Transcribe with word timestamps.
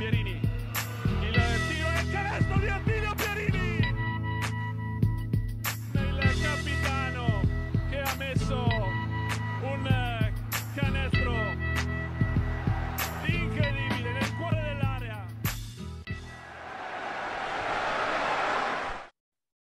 Pierini. 0.00 0.30
Il 0.30 1.34
tiro 1.68 1.88
e 1.90 2.00
il 2.00 2.10
canestro 2.10 2.58
di 2.58 2.68
Attilio 2.68 3.14
Pierini. 3.16 3.78
Il 5.92 6.40
capitano 6.40 7.42
che 7.90 8.00
ha 8.00 8.14
messo 8.16 8.66
un 9.60 10.32
canestro 10.74 11.32
incredibile 13.26 14.12
nel 14.12 14.36
cuore 14.38 14.62
dell'area. 14.62 15.26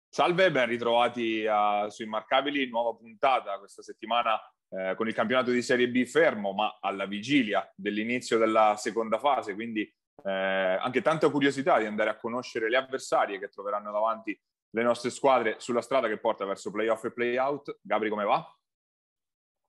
Salve, 0.09 0.50
ben 0.50 0.66
ritrovati 0.68 1.46
a, 1.46 1.91
su 1.91 2.02
Immarcabili, 2.02 2.66
nuova 2.70 2.96
puntata 2.96 3.59
questa 3.59 3.82
settimana 3.82 4.41
eh, 4.70 4.95
con 4.96 5.06
il 5.06 5.12
campionato 5.12 5.50
di 5.50 5.61
Serie 5.61 5.91
B 5.91 6.06
fermo, 6.06 6.54
ma 6.54 6.79
alla 6.80 7.04
vigilia 7.04 7.70
dell'inizio 7.77 8.38
della 8.38 8.75
seconda 8.79 9.18
fase, 9.18 9.52
quindi 9.52 9.86
eh, 10.24 10.78
anche 10.80 11.02
tanta 11.02 11.28
curiosità 11.28 11.78
di 11.78 11.84
andare 11.84 12.10
a 12.10 12.16
conoscere 12.16 12.70
le 12.70 12.78
avversarie 12.78 13.38
che 13.38 13.48
troveranno 13.48 13.92
davanti 13.92 14.38
le 14.70 14.83
nostre 14.83 15.10
squadre 15.10 15.56
sulla 15.59 15.83
strada 15.83 16.09
che 16.09 16.19
porta 16.19 16.45
verso 16.45 16.70
playoff 16.70 17.05
e 17.05 17.12
playout. 17.12 17.78
Gabri, 17.80 18.09
come 18.09 18.24
va? 18.24 18.45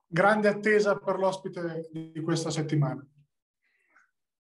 Grande 0.08 0.48
attesa 0.48 0.98
per 0.98 1.18
l'ospite 1.18 1.90
di 1.92 2.22
questa 2.22 2.50
settimana. 2.50 3.06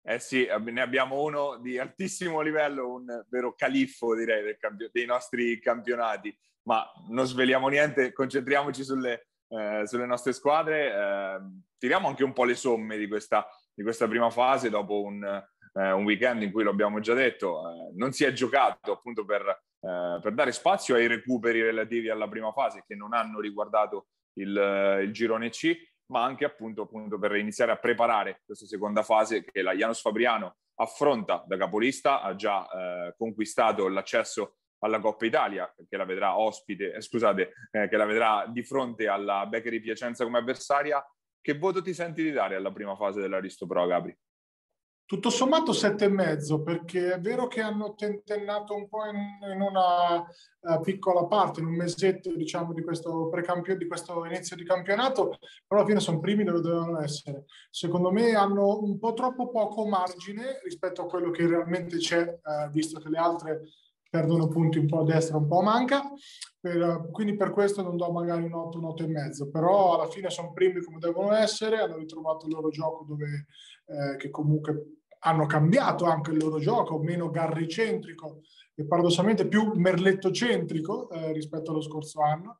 Eh 0.05 0.19
sì, 0.19 0.45
ne 0.45 0.81
abbiamo 0.81 1.23
uno 1.23 1.57
di 1.59 1.79
altissimo 1.79 2.41
livello, 2.41 2.95
un 2.95 3.25
vero 3.29 3.55
califfo 3.55 4.13
direi 4.13 4.43
dei, 4.43 4.57
campi- 4.57 4.89
dei 4.91 5.05
nostri 5.05 5.59
campionati, 5.61 6.37
ma 6.63 6.85
non 7.09 7.25
sveliamo 7.25 7.69
niente, 7.69 8.11
concentriamoci 8.11 8.83
sulle, 8.83 9.27
eh, 9.47 9.83
sulle 9.85 10.05
nostre 10.05 10.33
squadre. 10.33 10.91
Eh, 10.93 11.39
tiriamo 11.77 12.09
anche 12.09 12.25
un 12.25 12.33
po' 12.33 12.43
le 12.43 12.55
somme 12.55 12.97
di 12.97 13.07
questa, 13.07 13.47
di 13.73 13.81
questa 13.81 14.07
prima 14.07 14.29
fase 14.29 14.69
dopo 14.69 15.01
un, 15.01 15.41
eh, 15.73 15.91
un, 15.91 16.03
weekend 16.03 16.41
in 16.41 16.51
cui, 16.51 16.63
lo 16.63 16.69
abbiamo 16.69 16.99
già 16.99 17.13
detto, 17.13 17.69
eh, 17.69 17.91
non 17.95 18.11
si 18.11 18.23
è 18.23 18.31
giocato 18.31 18.91
appunto 18.91 19.25
per, 19.25 19.41
eh, 19.47 20.19
per, 20.21 20.33
dare 20.33 20.51
spazio 20.51 20.95
ai 20.95 21.07
recuperi 21.07 21.61
relativi 21.61 22.09
alla 22.09 22.27
prima 22.27 22.51
fase 22.51 22.83
che 22.85 22.95
non 22.95 23.13
hanno 23.13 23.39
riguardato 23.39 24.07
il, 24.33 25.01
il 25.03 25.11
girone 25.11 25.49
C 25.49 25.91
ma 26.07 26.23
anche 26.23 26.45
appunto, 26.45 26.83
appunto, 26.83 27.17
per 27.17 27.35
iniziare 27.35 27.71
a 27.71 27.77
preparare 27.77 28.41
questa 28.45 28.65
seconda 28.65 29.03
fase 29.03 29.43
che 29.43 29.61
la 29.61 29.73
Janus 29.73 30.01
Fabriano 30.01 30.57
affronta 30.75 31.43
da 31.47 31.57
capolista, 31.57 32.21
ha 32.21 32.35
già 32.35 32.67
eh, 32.67 33.15
conquistato 33.17 33.87
l'accesso 33.87 34.57
alla 34.79 34.99
Coppa 34.99 35.25
Italia, 35.25 35.73
che 35.87 35.97
la 35.97 36.05
vedrà 36.05 36.37
ospite, 36.37 36.93
eh, 36.93 37.01
scusate, 37.01 37.53
eh, 37.71 37.87
che 37.87 37.97
la 37.97 38.05
vedrà 38.05 38.45
di 38.47 38.63
fronte 38.63 39.07
alla 39.07 39.45
Beccheri 39.45 39.79
Piacenza 39.79 40.23
come 40.23 40.39
avversaria. 40.39 41.03
Che 41.41 41.57
voto 41.57 41.81
ti 41.81 41.93
senti 41.93 42.23
di 42.23 42.31
dare 42.31 42.55
alla 42.55 42.71
prima 42.71 42.95
fase 42.95 43.19
dell'Aristo 43.19 43.65
Pro, 43.65 43.85
Gabri? 43.85 44.15
Tutto 45.05 45.29
sommato 45.29 45.73
sette 45.73 46.05
e 46.05 46.09
mezzo, 46.09 46.61
perché 46.63 47.13
è 47.13 47.19
vero 47.19 47.47
che 47.47 47.61
hanno 47.61 47.93
tentennato 47.93 48.73
un 48.73 48.87
po' 48.87 49.05
in, 49.05 49.17
in 49.53 49.61
una 49.61 50.21
uh, 50.21 50.81
piccola 50.81 51.25
parte, 51.25 51.59
in 51.59 51.67
un 51.67 51.75
mesetto, 51.75 52.33
diciamo, 52.33 52.73
di 52.73 52.81
questo, 52.81 53.29
di 53.77 53.87
questo 53.87 54.25
inizio 54.25 54.55
di 54.55 54.63
campionato, 54.63 55.37
però 55.67 55.81
alla 55.81 55.85
fine 55.85 55.99
sono 55.99 56.19
primi 56.19 56.43
dove 56.43 56.61
dovevano 56.61 57.01
essere. 57.01 57.45
Secondo 57.69 58.11
me 58.11 58.33
hanno 58.33 58.79
un 58.79 58.97
po' 58.97 59.13
troppo 59.13 59.49
poco 59.49 59.85
margine 59.85 60.61
rispetto 60.63 61.01
a 61.01 61.07
quello 61.07 61.31
che 61.31 61.47
realmente 61.47 61.97
c'è, 61.97 62.21
uh, 62.21 62.69
visto 62.71 62.99
che 62.99 63.09
le 63.09 63.17
altre 63.17 63.61
perdono 64.13 64.47
punti 64.47 64.77
un 64.77 64.85
po' 64.85 64.99
a 64.99 65.05
destra, 65.05 65.37
un 65.37 65.47
po' 65.47 65.61
a 65.61 65.63
manca. 65.63 66.03
Per, 66.59 67.09
quindi 67.11 67.35
per 67.35 67.49
questo 67.49 67.81
non 67.81 67.97
do 67.97 68.11
magari 68.11 68.43
un 68.43 68.53
8, 68.53 68.77
un 68.77 68.85
8 68.85 69.03
e 69.03 69.07
mezzo, 69.07 69.49
però 69.49 69.95
alla 69.95 70.07
fine 70.07 70.29
sono 70.29 70.53
primi 70.53 70.83
come 70.83 70.99
devono 70.99 71.33
essere, 71.33 71.79
hanno 71.79 71.97
ritrovato 71.97 72.45
il 72.45 72.53
loro 72.53 72.69
gioco 72.69 73.05
dove, 73.05 73.47
eh, 73.87 74.15
che 74.17 74.29
comunque 74.29 74.99
hanno 75.21 75.47
cambiato 75.47 76.05
anche 76.05 76.29
il 76.29 76.37
loro 76.37 76.59
gioco, 76.59 76.99
meno 76.99 77.31
garricentrico 77.31 78.41
e 78.75 78.85
paradossalmente 78.85 79.47
più 79.47 79.71
merlettocentrico 79.73 81.09
eh, 81.09 81.31
rispetto 81.31 81.71
allo 81.71 81.81
scorso 81.81 82.21
anno, 82.21 82.59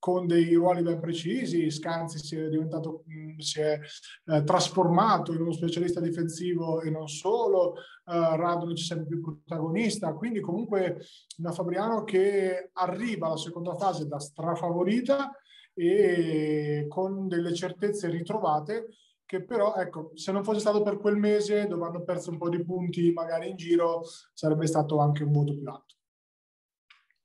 con 0.00 0.26
dei 0.26 0.54
ruoli 0.54 0.82
ben 0.82 0.98
precisi. 0.98 1.70
Scanzi 1.70 2.18
si 2.18 2.34
è 2.34 2.48
diventato, 2.48 3.04
mh, 3.06 3.38
si 3.38 3.60
è 3.60 3.78
eh, 4.24 4.42
trasformato 4.42 5.32
in 5.32 5.42
uno 5.42 5.52
specialista 5.52 6.00
difensivo 6.00 6.80
e 6.80 6.90
non 6.90 7.06
solo, 7.06 7.76
eh, 7.76 7.82
Radonic 8.36 8.78
sempre 8.78 9.06
più 9.06 9.20
protagonista, 9.20 10.12
quindi 10.14 10.40
comunque 10.40 11.04
una 11.38 11.52
Fabriano 11.52 12.02
che 12.02 12.70
arriva 12.72 13.26
alla 13.28 13.36
seconda 13.36 13.76
fase 13.76 14.08
da 14.08 14.18
strafavorita 14.18 15.30
e 15.74 16.86
con 16.88 17.28
delle 17.28 17.54
certezze 17.54 18.08
ritrovate 18.08 18.88
che 19.30 19.44
però, 19.44 19.76
ecco, 19.76 20.10
se 20.14 20.32
non 20.32 20.42
fosse 20.42 20.58
stato 20.58 20.82
per 20.82 20.98
quel 20.98 21.14
mese 21.14 21.68
dove 21.68 21.86
hanno 21.86 22.02
perso 22.02 22.30
un 22.30 22.38
po' 22.38 22.48
di 22.48 22.64
punti 22.64 23.12
magari 23.12 23.50
in 23.50 23.56
giro, 23.56 24.02
sarebbe 24.34 24.66
stato 24.66 24.98
anche 24.98 25.22
un 25.22 25.30
voto 25.30 25.56
più 25.56 25.68
alto. 25.68 25.94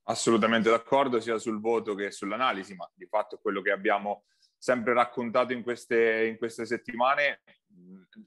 Assolutamente 0.07 0.69
d'accordo 0.69 1.19
sia 1.19 1.37
sul 1.39 1.59
voto 1.59 1.95
che 1.95 2.11
sull'analisi, 2.11 2.75
ma 2.75 2.89
di 2.93 3.07
fatto 3.07 3.39
quello 3.41 3.61
che 3.61 3.71
abbiamo 3.71 4.25
sempre 4.57 4.93
raccontato 4.93 5.53
in 5.53 5.63
queste, 5.63 6.25
in 6.27 6.37
queste 6.37 6.65
settimane, 6.65 7.41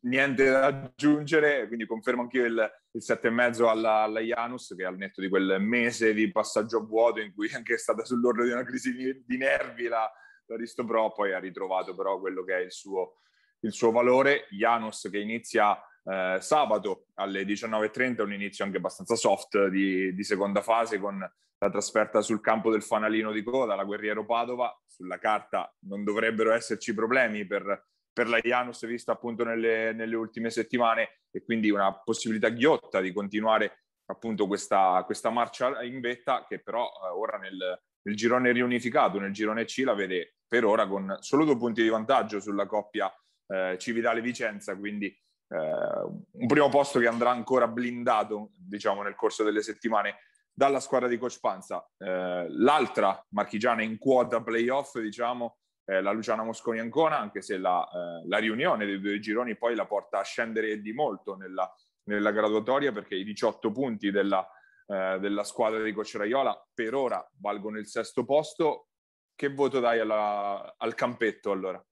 niente 0.03 0.45
da 0.45 0.67
aggiungere, 0.67 1.67
quindi 1.67 1.87
confermo 1.87 2.23
anche 2.23 2.39
io 2.39 2.47
il, 2.47 2.73
il 2.93 3.03
7,5 3.05 3.67
alla, 3.67 4.03
alla 4.03 4.21
Janus, 4.21 4.75
che 4.77 4.85
al 4.85 4.97
netto 4.97 5.21
di 5.21 5.29
quel 5.29 5.59
mese 5.61 6.13
di 6.15 6.31
passaggio 6.31 6.79
a 6.79 6.85
vuoto 6.85 7.21
in 7.21 7.33
cui 7.33 7.49
anche 7.55 7.75
è 7.75 7.79
stata 7.79 8.05
sull'orlo 8.05 8.45
di 8.45 8.51
una 8.51 8.65
crisi 8.65 8.93
di, 8.93 9.25
di 9.25 9.37
nervi 9.37 9.87
la, 9.87 10.11
la 10.47 10.57
Risto 10.57 10.85
Pro, 10.85 11.13
poi 11.13 11.33
ha 11.33 11.39
ritrovato 11.39 11.95
però 11.95 12.19
quello 12.19 12.45
che 12.45 12.57
è 12.57 12.61
il 12.61 12.73
suo, 12.73 13.19
il 13.61 13.73
suo 13.73 13.91
valore. 13.91 14.47
Janus 14.51 15.09
che 15.11 15.19
inizia 15.19 15.81
eh, 16.09 16.39
sabato 16.41 17.09
alle 17.15 17.43
19.30, 17.43 18.23
un 18.23 18.33
inizio 18.33 18.65
anche 18.65 18.79
abbastanza 18.79 19.15
soft 19.15 19.67
di, 19.67 20.15
di, 20.15 20.25
seconda 20.25 20.63
fase 20.63 20.99
con 20.99 21.19
la 21.19 21.71
trasferta 21.71 22.23
sul 22.23 22.41
campo 22.41 22.71
del 22.71 22.83
fanalino 22.83 23.31
di 23.31 23.43
coda, 23.43 23.75
la 23.75 23.85
Guerriero 23.85 24.25
Padova. 24.25 24.75
Sulla 24.87 25.19
carta 25.19 25.71
non 25.81 26.05
dovrebbero 26.05 26.53
esserci 26.53 26.95
problemi 26.95 27.47
per, 27.47 27.89
per 28.11 28.29
la 28.29 28.39
Janus 28.39 28.87
vista 28.87 29.13
appunto 29.13 29.45
nelle, 29.45 29.93
nelle, 29.93 30.17
ultime 30.17 30.51
settimane 30.51 31.21
e 31.31 31.45
quindi 31.45 31.71
una 31.71 31.93
possibilità 31.93 32.49
ghiotta 32.49 33.01
di 33.01 33.13
continuare 33.13 33.85
appunto 34.07 34.47
questa, 34.47 35.03
questa 35.05 35.29
marcia 35.29 35.83
in 35.83 36.01
vetta 36.01 36.47
che 36.49 36.61
però 36.61 36.87
eh, 36.87 37.09
ora 37.15 37.37
nel, 37.37 37.81
nel 38.03 38.17
girone 38.17 38.51
riunificato, 38.53 39.21
nel 39.21 39.33
girone 39.33 39.67
C 39.67 39.83
la 39.85 39.95
vede 39.95 40.37
per 40.49 40.65
ora 40.65 40.87
con 40.87 41.19
solo 41.21 41.45
due 41.45 41.59
punti 41.59 41.83
di 41.83 41.91
vantaggio 41.91 42.41
sulla 42.41 42.67
coppia 42.67 43.13
eh, 43.47 43.77
Cividale 43.79 44.23
Vicenza, 44.23 44.75
quindi 44.75 45.15
un 45.51 46.47
primo 46.47 46.69
posto 46.69 46.99
che 46.99 47.07
andrà 47.07 47.31
ancora 47.31 47.67
blindato, 47.67 48.51
diciamo, 48.55 49.03
nel 49.03 49.15
corso 49.15 49.45
delle 49.45 49.63
settimane 49.63 50.17
dalla 50.53 50.81
squadra 50.81 51.09
di 51.09 51.17
Coach 51.19 51.39
Panza. 51.41 51.89
Eh, 51.97 52.47
l'altra 52.51 53.25
marchigiana 53.31 53.83
in 53.83 53.97
quota 53.97 54.43
playoff, 54.43 54.99
diciamo, 54.99 55.59
la 55.89 56.11
Luciana 56.11 56.43
Mosconi 56.43 56.81
Ancona, 56.81 57.19
anche 57.19 57.41
se 57.41 57.57
la, 57.57 57.83
eh, 57.89 58.29
la, 58.29 58.39
riunione 58.39 58.85
dei 58.85 59.01
due 59.01 59.19
gironi 59.21 59.57
poi 59.57 59.75
la 59.75 59.87
porta 59.87 60.19
a 60.19 60.23
scendere 60.23 60.83
di 60.83 60.93
molto 60.93 61.35
nella, 61.35 61.73
nella 62.05 62.31
graduatoria 62.31 62.93
perché 62.93 63.15
i 63.15 63.25
18 63.25 63.73
punti 63.73 64.11
della, 64.11 64.47
eh, 64.87 65.19
della 65.19 65.45
squadra 65.45 65.83
di 65.83 65.93
Coach 65.93 66.17
Raiola 66.17 66.69
per 66.75 66.95
ora 66.95 67.27
valgono 67.41 67.79
il 67.79 67.87
sesto 67.87 68.25
posto. 68.25 68.89
Che 69.35 69.49
voto 69.49 69.81
dai 69.81 70.01
alla, 70.01 70.75
al 70.77 70.95
campetto 70.95 71.53
allora? 71.53 71.83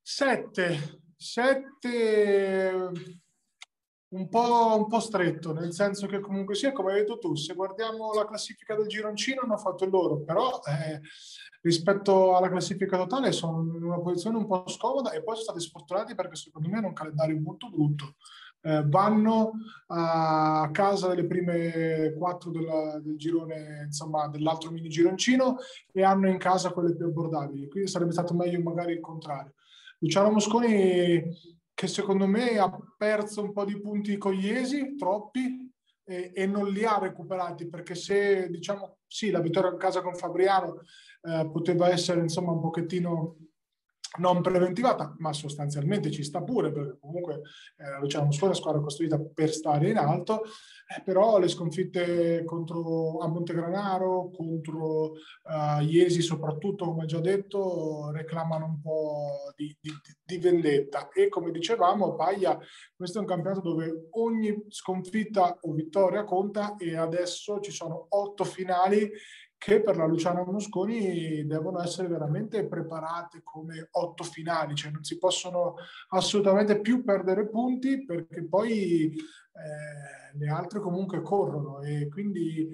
Sette, 0.00 1.07
sette 1.18 2.90
un 4.10 4.28
po', 4.28 4.76
un 4.78 4.86
po', 4.86 5.00
stretto, 5.00 5.52
nel 5.52 5.72
senso 5.72 6.06
che 6.06 6.20
comunque 6.20 6.54
sia, 6.54 6.72
come 6.72 6.92
hai 6.92 7.00
detto 7.00 7.18
tu, 7.18 7.34
se 7.34 7.54
guardiamo 7.54 8.14
la 8.14 8.24
classifica 8.24 8.74
del 8.74 8.86
gironcino 8.86 9.42
hanno 9.42 9.58
fatto 9.58 9.84
il 9.84 9.90
loro, 9.90 10.20
però 10.20 10.60
eh, 10.64 11.00
rispetto 11.60 12.36
alla 12.36 12.48
classifica 12.48 12.96
totale 12.96 13.32
sono 13.32 13.60
in 13.76 13.82
una 13.82 14.00
posizione 14.00 14.38
un 14.38 14.46
po' 14.46 14.64
scomoda 14.66 15.10
e 15.10 15.22
poi 15.22 15.34
sono 15.34 15.48
stati 15.48 15.60
sfortunati 15.60 16.14
perché 16.14 16.36
secondo 16.36 16.68
me 16.68 16.78
hanno 16.78 16.86
un 16.86 16.94
calendario 16.94 17.38
molto 17.40 17.68
brutto. 17.68 18.14
Eh, 18.60 18.82
vanno 18.86 19.52
a 19.88 20.68
casa 20.72 21.08
delle 21.08 21.26
prime 21.26 22.12
quattro 22.16 22.50
della, 22.50 22.98
del 22.98 23.16
girone, 23.16 23.84
insomma, 23.84 24.26
dell'altro 24.28 24.70
mini 24.70 24.88
gironcino 24.88 25.58
e 25.92 26.02
hanno 26.02 26.28
in 26.28 26.38
casa 26.38 26.72
quelle 26.72 26.94
più 26.96 27.06
abbordabili, 27.06 27.68
quindi 27.68 27.88
sarebbe 27.88 28.12
stato 28.12 28.34
meglio 28.34 28.60
magari 28.60 28.94
il 28.94 29.00
contrario. 29.00 29.52
Luciano 29.98 30.30
Mosconi 30.30 31.56
che 31.74 31.86
secondo 31.86 32.26
me 32.26 32.58
ha 32.58 32.76
perso 32.96 33.42
un 33.42 33.52
po' 33.52 33.64
di 33.64 33.80
punti 33.80 34.16
con 34.16 34.32
gli 34.32 34.48
Esi, 34.48 34.96
troppi, 34.96 35.72
e, 36.04 36.32
e, 36.34 36.46
non 36.46 36.68
li 36.70 36.84
ha 36.84 36.98
recuperati 36.98 37.68
perché 37.68 37.94
se 37.94 38.48
diciamo 38.48 38.98
sì 39.06 39.30
la 39.30 39.40
vittoria 39.40 39.70
in 39.70 39.76
casa 39.76 40.00
con 40.00 40.14
Fabriano 40.14 40.80
eh, 41.22 41.48
poteva 41.52 41.88
essere 41.90 42.20
insomma 42.20 42.50
un 42.50 42.60
pochettino 42.60 43.36
non 44.18 44.40
preventivata, 44.40 45.14
ma 45.18 45.32
sostanzialmente 45.32 46.10
ci 46.10 46.24
sta 46.24 46.42
pure, 46.42 46.72
perché 46.72 46.96
comunque 46.98 47.42
eh, 47.76 48.00
Luciano 48.00 48.24
Moscone 48.24 48.46
è 48.46 48.54
una 48.54 48.60
squadra 48.60 48.80
costruita 48.80 49.20
per 49.20 49.52
stare 49.52 49.90
in 49.90 49.98
alto, 49.98 50.42
eh, 50.90 51.02
però 51.02 51.38
le 51.38 51.48
sconfitte 51.48 52.44
contro 52.46 53.18
a 53.18 53.28
Montegranaro, 53.28 54.30
contro 54.30 55.10
uh, 55.10 55.82
Iesi 55.82 56.22
soprattutto, 56.22 56.86
come 56.86 57.04
già 57.04 57.20
detto, 57.20 58.10
reclamano 58.10 58.64
un 58.64 58.80
po' 58.80 59.52
di, 59.54 59.76
di, 59.78 59.92
di 60.24 60.38
vendetta. 60.38 61.08
E 61.10 61.28
come 61.28 61.50
dicevamo, 61.50 62.14
Paglia, 62.14 62.58
questo 62.96 63.18
è 63.18 63.20
un 63.20 63.26
campionato 63.26 63.60
dove 63.60 64.08
ogni 64.12 64.64
sconfitta 64.68 65.58
o 65.60 65.72
vittoria 65.72 66.24
conta 66.24 66.76
e 66.76 66.96
adesso 66.96 67.60
ci 67.60 67.70
sono 67.70 68.06
otto 68.08 68.44
finali 68.44 69.10
che 69.58 69.82
per 69.82 69.96
la 69.96 70.06
Luciano 70.06 70.44
Mosconi 70.44 71.44
devono 71.44 71.82
essere 71.82 72.06
veramente 72.06 72.66
preparate 72.66 73.40
come 73.42 73.88
otto 73.90 74.22
finali, 74.22 74.76
cioè 74.76 74.92
non 74.92 75.02
si 75.02 75.18
possono 75.18 75.74
assolutamente 76.10 76.80
più 76.80 77.02
perdere 77.02 77.48
punti 77.48 78.04
perché 78.04 78.46
poi 78.46 79.12
eh, 79.12 80.38
le 80.38 80.48
altre 80.48 80.78
comunque 80.78 81.20
corrono 81.20 81.82
e 81.82 82.08
quindi 82.08 82.68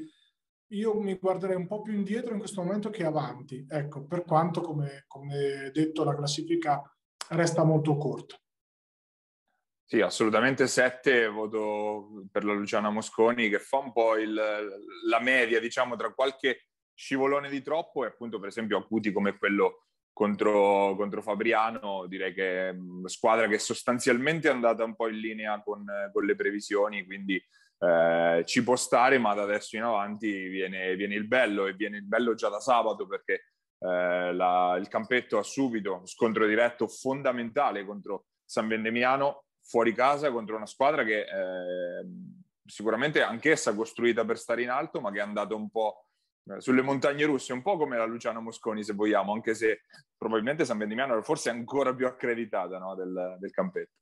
io 0.69 1.01
mi 1.01 1.15
guarderei 1.15 1.57
un 1.57 1.67
po' 1.67 1.81
più 1.81 1.95
indietro 1.95 2.35
in 2.35 2.39
questo 2.39 2.63
momento 2.63 2.91
che 2.91 3.05
avanti, 3.05 3.65
ecco, 3.69 4.05
per 4.05 4.25
quanto 4.25 4.61
come, 4.61 5.05
come 5.07 5.71
detto 5.73 6.05
la 6.05 6.15
classifica 6.15 6.83
resta 7.31 7.65
molto 7.65 7.97
corta. 7.97 8.37
Sì, 9.87 10.01
assolutamente 10.01 10.67
7 10.67 11.29
voto 11.29 12.27
per 12.31 12.45
la 12.45 12.55
Luciana 12.55 12.91
Mosconi 12.91 13.49
che 13.49 13.59
fa 13.59 13.79
un 13.79 13.93
po' 13.93 14.17
il, 14.17 14.35
la 14.35 15.21
media, 15.21 15.61
diciamo, 15.61 15.95
tra 15.95 16.13
qualche 16.13 16.69
scivolone 16.95 17.51
di 17.51 17.63
troppo 17.63 18.05
e 18.05 18.09
appunto 18.09 18.39
per 18.39 18.49
esempio 18.49 18.79
acuti 18.79 19.13
come 19.13 19.37
quello 19.37 19.87
contro, 20.13 20.95
contro 20.97 21.23
Fabriano, 21.23 22.07
direi 22.07 22.33
che 22.33 22.75
una 22.79 23.09
squadra 23.09 23.49
che 23.49 23.59
sostanzialmente 23.59 24.49
è 24.49 24.53
andata 24.53 24.85
un 24.85 24.95
po' 24.95 25.09
in 25.09 25.19
linea 25.19 25.61
con, 25.63 25.85
con 26.13 26.25
le 26.25 26.37
previsioni, 26.37 27.05
quindi 27.05 27.43
eh, 27.79 28.43
ci 28.47 28.63
può 28.63 28.77
stare, 28.77 29.19
ma 29.19 29.35
da 29.35 29.43
adesso 29.43 29.77
in 29.77 29.83
avanti 29.83 30.49
viene, 30.49 30.95
viene, 30.95 31.15
il 31.15 31.27
bello 31.27 31.67
e 31.67 31.75
viene 31.75 31.97
il 31.97 32.07
bello 32.07 32.35
già 32.35 32.49
da 32.49 32.61
sabato 32.61 33.07
perché 33.07 33.53
eh, 33.79 34.33
la, 34.33 34.77
il 34.79 34.89
campetto 34.89 35.37
ha 35.39 35.43
subito 35.43 36.03
scontro 36.05 36.47
diretto 36.47 36.87
fondamentale 36.87 37.85
contro 37.85 38.27
San 38.45 38.69
Vendemiano 38.69 39.45
fuori 39.63 39.93
casa 39.93 40.31
contro 40.31 40.57
una 40.57 40.67
squadra 40.67 41.05
che 41.05 41.21
eh, 41.21 42.07
sicuramente 42.65 43.23
anch'essa 43.23 43.75
costruita 43.75 44.25
per 44.25 44.39
stare 44.39 44.63
in 44.63 44.71
alto, 44.71 45.01
ma 45.01 45.11
che 45.11 45.19
è 45.19 45.23
andata 45.23 45.55
un 45.55 45.69
po' 45.71 46.07
sulle 46.59 46.83
montagne 46.83 47.25
russe, 47.25 47.53
un 47.53 47.63
po' 47.63 47.77
come 47.77 47.97
la 47.97 48.05
Luciano 48.05 48.41
Mosconi, 48.41 48.83
se 48.83 48.93
vogliamo, 48.93 49.33
anche 49.33 49.55
se 49.55 49.83
probabilmente 50.17 50.65
San 50.65 50.79
Vendimiano 50.79 51.21
forse 51.23 51.51
è 51.51 51.53
ancora 51.53 51.95
più 51.95 52.07
accreditata 52.07 52.79
no, 52.79 52.95
del, 52.95 53.37
del 53.39 53.51
campetto. 53.51 53.93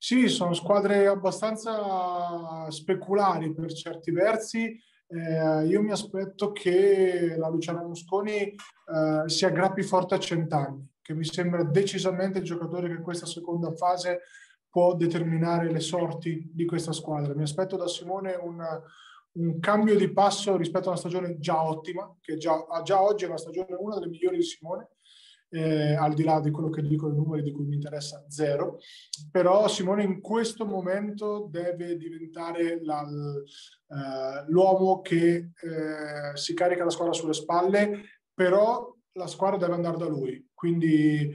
Sì, 0.00 0.28
sono 0.28 0.54
squadre 0.54 1.06
abbastanza 1.08 2.70
speculari 2.70 3.52
per 3.52 3.72
certi 3.72 4.12
versi. 4.12 4.80
Eh, 5.10 5.66
io 5.66 5.82
mi 5.82 5.90
aspetto 5.90 6.52
che 6.52 7.34
la 7.36 7.48
Luciano 7.48 7.86
Mosconi 7.86 8.42
eh, 8.42 9.22
si 9.26 9.44
aggrappi 9.44 9.82
forte 9.82 10.14
a 10.14 10.18
cent'anni, 10.18 10.86
che 11.02 11.14
mi 11.14 11.24
sembra 11.24 11.64
decisamente 11.64 12.38
il 12.38 12.44
giocatore 12.44 12.88
che 12.88 12.94
in 12.94 13.02
questa 13.02 13.26
seconda 13.26 13.72
fase 13.72 14.20
può 14.70 14.94
determinare 14.94 15.70
le 15.72 15.80
sorti 15.80 16.48
di 16.52 16.64
questa 16.64 16.92
squadra. 16.92 17.34
Mi 17.34 17.42
aspetto 17.42 17.76
da 17.76 17.88
Simone 17.88 18.34
un, 18.34 18.62
un 19.32 19.60
cambio 19.60 19.96
di 19.96 20.12
passo 20.12 20.56
rispetto 20.56 20.86
a 20.86 20.90
una 20.90 20.98
stagione 20.98 21.38
già 21.38 21.62
ottima, 21.62 22.16
che 22.20 22.36
già, 22.36 22.64
già 22.82 23.02
oggi 23.02 23.24
è 23.24 23.28
una 23.28 23.36
stagione 23.36 23.76
una 23.78 23.94
delle 23.94 24.08
migliori 24.08 24.36
di 24.36 24.42
Simone, 24.42 24.88
eh, 25.50 25.94
al 25.94 26.14
di 26.14 26.24
là 26.24 26.40
di 26.40 26.50
quello 26.50 26.68
che 26.68 26.82
dicono 26.82 27.14
i 27.14 27.16
numeri 27.16 27.42
di 27.42 27.52
cui 27.52 27.64
mi 27.64 27.76
interessa 27.76 28.24
zero, 28.28 28.78
però 29.30 29.66
Simone 29.68 30.02
in 30.02 30.20
questo 30.20 30.66
momento 30.66 31.48
deve 31.50 31.96
diventare 31.96 32.82
la, 32.82 33.02
eh, 33.02 34.44
l'uomo 34.48 35.00
che 35.00 35.34
eh, 35.36 36.36
si 36.36 36.54
carica 36.54 36.84
la 36.84 36.90
squadra 36.90 37.14
sulle 37.14 37.32
spalle, 37.32 38.02
però 38.34 38.94
la 39.12 39.26
squadra 39.26 39.58
deve 39.58 39.74
andare 39.74 39.96
da 39.96 40.06
lui, 40.06 40.48
quindi 40.52 41.32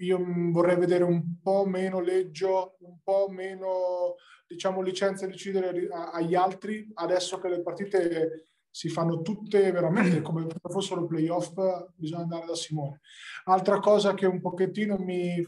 io 0.00 0.18
vorrei 0.50 0.76
vedere 0.76 1.04
un 1.04 1.40
po' 1.42 1.64
meno 1.66 2.00
leggio, 2.00 2.76
un 2.80 2.98
po' 3.02 3.28
meno 3.30 4.16
diciamo, 4.46 4.80
licenza 4.80 5.26
di 5.26 5.32
decidere 5.32 5.88
agli 5.90 6.34
altri, 6.34 6.88
adesso 6.94 7.38
che 7.38 7.48
le 7.48 7.62
partite 7.62 8.46
si 8.70 8.88
fanno 8.88 9.20
tutte 9.20 9.70
veramente 9.72 10.22
come 10.22 10.46
se 10.48 10.58
fossero 10.68 11.06
playoff, 11.06 11.54
bisogna 11.94 12.22
andare 12.22 12.46
da 12.46 12.54
Simone. 12.54 13.00
Altra 13.44 13.78
cosa 13.78 14.14
che 14.14 14.26
un 14.26 14.40
pochettino 14.40 14.96
mi, 14.96 15.44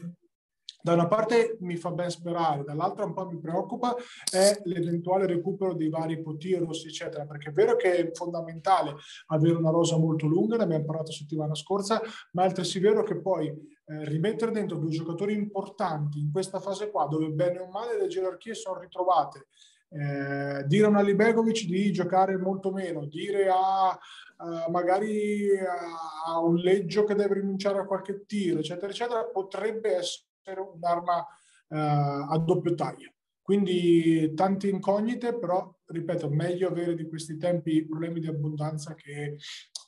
da 0.81 0.93
una 0.93 1.07
parte 1.07 1.57
mi 1.61 1.77
fa 1.77 1.91
ben 1.91 2.09
sperare, 2.09 2.63
dall'altra 2.63 3.05
un 3.05 3.13
po' 3.13 3.25
mi 3.29 3.39
preoccupa 3.39 3.95
è 4.29 4.59
l'eventuale 4.65 5.25
recupero 5.25 5.73
dei 5.73 5.89
vari 5.89 6.21
Potiros, 6.21 6.85
eccetera, 6.85 7.25
perché 7.25 7.49
è 7.49 7.53
vero 7.53 7.75
che 7.75 7.95
è 7.95 8.11
fondamentale 8.11 8.95
avere 9.27 9.55
una 9.55 9.71
rosa 9.71 9.97
molto 9.97 10.27
lunga, 10.27 10.57
ne 10.57 10.63
abbiamo 10.63 10.85
parlato 10.85 11.11
settimana 11.11 11.55
scorsa, 11.55 12.01
ma 12.33 12.43
è 12.43 12.45
altresì 12.45 12.79
vero 12.79 13.03
che 13.03 13.19
poi 13.19 13.51
eh, 13.85 14.05
rimettere 14.05 14.51
dentro 14.51 14.77
due 14.77 14.91
giocatori 14.91 15.33
importanti 15.33 16.19
in 16.19 16.31
questa 16.31 16.59
fase 16.59 16.89
qua, 16.89 17.05
dove 17.05 17.29
bene 17.29 17.59
o 17.59 17.67
male 17.67 17.97
le 17.97 18.07
gerarchie 18.07 18.53
sono 18.53 18.79
ritrovate, 18.79 19.47
eh, 19.89 20.63
dire 20.65 20.85
a 20.85 20.89
un 20.89 20.95
Alibegovic 20.95 21.65
di 21.65 21.91
giocare 21.91 22.37
molto 22.37 22.71
meno, 22.71 23.05
dire 23.05 23.49
a, 23.49 23.89
a 23.89 24.69
magari 24.69 25.49
a, 25.59 26.33
a, 26.33 26.39
un 26.39 26.55
Leggio 26.55 27.03
che 27.03 27.13
deve 27.13 27.35
rinunciare 27.35 27.79
a 27.79 27.85
qualche 27.85 28.25
tiro, 28.25 28.59
eccetera, 28.59 28.91
eccetera, 28.91 29.23
potrebbe 29.25 29.97
essere 29.97 30.59
un'arma 30.59 31.27
eh, 31.69 31.77
a 31.77 32.37
doppio 32.37 32.73
taglio. 32.73 33.11
Quindi 33.41 34.33
tante 34.35 34.69
incognite, 34.69 35.37
però 35.37 35.69
ripeto, 35.85 36.29
meglio 36.29 36.69
avere 36.69 36.95
di 36.95 37.09
questi 37.09 37.37
tempi 37.37 37.85
problemi 37.85 38.21
di 38.21 38.27
abbondanza 38.27 38.95
che 38.95 39.37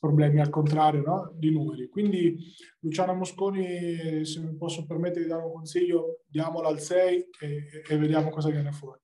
problemi 0.06 0.40
al 0.40 0.50
contrario 0.50 1.02
no? 1.02 1.32
di 1.34 1.52
numeri. 1.52 1.90
Quindi 1.90 2.38
Luciano 2.82 3.14
Mosconi, 3.16 4.24
se 4.24 4.40
mi 4.42 4.56
posso 4.56 4.86
permettere 4.86 5.24
di 5.24 5.30
dare 5.30 5.44
un 5.44 5.54
consiglio, 5.54 6.22
diamola 6.28 6.68
al 6.68 6.80
6 6.80 7.30
e, 7.40 7.84
e 7.88 7.98
vediamo 7.98 8.30
cosa 8.30 8.50
viene 8.50 8.72
fuori. 8.72 9.00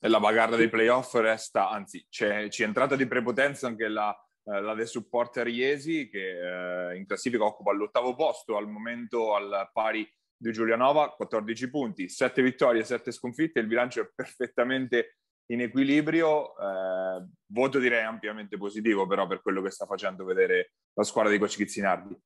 La 0.00 0.20
bagarra 0.20 0.56
dei 0.56 0.68
playoff 0.68 1.14
resta, 1.14 1.70
anzi 1.70 2.06
c'è, 2.08 2.48
c'è 2.48 2.64
entrata 2.64 2.96
di 2.96 3.06
prepotenza 3.06 3.66
anche 3.66 3.88
la, 3.88 4.14
eh, 4.44 4.60
la 4.60 4.74
The 4.74 4.86
Supporter 4.86 5.48
Iesi 5.48 6.08
che 6.08 6.90
eh, 6.90 6.96
in 6.96 7.06
classifica 7.06 7.44
occupa 7.44 7.72
l'ottavo 7.72 8.14
posto 8.14 8.56
al 8.56 8.68
momento 8.68 9.34
al 9.34 9.70
pari 9.72 10.06
di 10.36 10.52
Giulianova, 10.52 11.14
14 11.14 11.70
punti, 11.70 12.08
7 12.10 12.42
vittorie, 12.42 12.84
7 12.84 13.10
sconfitte, 13.10 13.58
il 13.58 13.66
bilancio 13.66 14.02
è 14.02 14.10
perfettamente 14.14 15.16
in 15.46 15.60
equilibrio, 15.60 16.56
eh, 16.56 17.26
voto 17.46 17.78
direi 17.78 18.04
ampiamente 18.04 18.56
positivo 18.56 19.06
però 19.06 19.26
per 19.26 19.42
quello 19.42 19.62
che 19.62 19.70
sta 19.70 19.86
facendo 19.86 20.24
vedere 20.24 20.72
la 20.94 21.04
squadra 21.04 21.30
di 21.30 21.38
Coach 21.38 21.56
Chizzinardi. 21.56 22.18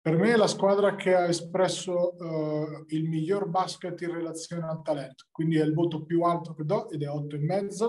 Per 0.00 0.16
me 0.16 0.32
è 0.32 0.36
la 0.36 0.46
squadra 0.46 0.94
che 0.94 1.14
ha 1.14 1.26
espresso 1.26 2.14
uh, 2.16 2.84
il 2.88 3.08
miglior 3.08 3.48
basket 3.48 4.00
in 4.00 4.12
relazione 4.12 4.66
al 4.66 4.80
talento, 4.82 5.26
quindi 5.30 5.58
è 5.58 5.64
il 5.64 5.74
voto 5.74 6.04
più 6.04 6.22
alto 6.22 6.54
che 6.54 6.64
do 6.64 6.88
ed 6.88 7.02
è 7.02 7.06
8,5 7.06 7.88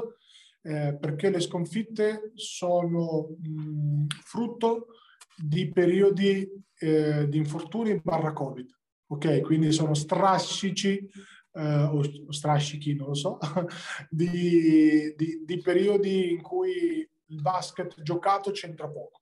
eh, 0.62 0.98
perché 1.00 1.30
le 1.30 1.40
sconfitte 1.40 2.32
sono 2.34 3.38
mh, 3.42 4.08
frutto 4.26 4.88
di 5.36 5.72
periodi 5.72 6.48
eh, 6.80 7.28
di 7.30 7.38
infortuni 7.38 8.00
barra 8.04 8.34
Covid. 8.34 8.70
Ok, 9.12 9.42
quindi 9.42 9.72
sono 9.72 9.94
strascici 9.94 11.10
eh, 11.54 11.84
o 11.84 12.32
strascichi, 12.32 12.96
non 12.96 13.08
lo 13.08 13.14
so, 13.14 13.38
di, 14.10 15.14
di, 15.16 15.44
di, 15.46 15.62
periodi 15.62 16.32
in 16.32 16.42
cui 16.42 17.08
il 17.26 17.42
basket 17.42 18.02
giocato 18.02 18.52
c'entra 18.52 18.88
poco. 18.88 19.22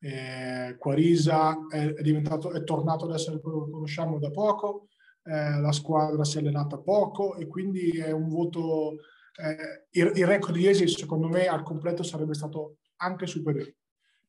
Eh, 0.00 0.76
Quarisa 0.78 1.66
è, 1.68 1.92
è, 1.92 2.64
tornato 2.64 3.06
ad 3.06 3.14
essere 3.14 3.40
quello 3.40 3.64
che 3.64 3.70
conosciamo 3.70 4.18
da 4.18 4.30
poco, 4.30 4.88
eh, 5.24 5.60
la 5.60 5.72
squadra 5.72 6.24
si 6.24 6.36
è 6.36 6.40
allenata 6.40 6.78
poco 6.78 7.36
e 7.36 7.46
quindi 7.46 7.90
è 7.98 8.12
un 8.12 8.28
voto 8.28 8.96
eh, 9.40 9.86
il, 9.90 10.12
il, 10.14 10.26
record 10.26 10.54
di 10.54 10.62
Iesi 10.62 10.88
secondo 10.88 11.28
me 11.28 11.46
al 11.46 11.62
completo 11.62 12.02
sarebbe 12.02 12.34
stato 12.34 12.78
anche 12.96 13.26
superiore. 13.26 13.76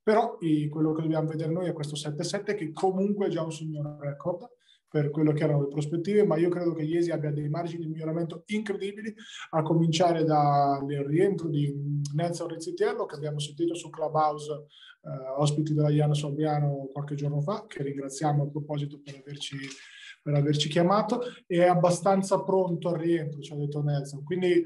Però 0.02 0.38
quello 0.38 0.94
che 0.94 1.02
dobbiamo 1.04 1.28
vedere 1.28 1.52
noi 1.52 1.68
è 1.68 1.74
questo 1.74 1.96
7-7 1.96 2.56
che 2.56 2.72
comunque 2.72 3.28
è 3.28 3.30
già 3.30 3.44
un 3.44 3.52
signor 3.52 3.98
record 4.00 4.48
per 4.90 5.12
quello 5.12 5.32
che 5.34 5.44
erano 5.44 5.62
le 5.62 5.68
prospettive, 5.68 6.26
ma 6.26 6.38
io 6.38 6.50
credo 6.50 6.74
che 6.74 6.84
Iesi 6.84 7.12
abbia 7.12 7.32
dei 7.32 7.48
margini 7.48 7.84
di 7.84 7.92
miglioramento 7.92 8.44
incredibili, 8.48 9.14
a 9.52 9.62
cominciare 9.62 10.24
dal 10.24 10.86
rientro 10.86 11.48
di 11.48 12.02
Nelson 12.16 12.48
Rizzitiello, 12.48 13.06
che 13.06 13.16
abbiamo 13.16 13.40
sentito 13.40 13.76
su 13.76 13.90
Clubhouse, 13.90 14.52
eh, 14.52 15.10
ospiti 15.38 15.74
della 15.74 15.90
Iana 15.90 16.14
Sorbiano 16.14 16.90
qualche 16.92 17.16
giorno 17.16 17.42
fa, 17.42 17.66
che 17.68 17.84
ringraziamo 17.84 18.44
a 18.44 18.48
proposito 18.48 19.00
per 19.04 19.22
averci, 19.22 19.58
per 20.24 20.34
averci 20.34 20.70
chiamato, 20.70 21.22
è 21.46 21.64
abbastanza 21.64 22.42
pronto 22.44 22.90
al 22.90 23.00
rientro, 23.00 23.42
ci 23.42 23.54
ha 23.54 23.58
detto 23.58 23.84
Nelson. 23.84 24.24
Quindi 24.24 24.66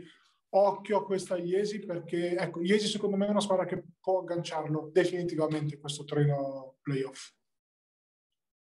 occhio 0.56 1.00
a 1.00 1.06
questa 1.06 1.38
Iesi 1.38 1.80
perché 1.80 2.38
ecco, 2.38 2.62
Iesi 2.62 2.88
secondo 2.88 3.18
me 3.18 3.28
è 3.28 3.30
una 3.30 3.42
squadra 3.42 3.66
che 3.66 3.84
può 4.00 4.20
agganciarlo 4.20 4.90
definitivamente 4.92 5.76
in 5.76 5.82
questo 5.82 6.04
treno 6.06 6.76
playoff. 6.82 7.32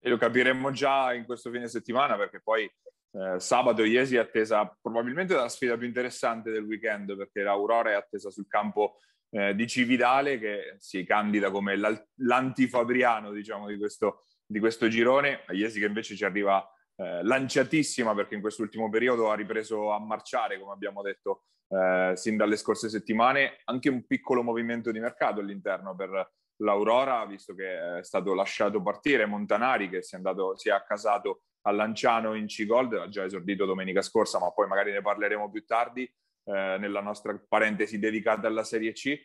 E 0.07 0.11
lo 0.11 0.19
capiremo 0.19 0.71
già 0.71 1.15
in 1.15 1.25
questo 1.25 1.51
fine 1.51 1.67
settimana 1.67 2.15
perché 2.19 2.39
poi 2.43 2.65
eh, 2.65 3.41
sabato 3.41 3.85
Iesi 3.85 4.17
è 4.17 4.19
attesa 4.19 4.77
probabilmente 4.79 5.35
la 5.35 5.49
sfida 5.49 5.79
più 5.79 5.87
interessante 5.87 6.51
del 6.51 6.63
weekend 6.63 7.17
perché 7.17 7.41
l'Aurora 7.41 7.93
è 7.93 7.95
attesa 7.95 8.31
sul 8.31 8.47
campo 8.47 8.99
eh, 9.31 9.55
di 9.55 9.67
Cividale 9.67 10.39
che 10.39 10.77
si 10.79 11.05
candida 11.05 11.51
come 11.51 11.75
l'antifabriano 12.17 13.33
diciamo 13.33 13.67
di 13.67 13.79
questo, 13.79 14.27
di 14.45 14.59
questo 14.59 14.89
girone. 14.89 15.43
Iesi 15.53 15.81
che 15.81 15.87
invece 15.87 16.17
ci 16.17 16.25
arriva 16.27 16.63
eh, 16.97 17.23
lanciatissima 17.23 18.15
perché 18.15 18.35
in 18.35 18.43
quest'ultimo 18.43 18.91
periodo 18.91 19.31
ha 19.31 19.35
ripreso 19.35 19.91
a 19.91 19.99
marciare 20.01 20.61
come 20.61 20.73
abbiamo 20.73 21.01
detto 21.01 21.45
eh, 21.69 22.13
sin 22.15 22.37
dalle 22.37 22.57
scorse 22.57 22.91
settimane. 22.91 23.63
Anche 23.65 23.89
un 23.89 24.05
piccolo 24.07 24.43
movimento 24.43 24.91
di 24.91 25.01
mercato 25.01 25.41
all'interno 25.41 25.97
per 25.97 26.31
l'Aurora 26.59 27.25
visto 27.27 27.55
che 27.55 27.99
è 27.99 28.05
stato 28.05 28.35
lasciato 28.35 28.83
partire 28.83 29.27
Montanari 29.27 29.89
che 29.89 30.03
si 30.03 30.15
è, 30.15 30.17
andato, 30.19 30.57
si 30.57 30.69
è 30.69 30.73
accasato 30.73 31.43
a 31.67 31.71
Lanciano 31.73 32.35
in 32.35 32.47
C-Gold, 32.47 32.93
ha 32.95 33.09
già 33.09 33.25
esordito 33.25 33.65
domenica 33.65 34.03
scorsa, 34.03 34.39
ma 34.39 34.53
poi 34.53 34.67
magari 34.67 34.93
ne 34.93 35.01
parleremo 35.01 35.51
più 35.51 35.65
tardi 35.65 36.03
eh, 36.03 36.77
nella 36.79 37.01
nostra 37.01 37.39
parentesi 37.49 37.99
dedicata 37.99 38.47
alla 38.47 38.65
Serie 38.65 38.93
C. 38.93 39.19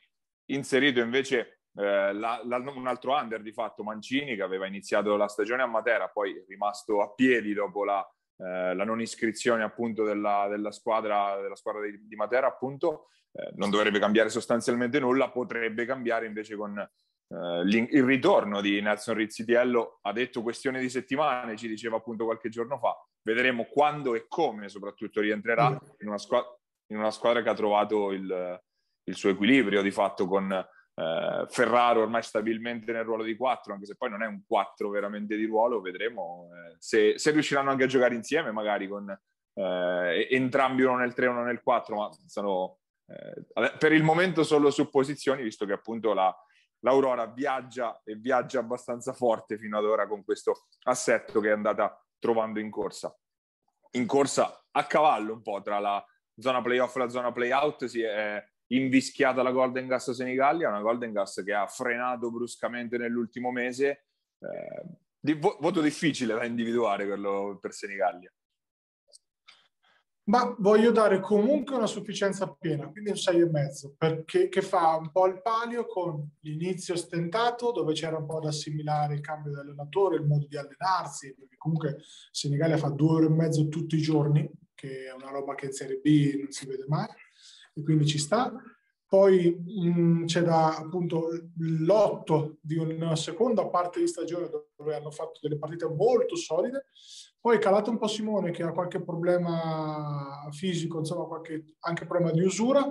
Inserito 0.45 1.01
invece 1.01 1.59
eh, 1.75 2.13
la, 2.13 2.41
la, 2.45 2.57
un 2.57 2.87
altro 2.87 3.13
under 3.13 3.41
di 3.41 3.51
fatto, 3.51 3.83
Mancini, 3.83 4.35
che 4.35 4.41
aveva 4.41 4.65
iniziato 4.65 5.15
la 5.17 5.27
stagione 5.27 5.63
a 5.63 5.67
Matera, 5.67 6.07
poi 6.07 6.31
è 6.31 6.45
rimasto 6.47 7.01
a 7.01 7.13
piedi 7.13 7.53
dopo 7.53 7.83
la, 7.83 8.05
eh, 8.37 8.73
la 8.73 8.83
non 8.85 9.01
iscrizione 9.01 9.63
appunto 9.63 10.03
della, 10.03 10.47
della 10.49 10.71
squadra, 10.71 11.39
della 11.41 11.55
squadra 11.55 11.81
di, 11.81 12.07
di 12.07 12.15
Matera, 12.15 12.47
appunto. 12.47 13.09
Eh, 13.31 13.51
non 13.57 13.69
dovrebbe 13.69 13.99
cambiare 13.99 14.29
sostanzialmente 14.29 14.99
nulla, 14.99 15.29
potrebbe 15.29 15.85
cambiare 15.85 16.25
invece 16.25 16.55
con 16.55 16.89
Uh, 17.31 17.61
il 17.63 18.03
ritorno 18.03 18.59
di 18.59 18.81
Nelson 18.81 19.13
Rizzitiello 19.13 19.99
ha 20.01 20.11
detto 20.11 20.41
questione 20.41 20.79
di 20.79 20.89
settimane, 20.89 21.55
ci 21.57 21.67
diceva 21.67 21.97
appunto 21.97 22.25
qualche 22.25 22.49
giorno 22.49 22.79
fa. 22.79 22.95
Vedremo 23.21 23.65
quando 23.65 24.15
e 24.15 24.25
come 24.27 24.67
soprattutto 24.67 25.21
rientrerà 25.21 25.67
in 25.99 26.07
una, 26.07 26.17
squadra, 26.17 26.49
in 26.87 26.97
una 26.97 27.11
squadra 27.11 27.43
che 27.43 27.49
ha 27.49 27.53
trovato 27.53 28.11
il, 28.13 28.59
il, 29.03 29.15
suo 29.15 29.29
equilibrio 29.29 29.83
di 29.83 29.91
fatto 29.91 30.25
con 30.25 30.49
uh, 30.49 31.47
Ferraro 31.49 32.01
ormai 32.01 32.23
stabilmente 32.23 32.91
nel 32.91 33.03
ruolo 33.03 33.21
di 33.21 33.35
4, 33.35 33.73
anche 33.73 33.85
se 33.85 33.95
poi 33.95 34.09
non 34.09 34.23
è 34.23 34.25
un 34.25 34.41
4 34.47 34.89
veramente 34.89 35.35
di 35.35 35.45
ruolo, 35.45 35.81
vedremo 35.81 36.47
uh, 36.49 36.75
se, 36.79 37.19
se, 37.19 37.29
riusciranno 37.29 37.69
anche 37.69 37.83
a 37.83 37.87
giocare 37.87 38.15
insieme 38.15 38.51
magari 38.51 38.87
con 38.87 39.15
entrambi 39.61 40.83
uno 40.83 40.95
nel 40.95 41.13
3 41.13 41.25
e 41.25 41.27
uno 41.27 41.43
nel 41.43 41.61
4, 41.61 41.95
ma 41.95 42.09
sono 42.27 42.77
per 43.77 43.91
il 43.91 44.03
momento 44.03 44.43
solo 44.43 44.71
supposizioni, 44.71 45.43
visto 45.43 45.65
che 45.65 45.73
appunto 45.73 46.13
la 46.13 46.33
l'Aurora 46.79 47.25
viaggia 47.27 48.01
e 48.03 48.15
viaggia 48.15 48.59
abbastanza 48.59 49.13
forte 49.13 49.57
fino 49.57 49.77
ad 49.77 49.85
ora 49.85 50.07
con 50.07 50.23
questo 50.23 50.67
assetto 50.83 51.39
che 51.39 51.49
è 51.49 51.53
andata 51.53 52.01
trovando 52.19 52.59
in 52.59 52.69
corsa. 52.69 53.15
In 53.91 54.05
corsa 54.05 54.65
a 54.71 54.85
cavallo 54.85 55.33
un 55.33 55.41
po' 55.41 55.61
tra 55.61 55.79
la 55.79 56.03
zona 56.37 56.61
playoff 56.61 56.95
e 56.95 56.99
la 56.99 57.09
zona 57.09 57.31
playout 57.31 57.85
si 57.85 58.01
è 58.01 58.43
invischiata 58.67 59.41
la 59.41 59.51
Golden 59.51 59.87
Gas 59.87 60.11
Senigallia, 60.11 60.69
una 60.69 60.81
Golden 60.81 61.11
Gas 61.11 61.41
che 61.43 61.53
ha 61.53 61.65
frenato 61.67 62.31
bruscamente 62.31 62.97
nell'ultimo 62.97 63.51
mese. 63.51 64.05
Eh, 64.39 64.85
di, 65.19 65.33
voto 65.33 65.81
difficile 65.81 66.35
da 66.35 66.45
individuare 66.45 67.05
quello 67.05 67.57
per 67.59 67.73
Senigallia. 67.73 68.31
Ma 70.29 70.55
voglio 70.59 70.91
dare 70.91 71.19
comunque 71.21 71.75
una 71.75 71.87
sufficienza 71.87 72.47
piena, 72.53 72.87
quindi 72.87 73.09
un 73.09 73.15
6,5, 73.15 73.95
perché 73.97 74.47
che 74.47 74.61
fa 74.61 74.95
un 74.95 75.09
po' 75.09 75.25
il 75.25 75.41
palio 75.41 75.87
con 75.87 76.35
l'inizio 76.41 76.95
stentato, 76.95 77.71
dove 77.71 77.93
c'era 77.93 78.17
un 78.17 78.27
po' 78.27 78.39
da 78.39 78.49
assimilare 78.49 79.15
il 79.15 79.21
cambio 79.21 79.53
di 79.53 79.59
allenatore, 79.59 80.17
il 80.17 80.27
modo 80.27 80.45
di 80.45 80.55
allenarsi, 80.55 81.33
perché 81.33 81.57
comunque 81.57 82.03
Senigallia 82.29 82.77
fa 82.77 82.89
due 82.89 83.11
ore 83.13 83.25
e 83.25 83.29
mezzo 83.29 83.67
tutti 83.69 83.95
i 83.95 84.01
giorni, 84.01 84.47
che 84.75 85.05
è 85.07 85.11
una 85.11 85.31
roba 85.31 85.55
che 85.55 85.65
in 85.65 85.71
Serie 85.71 85.97
B 85.97 86.35
non 86.37 86.51
si 86.51 86.67
vede 86.67 86.85
mai, 86.87 87.09
e 87.73 87.81
quindi 87.81 88.05
ci 88.05 88.19
sta. 88.19 88.53
Poi 89.07 89.49
mh, 89.65 89.89
mm, 89.89 90.25
c'è 90.25 90.43
da 90.43 90.75
appunto 90.75 91.29
l'otto 91.57 92.59
di 92.61 92.77
una 92.77 93.15
seconda 93.15 93.65
parte 93.65 93.99
di 93.99 94.07
stagione 94.07 94.47
dove 94.75 94.95
hanno 94.95 95.09
fatto 95.09 95.39
delle 95.41 95.57
partite 95.57 95.87
molto 95.87 96.35
solide. 96.35 96.85
Poi 97.41 97.57
calato 97.57 97.89
un 97.89 97.97
po' 97.97 98.07
Simone 98.07 98.51
che 98.51 98.63
ha 98.63 98.73
qualche 98.73 99.01
problema 99.01 100.45
fisico, 100.51 100.97
insomma 100.97 101.23
qualche 101.23 101.75
anche 101.79 102.05
problema 102.05 102.31
di 102.31 102.41
usura, 102.41 102.85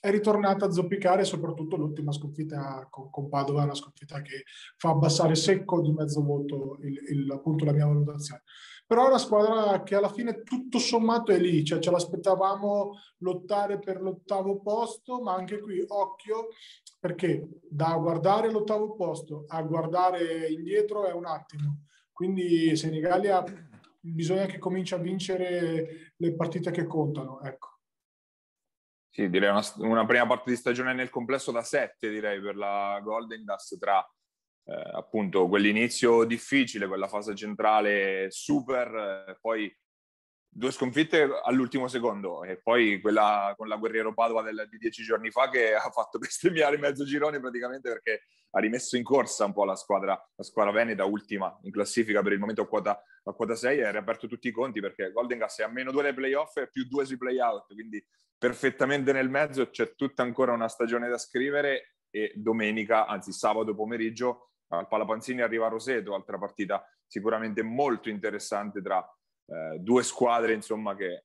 è 0.00 0.10
ritornata 0.10 0.64
a 0.64 0.70
zoppicare 0.70 1.24
soprattutto 1.24 1.76
l'ultima 1.76 2.10
sconfitta 2.10 2.86
con, 2.88 3.10
con 3.10 3.28
Padova, 3.28 3.64
una 3.64 3.74
sconfitta 3.74 4.22
che 4.22 4.44
fa 4.78 4.88
abbassare 4.88 5.34
secco 5.34 5.82
di 5.82 5.92
mezzo 5.92 6.22
voto 6.22 6.78
il, 6.80 6.98
il, 7.10 7.30
appunto 7.30 7.66
la 7.66 7.72
mia 7.72 7.84
valutazione. 7.84 8.42
Però 8.86 9.04
è 9.04 9.08
una 9.08 9.18
squadra 9.18 9.82
che 9.82 9.94
alla 9.94 10.08
fine 10.08 10.42
tutto 10.42 10.78
sommato 10.78 11.30
è 11.30 11.38
lì, 11.38 11.62
cioè 11.62 11.78
ce 11.78 11.90
l'aspettavamo 11.90 12.92
lottare 13.18 13.78
per 13.78 14.00
l'ottavo 14.00 14.62
posto, 14.62 15.20
ma 15.20 15.34
anche 15.34 15.60
qui 15.60 15.84
occhio 15.86 16.48
perché 16.98 17.46
da 17.68 17.94
guardare 18.00 18.50
l'ottavo 18.50 18.94
posto 18.94 19.44
a 19.46 19.62
guardare 19.62 20.48
indietro 20.48 21.04
è 21.04 21.12
un 21.12 21.26
attimo, 21.26 21.84
quindi 22.12 22.74
Senigallia 22.74 23.44
bisogna 24.00 24.46
che 24.46 24.58
cominci 24.58 24.94
a 24.94 24.98
vincere 24.98 26.14
le 26.16 26.34
partite 26.34 26.70
che 26.70 26.86
contano, 26.86 27.42
ecco. 27.42 27.68
Sì, 29.12 29.28
direi 29.28 29.50
una, 29.50 29.62
una 29.78 30.06
prima 30.06 30.26
parte 30.26 30.50
di 30.50 30.56
stagione 30.56 30.94
nel 30.94 31.10
complesso 31.10 31.50
da 31.50 31.62
sette, 31.62 32.10
direi, 32.10 32.40
per 32.40 32.56
la 32.56 33.00
Golden 33.02 33.44
Dust 33.44 33.76
tra 33.78 34.00
eh, 34.64 34.90
appunto 34.92 35.48
quell'inizio 35.48 36.24
difficile, 36.24 36.86
quella 36.86 37.08
fase 37.08 37.34
centrale 37.34 38.30
super, 38.30 39.26
eh, 39.28 39.38
poi 39.40 39.74
due 40.52 40.72
sconfitte 40.72 41.28
all'ultimo 41.44 41.86
secondo 41.86 42.42
e 42.42 42.60
poi 42.60 43.00
quella 43.00 43.54
con 43.56 43.68
la 43.68 43.76
Guerriero 43.76 44.12
Padova 44.12 44.42
del, 44.42 44.66
di 44.68 44.78
dieci 44.78 45.04
giorni 45.04 45.30
fa 45.30 45.48
che 45.48 45.72
ha 45.74 45.90
fatto 45.90 46.18
bestemmiare 46.18 46.76
mezzo 46.76 47.04
girone 47.04 47.38
praticamente 47.38 47.88
perché 47.88 48.24
ha 48.50 48.58
rimesso 48.58 48.96
in 48.96 49.04
corsa 49.04 49.44
un 49.44 49.52
po' 49.52 49.64
la 49.64 49.76
squadra, 49.76 50.20
la 50.34 50.42
squadra 50.42 50.72
veneta 50.72 51.04
ultima 51.04 51.56
in 51.62 51.70
classifica 51.70 52.20
per 52.20 52.32
il 52.32 52.40
momento 52.40 52.62
a 52.62 52.66
quota, 52.66 53.00
a 53.22 53.32
quota 53.32 53.54
6 53.54 53.78
e 53.78 53.84
ha 53.84 53.90
riaperto 53.92 54.26
tutti 54.26 54.48
i 54.48 54.52
conti 54.52 54.80
perché 54.80 55.12
Golden 55.12 55.38
Gas 55.38 55.60
è 55.60 55.62
a 55.62 55.68
meno 55.68 55.92
2 55.92 56.02
nei 56.02 56.14
playoff 56.14 56.56
e 56.56 56.68
più 56.68 56.84
2 56.84 57.04
sui 57.04 57.16
playout 57.16 57.72
quindi 57.72 58.04
perfettamente 58.36 59.12
nel 59.12 59.28
mezzo 59.28 59.70
c'è 59.70 59.94
tutta 59.94 60.22
ancora 60.22 60.52
una 60.52 60.68
stagione 60.68 61.08
da 61.08 61.18
scrivere 61.18 61.94
e 62.10 62.32
domenica, 62.34 63.06
anzi 63.06 63.32
sabato 63.32 63.74
pomeriggio 63.74 64.50
al 64.68 64.88
Palapanzini 64.88 65.42
arriva 65.42 65.68
Roseto, 65.68 66.14
altra 66.14 66.38
partita 66.38 66.84
sicuramente 67.06 67.62
molto 67.62 68.08
interessante 68.08 68.82
tra 68.82 69.04
eh, 69.50 69.78
due 69.80 70.04
squadre 70.04 70.52
insomma, 70.52 70.94
che 70.94 71.12
eh, 71.12 71.24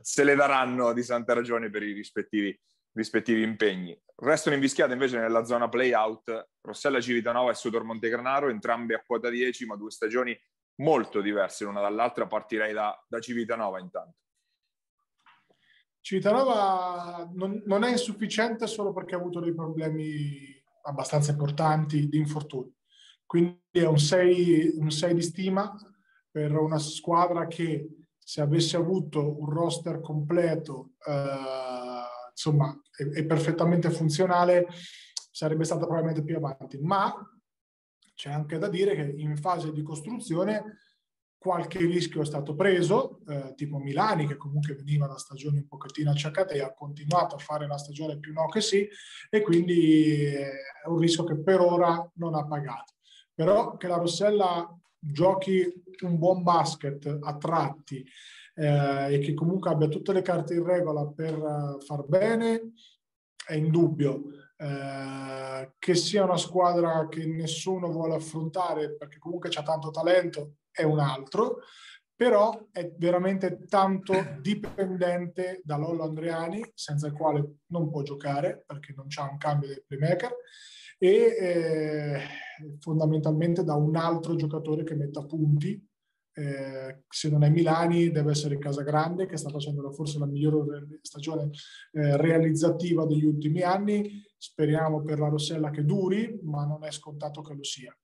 se 0.00 0.24
le 0.24 0.34
daranno 0.34 0.92
di 0.92 1.04
santa 1.04 1.34
ragione 1.34 1.70
per 1.70 1.84
i 1.84 1.92
rispettivi, 1.92 2.58
rispettivi 2.92 3.42
impegni. 3.42 3.96
Restano 4.16 4.56
invischiate 4.56 4.92
invece 4.92 5.18
nella 5.18 5.44
zona 5.44 5.68
play-out 5.68 6.48
Rossella 6.60 7.00
Civitanova 7.00 7.52
e 7.52 7.54
Sudor 7.54 7.84
Montegranaro, 7.84 8.48
entrambe 8.48 8.94
a 8.94 9.02
quota 9.06 9.28
10, 9.28 9.66
ma 9.66 9.76
due 9.76 9.92
stagioni 9.92 10.36
molto 10.76 11.20
diverse 11.20 11.64
l'una 11.64 11.80
dall'altra. 11.80 12.26
Partirei 12.26 12.72
da, 12.72 13.00
da 13.06 13.20
Civitanova 13.20 13.78
intanto. 13.78 14.16
Civitanova 16.00 17.30
non, 17.34 17.62
non, 17.66 17.84
è 17.84 17.90
insufficiente 17.90 18.66
solo 18.66 18.92
perché 18.92 19.14
ha 19.14 19.18
avuto 19.18 19.40
dei 19.40 19.54
problemi 19.54 20.60
abbastanza 20.82 21.30
importanti 21.30 22.08
di 22.08 22.18
infortuni. 22.18 22.70
Quindi 23.24 23.60
è 23.70 23.86
un 23.86 23.98
6, 23.98 24.74
un 24.76 24.90
6 24.90 25.14
di 25.14 25.22
stima 25.22 25.93
per 26.34 26.56
una 26.56 26.80
squadra 26.80 27.46
che 27.46 28.06
se 28.18 28.40
avesse 28.40 28.76
avuto 28.76 29.38
un 29.38 29.48
roster 29.48 30.00
completo, 30.00 30.94
eh, 31.06 32.02
insomma, 32.28 32.76
è, 32.90 33.04
è, 33.04 33.24
perfettamente 33.24 33.88
funzionale, 33.88 34.66
sarebbe 35.30 35.62
stata 35.62 35.84
probabilmente 35.84 36.24
più 36.24 36.34
avanti. 36.36 36.80
Ma 36.80 37.14
c'è 38.16 38.32
anche 38.32 38.58
da 38.58 38.66
dire 38.68 38.96
che 38.96 39.14
in 39.16 39.36
fase 39.36 39.70
di 39.70 39.82
costruzione 39.84 40.78
qualche 41.38 41.78
rischio 41.78 42.22
è 42.22 42.24
stato 42.24 42.56
preso, 42.56 43.20
eh, 43.28 43.52
tipo 43.54 43.78
Milani 43.78 44.26
che 44.26 44.36
comunque 44.36 44.74
veniva 44.74 45.06
da 45.06 45.18
stagioni 45.18 45.58
un 45.58 45.68
pochettino 45.68 46.10
acciaccate 46.10 46.54
e 46.54 46.62
ha 46.62 46.74
continuato 46.74 47.36
a 47.36 47.38
fare 47.38 47.68
la 47.68 47.78
stagione 47.78 48.18
più 48.18 48.32
no 48.32 48.46
che 48.46 48.60
sì 48.60 48.88
e 49.30 49.40
quindi 49.40 50.24
è 50.24 50.88
un 50.88 50.98
rischio 50.98 51.22
che 51.22 51.40
per 51.40 51.60
ora 51.60 52.10
non 52.14 52.34
ha 52.34 52.44
pagato. 52.44 52.94
Però 53.32 53.76
che 53.76 53.86
la 53.86 53.98
Rossella 53.98 54.68
giochi 55.04 55.82
un 56.02 56.18
buon 56.18 56.42
basket 56.42 57.18
a 57.20 57.36
tratti 57.36 58.04
eh, 58.54 59.14
e 59.14 59.18
che 59.18 59.34
comunque 59.34 59.70
abbia 59.70 59.88
tutte 59.88 60.12
le 60.12 60.22
carte 60.22 60.54
in 60.54 60.64
regola 60.64 61.06
per 61.06 61.38
uh, 61.38 61.80
far 61.80 62.04
bene 62.04 62.72
è 63.46 63.54
indubbio. 63.54 64.22
Eh, 64.56 65.74
che 65.78 65.94
sia 65.94 66.24
una 66.24 66.36
squadra 66.36 67.08
che 67.08 67.26
nessuno 67.26 67.90
vuole 67.90 68.14
affrontare 68.14 68.94
perché 68.96 69.18
comunque 69.18 69.50
c'ha 69.50 69.62
tanto 69.62 69.90
talento 69.90 70.58
è 70.70 70.84
un 70.84 71.00
altro, 71.00 71.58
però 72.16 72.68
è 72.70 72.92
veramente 72.96 73.64
tanto 73.66 74.14
dipendente 74.40 75.60
da 75.64 75.76
Lollo 75.76 76.04
Andreani, 76.04 76.64
senza 76.74 77.08
il 77.08 77.12
quale 77.12 77.56
non 77.66 77.90
può 77.90 78.02
giocare 78.02 78.62
perché 78.64 78.92
non 78.96 79.08
c'è 79.08 79.22
un 79.22 79.36
cambio 79.36 79.68
del 79.68 79.84
playmaker, 79.86 80.34
e 81.04 81.36
eh, 81.38 82.18
fondamentalmente 82.80 83.62
da 83.62 83.74
un 83.74 83.94
altro 83.94 84.36
giocatore 84.36 84.84
che 84.84 84.94
metta 84.94 85.22
punti. 85.26 85.86
Eh, 86.36 87.04
se 87.06 87.28
non 87.28 87.44
è 87.44 87.50
Milani 87.50 88.10
deve 88.10 88.30
essere 88.32 88.58
Casagrande 88.58 89.26
che 89.26 89.36
sta 89.36 89.50
facendo 89.50 89.92
forse 89.92 90.18
la 90.18 90.26
migliore 90.26 90.98
stagione 91.02 91.50
eh, 91.92 92.16
realizzativa 92.16 93.04
degli 93.04 93.24
ultimi 93.26 93.60
anni. 93.60 94.24
Speriamo 94.38 95.02
per 95.02 95.18
la 95.18 95.28
Rossella 95.28 95.68
che 95.68 95.84
duri, 95.84 96.40
ma 96.42 96.64
non 96.64 96.82
è 96.84 96.90
scontato 96.90 97.42
che 97.42 97.52
lo 97.52 97.62
sia. 97.62 97.94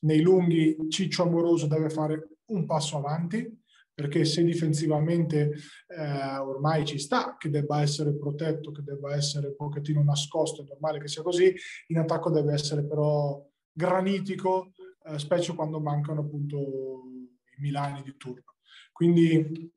Nei 0.00 0.20
lunghi 0.20 0.76
Ciccio 0.88 1.22
Amoroso 1.22 1.68
deve 1.68 1.90
fare 1.90 2.38
un 2.46 2.66
passo 2.66 2.96
avanti 2.96 3.56
perché 3.98 4.24
se 4.24 4.44
difensivamente 4.44 5.54
eh, 5.88 6.36
ormai 6.36 6.84
ci 6.84 7.00
sta 7.00 7.34
che 7.36 7.50
debba 7.50 7.80
essere 7.80 8.14
protetto, 8.14 8.70
che 8.70 8.84
debba 8.84 9.12
essere 9.16 9.48
un 9.48 9.56
pochettino 9.56 10.04
nascosto, 10.04 10.62
è 10.62 10.66
normale 10.68 11.00
che 11.00 11.08
sia 11.08 11.24
così, 11.24 11.52
in 11.88 11.98
attacco 11.98 12.30
deve 12.30 12.52
essere 12.52 12.84
però 12.84 13.44
granitico, 13.72 14.70
eh, 15.02 15.18
specie 15.18 15.52
quando 15.52 15.80
mancano 15.80 16.20
appunto 16.20 16.56
i 16.56 17.60
Milani 17.60 18.02
di 18.02 18.16
turno. 18.16 18.54
Quindi 18.92 19.68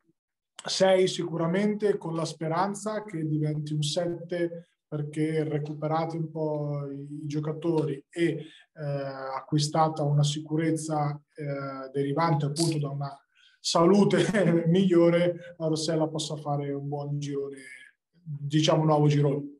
6 0.65 1.07
sicuramente 1.07 1.97
con 1.97 2.13
la 2.13 2.25
speranza 2.25 3.03
che 3.03 3.27
diventi 3.27 3.73
un 3.73 3.81
7 3.81 4.67
perché 4.87 5.43
recuperati 5.45 6.17
un 6.17 6.29
po' 6.29 6.85
i, 6.91 7.25
giocatori 7.25 8.05
e 8.07 8.23
eh, 8.23 8.83
acquistata 8.83 10.03
una 10.03 10.23
sicurezza 10.23 11.19
eh, 11.33 11.89
derivante 11.91 12.45
appunto 12.45 12.77
da 12.77 12.89
una 12.89 13.20
salute 13.61 14.65
migliore, 14.67 15.55
la 15.57 15.67
Rossella 15.67 16.07
possa 16.07 16.35
fare 16.35 16.73
un 16.73 16.87
buon 16.87 17.19
girone, 17.19 17.57
diciamo 18.11 18.81
un 18.81 18.87
nuovo 18.87 19.07
girone. 19.07 19.59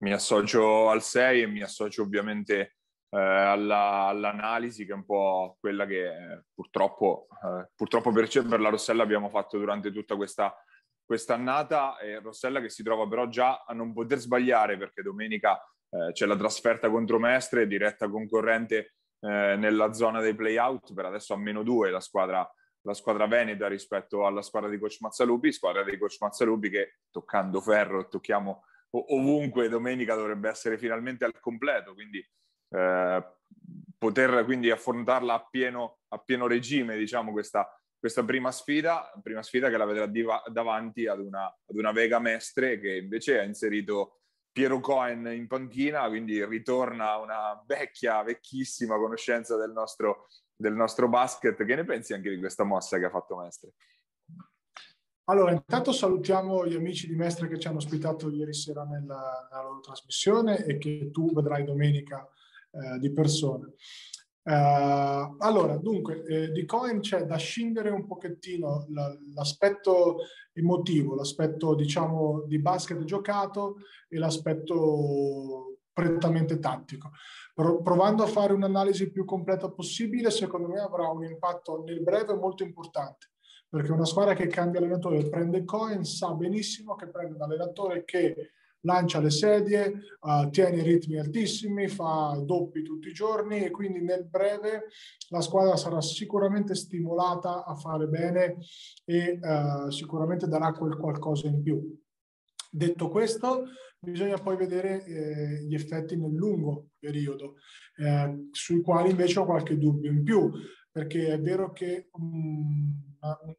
Mi 0.00 0.12
associo 0.12 0.90
al 0.90 1.02
6 1.02 1.42
e 1.42 1.46
mi 1.48 1.62
associo 1.62 2.02
ovviamente 2.02 2.76
eh, 3.08 3.18
alla, 3.18 4.06
all'analisi 4.06 4.84
che 4.84 4.92
è 4.92 4.94
un 4.94 5.04
po' 5.04 5.56
quella 5.58 5.86
che 5.86 6.44
purtroppo, 6.54 7.26
eh, 7.42 7.70
purtroppo 7.74 8.12
per, 8.12 8.28
per, 8.28 8.60
la 8.60 8.68
Rossella 8.68 9.02
abbiamo 9.02 9.28
fatto 9.28 9.58
durante 9.58 9.90
tutta 9.90 10.14
questa 10.14 10.54
quest'annata 11.08 11.96
e 11.98 12.20
Rossella 12.20 12.60
che 12.60 12.68
si 12.68 12.82
trova 12.82 13.08
però 13.08 13.28
già 13.28 13.64
a 13.66 13.72
non 13.72 13.94
poter 13.94 14.18
sbagliare 14.18 14.76
perché 14.76 15.00
domenica 15.00 15.58
eh, 15.88 16.12
c'è 16.12 16.26
la 16.26 16.36
trasferta 16.36 16.90
contro 16.90 17.18
Mestre, 17.18 17.66
diretta 17.66 18.10
concorrente 18.10 18.96
eh, 19.20 19.56
nella 19.56 19.92
zona 19.92 20.20
dei 20.20 20.34
playout, 20.34 20.94
per 20.94 21.06
adesso 21.06 21.34
a 21.34 21.36
meno 21.36 21.62
due 21.62 21.90
la 21.90 22.00
squadra, 22.00 22.48
la 22.82 22.94
squadra 22.94 23.26
veneta 23.26 23.66
rispetto 23.68 24.26
alla 24.26 24.42
squadra 24.42 24.68
di 24.68 24.78
Coach 24.78 24.98
Mazzalupi, 25.00 25.52
squadra 25.52 25.82
di 25.82 25.98
Coach 25.98 26.16
Mazzalupi 26.20 26.70
che 26.70 26.98
toccando 27.10 27.60
ferro, 27.60 28.08
tocchiamo 28.08 28.64
ovunque 28.90 29.68
domenica 29.68 30.14
dovrebbe 30.14 30.48
essere 30.48 30.78
finalmente 30.78 31.24
al 31.24 31.38
completo, 31.40 31.92
quindi 31.92 32.26
eh, 32.70 33.24
poter 33.98 34.44
quindi 34.44 34.70
affrontarla 34.70 35.34
a 35.34 35.46
pieno, 35.50 35.98
a 36.08 36.18
pieno 36.18 36.46
regime, 36.46 36.96
diciamo, 36.96 37.32
questa, 37.32 37.68
questa 37.98 38.24
prima 38.24 38.52
sfida, 38.52 39.12
prima 39.22 39.42
sfida 39.42 39.68
che 39.68 39.76
la 39.76 39.84
vedrà 39.84 40.06
diva, 40.06 40.42
davanti 40.46 41.06
ad 41.06 41.20
una, 41.20 41.44
ad 41.44 41.76
una 41.76 41.92
Vega 41.92 42.18
Mestre 42.18 42.78
che 42.78 42.96
invece 42.96 43.40
ha 43.40 43.42
inserito 43.42 44.20
Piero 44.50 44.80
Cohen 44.80 45.26
in 45.26 45.46
panchina, 45.46 46.08
quindi 46.08 46.44
ritorna 46.44 47.16
una 47.16 47.62
vecchia, 47.66 48.22
vecchissima 48.22 48.96
conoscenza 48.96 49.56
del 49.56 49.72
nostro, 49.72 50.28
del 50.56 50.74
nostro 50.74 51.08
basket. 51.08 51.64
Che 51.64 51.74
ne 51.74 51.84
pensi 51.84 52.12
anche 52.12 52.30
di 52.30 52.38
questa 52.38 52.64
mossa 52.64 52.98
che 52.98 53.04
ha 53.04 53.10
fatto 53.10 53.36
Mestre? 53.36 53.72
Allora, 55.24 55.52
intanto 55.52 55.92
salutiamo 55.92 56.66
gli 56.66 56.74
amici 56.74 57.06
di 57.06 57.14
Mestre 57.14 57.48
che 57.48 57.58
ci 57.58 57.68
hanno 57.68 57.76
ospitato 57.76 58.30
ieri 58.30 58.54
sera 58.54 58.84
nella, 58.84 59.46
nella 59.50 59.62
loro 59.62 59.80
trasmissione 59.80 60.64
e 60.64 60.78
che 60.78 61.10
tu 61.12 61.32
vedrai 61.34 61.64
domenica 61.64 62.26
eh, 62.70 62.98
di 62.98 63.12
persona. 63.12 63.70
Uh, 64.42 65.36
allora, 65.38 65.76
dunque, 65.76 66.24
eh, 66.24 66.52
di 66.52 66.64
Cohen 66.64 67.00
c'è 67.00 67.24
da 67.24 67.36
scindere 67.36 67.90
un 67.90 68.06
pochettino 68.06 68.86
la, 68.90 69.14
l'aspetto 69.34 70.16
emotivo, 70.54 71.14
l'aspetto, 71.14 71.74
diciamo, 71.74 72.44
di 72.46 72.58
basket 72.58 73.04
giocato 73.04 73.76
e 74.08 74.18
l'aspetto 74.18 75.80
prettamente 75.92 76.58
tattico. 76.60 77.10
Pro- 77.52 77.82
provando 77.82 78.22
a 78.22 78.26
fare 78.28 78.52
un'analisi 78.52 79.10
più 79.10 79.24
completa 79.24 79.68
possibile, 79.68 80.30
secondo 80.30 80.68
me 80.68 80.80
avrà 80.80 81.08
un 81.08 81.24
impatto 81.24 81.82
nel 81.84 82.02
breve 82.02 82.34
molto 82.34 82.62
importante, 82.62 83.32
perché 83.68 83.92
una 83.92 84.04
squadra 84.06 84.34
che 84.34 84.46
cambia 84.46 84.80
allenatore 84.80 85.28
prende 85.28 85.64
Cohen 85.64 86.04
sa 86.04 86.32
benissimo 86.32 86.94
che 86.94 87.08
prende 87.08 87.34
un 87.34 87.42
allenatore 87.42 88.04
che 88.04 88.52
lancia 88.82 89.20
le 89.20 89.30
sedie, 89.30 89.92
uh, 90.20 90.48
tiene 90.50 90.82
ritmi 90.82 91.18
altissimi, 91.18 91.88
fa 91.88 92.40
doppi 92.44 92.82
tutti 92.82 93.08
i 93.08 93.12
giorni 93.12 93.64
e 93.64 93.70
quindi 93.70 94.00
nel 94.00 94.26
breve 94.26 94.86
la 95.28 95.40
squadra 95.40 95.76
sarà 95.76 96.00
sicuramente 96.00 96.74
stimolata 96.74 97.64
a 97.64 97.74
fare 97.74 98.06
bene 98.06 98.58
e 99.04 99.38
uh, 99.40 99.90
sicuramente 99.90 100.46
darà 100.46 100.72
quel 100.72 100.96
qualcosa 100.96 101.48
in 101.48 101.62
più. 101.62 101.98
Detto 102.70 103.08
questo, 103.08 103.64
bisogna 103.98 104.36
poi 104.36 104.56
vedere 104.56 105.04
eh, 105.04 105.64
gli 105.64 105.74
effetti 105.74 106.16
nel 106.16 106.32
lungo 106.32 106.90
periodo, 106.98 107.54
eh, 107.96 108.48
sui 108.50 108.82
quali 108.82 109.10
invece 109.10 109.38
ho 109.38 109.44
qualche 109.44 109.78
dubbio 109.78 110.10
in 110.10 110.22
più, 110.22 110.50
perché 110.90 111.28
è 111.32 111.40
vero 111.40 111.72
che 111.72 112.08
um, 112.12 113.07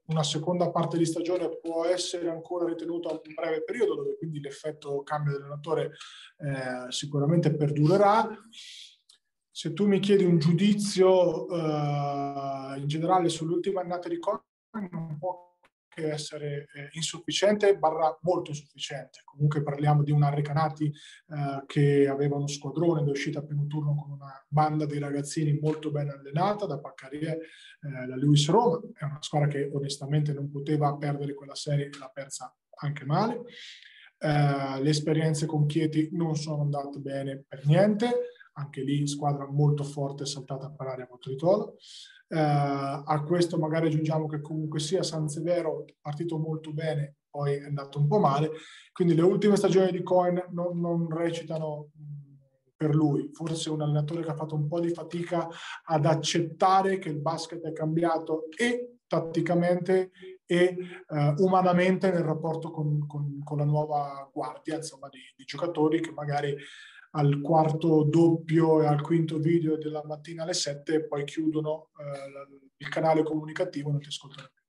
una 0.05 0.23
seconda 0.23 0.69
parte 0.71 0.97
di 0.97 1.05
stagione 1.05 1.57
può 1.61 1.85
essere 1.85 2.29
ancora 2.29 2.65
ritenuta 2.65 3.09
un 3.09 3.19
breve 3.33 3.63
periodo, 3.63 3.95
dove 3.95 4.17
quindi 4.17 4.39
l'effetto 4.39 5.03
cambio 5.03 5.33
dell'allenatore 5.33 5.91
eh, 6.37 6.91
sicuramente 6.91 7.55
perdurerà. 7.55 8.29
Se 9.51 9.73
tu 9.73 9.87
mi 9.87 9.99
chiedi 9.99 10.23
un 10.23 10.39
giudizio 10.39 11.49
eh, 11.49 12.77
in 12.77 12.87
generale 12.87 13.27
sull'ultima 13.27 13.81
annata 13.81 14.07
di 14.07 14.17
Conan, 14.17 14.41
non 14.91 15.17
può 15.17 15.48
che 15.99 16.11
essere 16.11 16.67
eh, 16.73 16.89
insufficiente, 16.93 17.77
barra 17.77 18.17
molto 18.21 18.51
insufficiente. 18.51 19.21
Comunque 19.23 19.61
parliamo 19.61 20.03
di 20.03 20.11
una 20.11 20.29
Recanati 20.29 20.85
eh, 20.85 21.63
che 21.65 22.07
aveva 22.07 22.37
uno 22.37 22.47
squadrone 22.47 23.01
ed 23.01 23.07
è 23.07 23.11
uscita 23.11 23.39
a 23.39 23.43
primo 23.43 23.67
turno 23.67 23.95
con 23.95 24.11
una 24.11 24.45
banda 24.47 24.85
di 24.85 24.97
ragazzini 24.97 25.59
molto 25.59 25.91
ben 25.91 26.09
allenata 26.09 26.65
da 26.65 26.79
Paccarie, 26.79 27.31
eh, 27.31 28.07
la 28.07 28.15
Luis 28.15 28.47
Roma. 28.49 28.79
È 28.93 29.03
una 29.03 29.21
squadra 29.21 29.47
che 29.47 29.69
onestamente 29.71 30.33
non 30.33 30.49
poteva 30.49 30.95
perdere 30.95 31.33
quella 31.33 31.55
serie 31.55 31.89
l'ha 31.99 32.09
persa 32.13 32.53
anche 32.81 33.05
male. 33.05 33.43
Eh, 34.17 34.81
le 34.81 34.89
esperienze 34.89 35.45
con 35.45 35.65
Chieti 35.65 36.09
non 36.11 36.35
sono 36.35 36.61
andate 36.61 36.99
bene 36.99 37.43
per 37.47 37.65
niente, 37.65 38.09
anche 38.53 38.81
lì 38.81 39.07
squadra 39.07 39.47
molto 39.49 39.83
forte 39.83 40.25
saltata 40.25 40.69
per 40.69 40.87
aria 40.87 41.07
contro 41.07 41.31
Ritola. 41.31 41.63
Uh, 41.63 41.73
a 42.37 43.23
questo 43.25 43.57
magari 43.57 43.87
aggiungiamo 43.87 44.27
che 44.27 44.41
comunque 44.41 44.79
sia 44.79 45.03
San 45.03 45.27
Severo 45.27 45.85
partito 45.99 46.37
molto 46.37 46.71
bene, 46.71 47.15
poi 47.29 47.55
è 47.55 47.65
andato 47.65 47.99
un 47.99 48.07
po' 48.07 48.19
male, 48.19 48.51
quindi 48.91 49.15
le 49.15 49.21
ultime 49.21 49.55
stagioni 49.55 49.91
di 49.91 50.03
Cohen 50.03 50.45
non, 50.51 50.79
non 50.79 51.09
recitano 51.09 51.89
per 52.79 52.95
lui. 52.95 53.29
Forse 53.33 53.69
un 53.69 53.81
allenatore 53.81 54.23
che 54.23 54.29
ha 54.29 54.35
fatto 54.35 54.55
un 54.55 54.67
po' 54.67 54.79
di 54.79 54.89
fatica 54.89 55.49
ad 55.83 56.05
accettare 56.05 56.97
che 56.97 57.09
il 57.09 57.19
basket 57.19 57.61
è 57.61 57.73
cambiato 57.73 58.45
e 58.57 58.99
tatticamente 59.05 60.11
e 60.45 60.75
uh, 61.07 61.43
umanamente 61.43 62.09
nel 62.09 62.23
rapporto 62.23 62.71
con, 62.71 63.05
con, 63.05 63.39
con, 63.43 63.57
la 63.57 63.65
nuova 63.65 64.27
guardia 64.31 64.77
insomma, 64.77 65.09
di, 65.09 65.19
di 65.35 65.43
giocatori 65.43 65.99
che 65.99 66.11
magari 66.11 66.55
al 67.11 67.41
quarto 67.41 68.03
doppio 68.03 68.81
e 68.81 68.85
al 68.85 69.01
quinto 69.01 69.37
video 69.37 69.77
della 69.77 70.03
mattina 70.05 70.43
alle 70.43 70.53
7 70.53 70.93
e 70.93 71.05
poi 71.07 71.23
chiudono 71.23 71.89
eh, 71.97 72.57
il 72.77 72.89
canale 72.89 73.23
comunicativo 73.23 73.89
e 73.89 73.91
non 73.91 74.01
ti 74.01 74.07
ascoltano 74.07 74.49
più. 74.53 74.63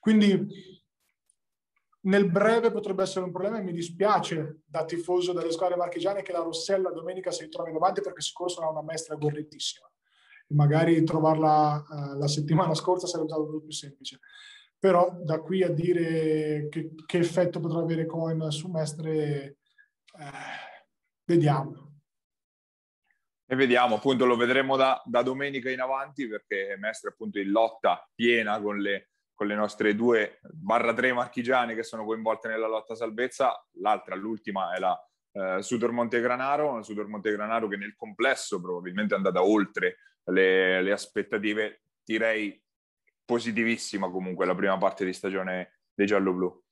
Quindi 0.00 0.46
nel 2.00 2.30
breve 2.30 2.70
potrebbe 2.70 3.02
essere 3.02 3.24
un 3.24 3.32
problema 3.32 3.58
e 3.58 3.62
mi 3.62 3.72
dispiace 3.72 4.60
da 4.64 4.84
tifoso 4.84 5.32
delle 5.32 5.50
squadre 5.50 5.76
marchigiane 5.76 6.22
che 6.22 6.32
la 6.32 6.42
Rossella 6.42 6.90
domenica 6.90 7.30
si 7.30 7.44
ritrovi 7.44 7.72
davanti 7.72 8.00
perché 8.00 8.20
sicuro 8.20 8.48
sarà 8.48 8.68
una 8.68 8.82
maestra 8.82 9.16
gorrettissima. 9.16 9.90
Magari 10.50 11.02
trovarla 11.04 11.84
uh, 11.86 12.18
la 12.18 12.28
settimana 12.28 12.74
scorsa 12.74 13.06
sarebbe 13.06 13.28
stato 13.28 13.60
più 13.60 13.70
semplice. 13.70 14.20
Però 14.78 15.18
da 15.22 15.40
qui 15.40 15.62
a 15.62 15.70
dire 15.70 16.68
che, 16.70 16.94
che 17.04 17.18
effetto 17.18 17.58
potrà 17.58 17.80
avere 17.80 18.06
Cohen 18.06 18.48
su 18.50 18.68
Mestre, 18.68 19.12
eh, 19.12 19.56
Vediamo. 21.28 22.00
E 23.46 23.54
vediamo, 23.54 23.96
appunto 23.96 24.24
lo 24.24 24.34
vedremo 24.34 24.76
da, 24.76 25.02
da, 25.04 25.20
domenica 25.20 25.70
in 25.70 25.80
avanti 25.80 26.26
perché 26.26 26.74
Mestre 26.78 27.10
appunto 27.10 27.38
in 27.38 27.50
lotta 27.50 28.08
piena 28.14 28.58
con 28.62 28.78
le, 28.78 29.10
con 29.34 29.46
le 29.46 29.54
nostre 29.54 29.94
due 29.94 30.40
barra 30.50 30.94
tre 30.94 31.12
marchigiane 31.12 31.74
che 31.74 31.82
sono 31.82 32.06
coinvolte 32.06 32.48
nella 32.48 32.66
lotta 32.66 32.94
salvezza, 32.94 33.62
l'altra, 33.72 34.14
l'ultima 34.14 34.74
è 34.74 34.78
la 34.78 34.98
eh, 35.32 35.62
Sudor 35.62 35.92
Montegranaro, 35.92 36.82
Sudor 36.82 37.08
Montegranaro 37.08 37.68
che 37.68 37.76
nel 37.76 37.94
complesso 37.94 38.58
probabilmente 38.58 39.12
è 39.12 39.18
andata 39.18 39.42
oltre 39.42 39.96
le, 40.24 40.80
le 40.80 40.92
aspettative, 40.92 41.82
direi 42.02 42.58
positivissima 43.22 44.10
comunque 44.10 44.46
la 44.46 44.54
prima 44.54 44.78
parte 44.78 45.04
di 45.04 45.12
stagione 45.12 45.80
dei 45.92 46.06
giallo-blu. 46.06 46.64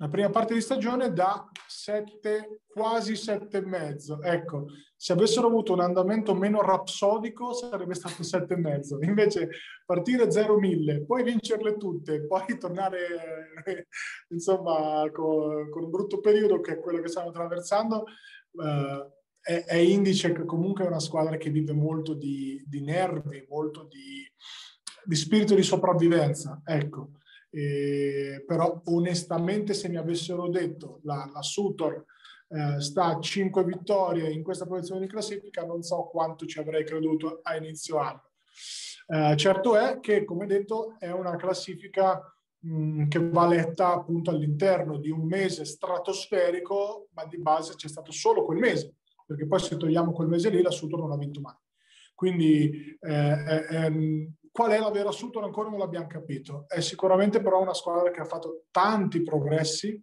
La 0.00 0.08
prima 0.08 0.30
parte 0.30 0.54
di 0.54 0.60
stagione 0.60 1.12
da 1.12 1.50
7, 1.66 2.62
quasi 2.68 3.14
7,5. 3.14 4.18
Ecco, 4.22 4.66
se 4.96 5.12
avessero 5.12 5.48
avuto 5.48 5.72
un 5.72 5.80
andamento 5.80 6.34
meno 6.34 6.62
rapsodico 6.62 7.52
sarebbe 7.52 7.94
stato 7.94 8.22
7,5. 8.22 9.04
Invece 9.04 9.50
partire 9.84 10.26
0-1000, 10.26 11.04
poi 11.04 11.24
vincerle 11.24 11.76
tutte, 11.76 12.26
poi 12.26 12.58
tornare 12.58 13.50
insomma 14.30 15.08
con, 15.10 15.68
con, 15.68 15.84
un 15.84 15.90
brutto 15.90 16.20
periodo 16.20 16.60
che 16.60 16.74
è 16.74 16.80
quello 16.80 17.00
che 17.00 17.08
stiamo 17.08 17.30
attraversando, 17.30 18.04
eh, 18.52 19.12
è, 19.40 19.64
è, 19.64 19.76
indice 19.76 20.32
che 20.32 20.44
comunque 20.44 20.84
è 20.84 20.88
una 20.88 21.00
squadra 21.00 21.36
che 21.36 21.50
vive 21.50 21.72
molto 21.72 22.14
di, 22.14 22.62
di 22.68 22.82
nervi, 22.82 23.44
molto 23.48 23.82
di, 23.84 24.24
di 25.04 25.16
spirito 25.16 25.56
di 25.56 25.62
sopravvivenza. 25.62 26.62
Ecco. 26.64 27.10
Eh, 27.50 28.44
però 28.46 28.82
onestamente 28.86 29.72
se 29.72 29.88
mi 29.88 29.96
avessero 29.96 30.48
detto 30.48 31.00
la, 31.04 31.28
la 31.32 31.40
Sutor 31.40 32.04
eh, 32.48 32.80
sta 32.80 33.06
a 33.06 33.20
5 33.20 33.64
vittorie 33.64 34.30
in 34.30 34.42
questa 34.42 34.66
posizione 34.66 35.00
di 35.00 35.06
classifica 35.06 35.64
non 35.64 35.82
so 35.82 36.04
quanto 36.04 36.44
ci 36.44 36.58
avrei 36.58 36.84
creduto 36.84 37.40
a 37.42 37.56
inizio 37.56 37.98
anno. 37.98 38.30
Eh, 39.06 39.36
certo 39.36 39.76
è 39.76 40.00
che 40.00 40.24
come 40.24 40.46
detto 40.46 40.96
è 40.98 41.10
una 41.10 41.36
classifica 41.36 42.20
mh, 42.60 43.08
che 43.08 43.18
va 43.30 43.46
letta 43.46 43.94
appunto 43.94 44.30
all'interno 44.30 44.98
di 44.98 45.10
un 45.10 45.24
mese 45.26 45.64
stratosferico 45.64 47.08
ma 47.12 47.24
di 47.24 47.38
base 47.38 47.74
c'è 47.74 47.88
stato 47.88 48.12
solo 48.12 48.44
quel 48.44 48.58
mese 48.58 48.96
perché 49.28 49.46
poi 49.46 49.60
se 49.60 49.76
togliamo 49.76 50.12
quel 50.12 50.28
mese 50.28 50.48
lì 50.48 50.62
la 50.62 50.70
Sutor 50.70 51.00
non 51.00 51.12
ha 51.12 51.18
vinto 51.18 51.40
mai. 51.40 51.54
Quindi 52.14 52.96
eh, 52.98 53.90
qual 54.58 54.72
è 54.72 54.78
la 54.80 54.90
vera 54.90 55.12
Sutton 55.12 55.44
ancora 55.44 55.68
non 55.68 55.78
l'abbiamo 55.78 56.08
capito. 56.08 56.64
È 56.66 56.80
sicuramente 56.80 57.40
però 57.40 57.62
una 57.62 57.74
squadra 57.74 58.10
che 58.10 58.18
ha 58.18 58.24
fatto 58.24 58.64
tanti 58.72 59.22
progressi, 59.22 60.00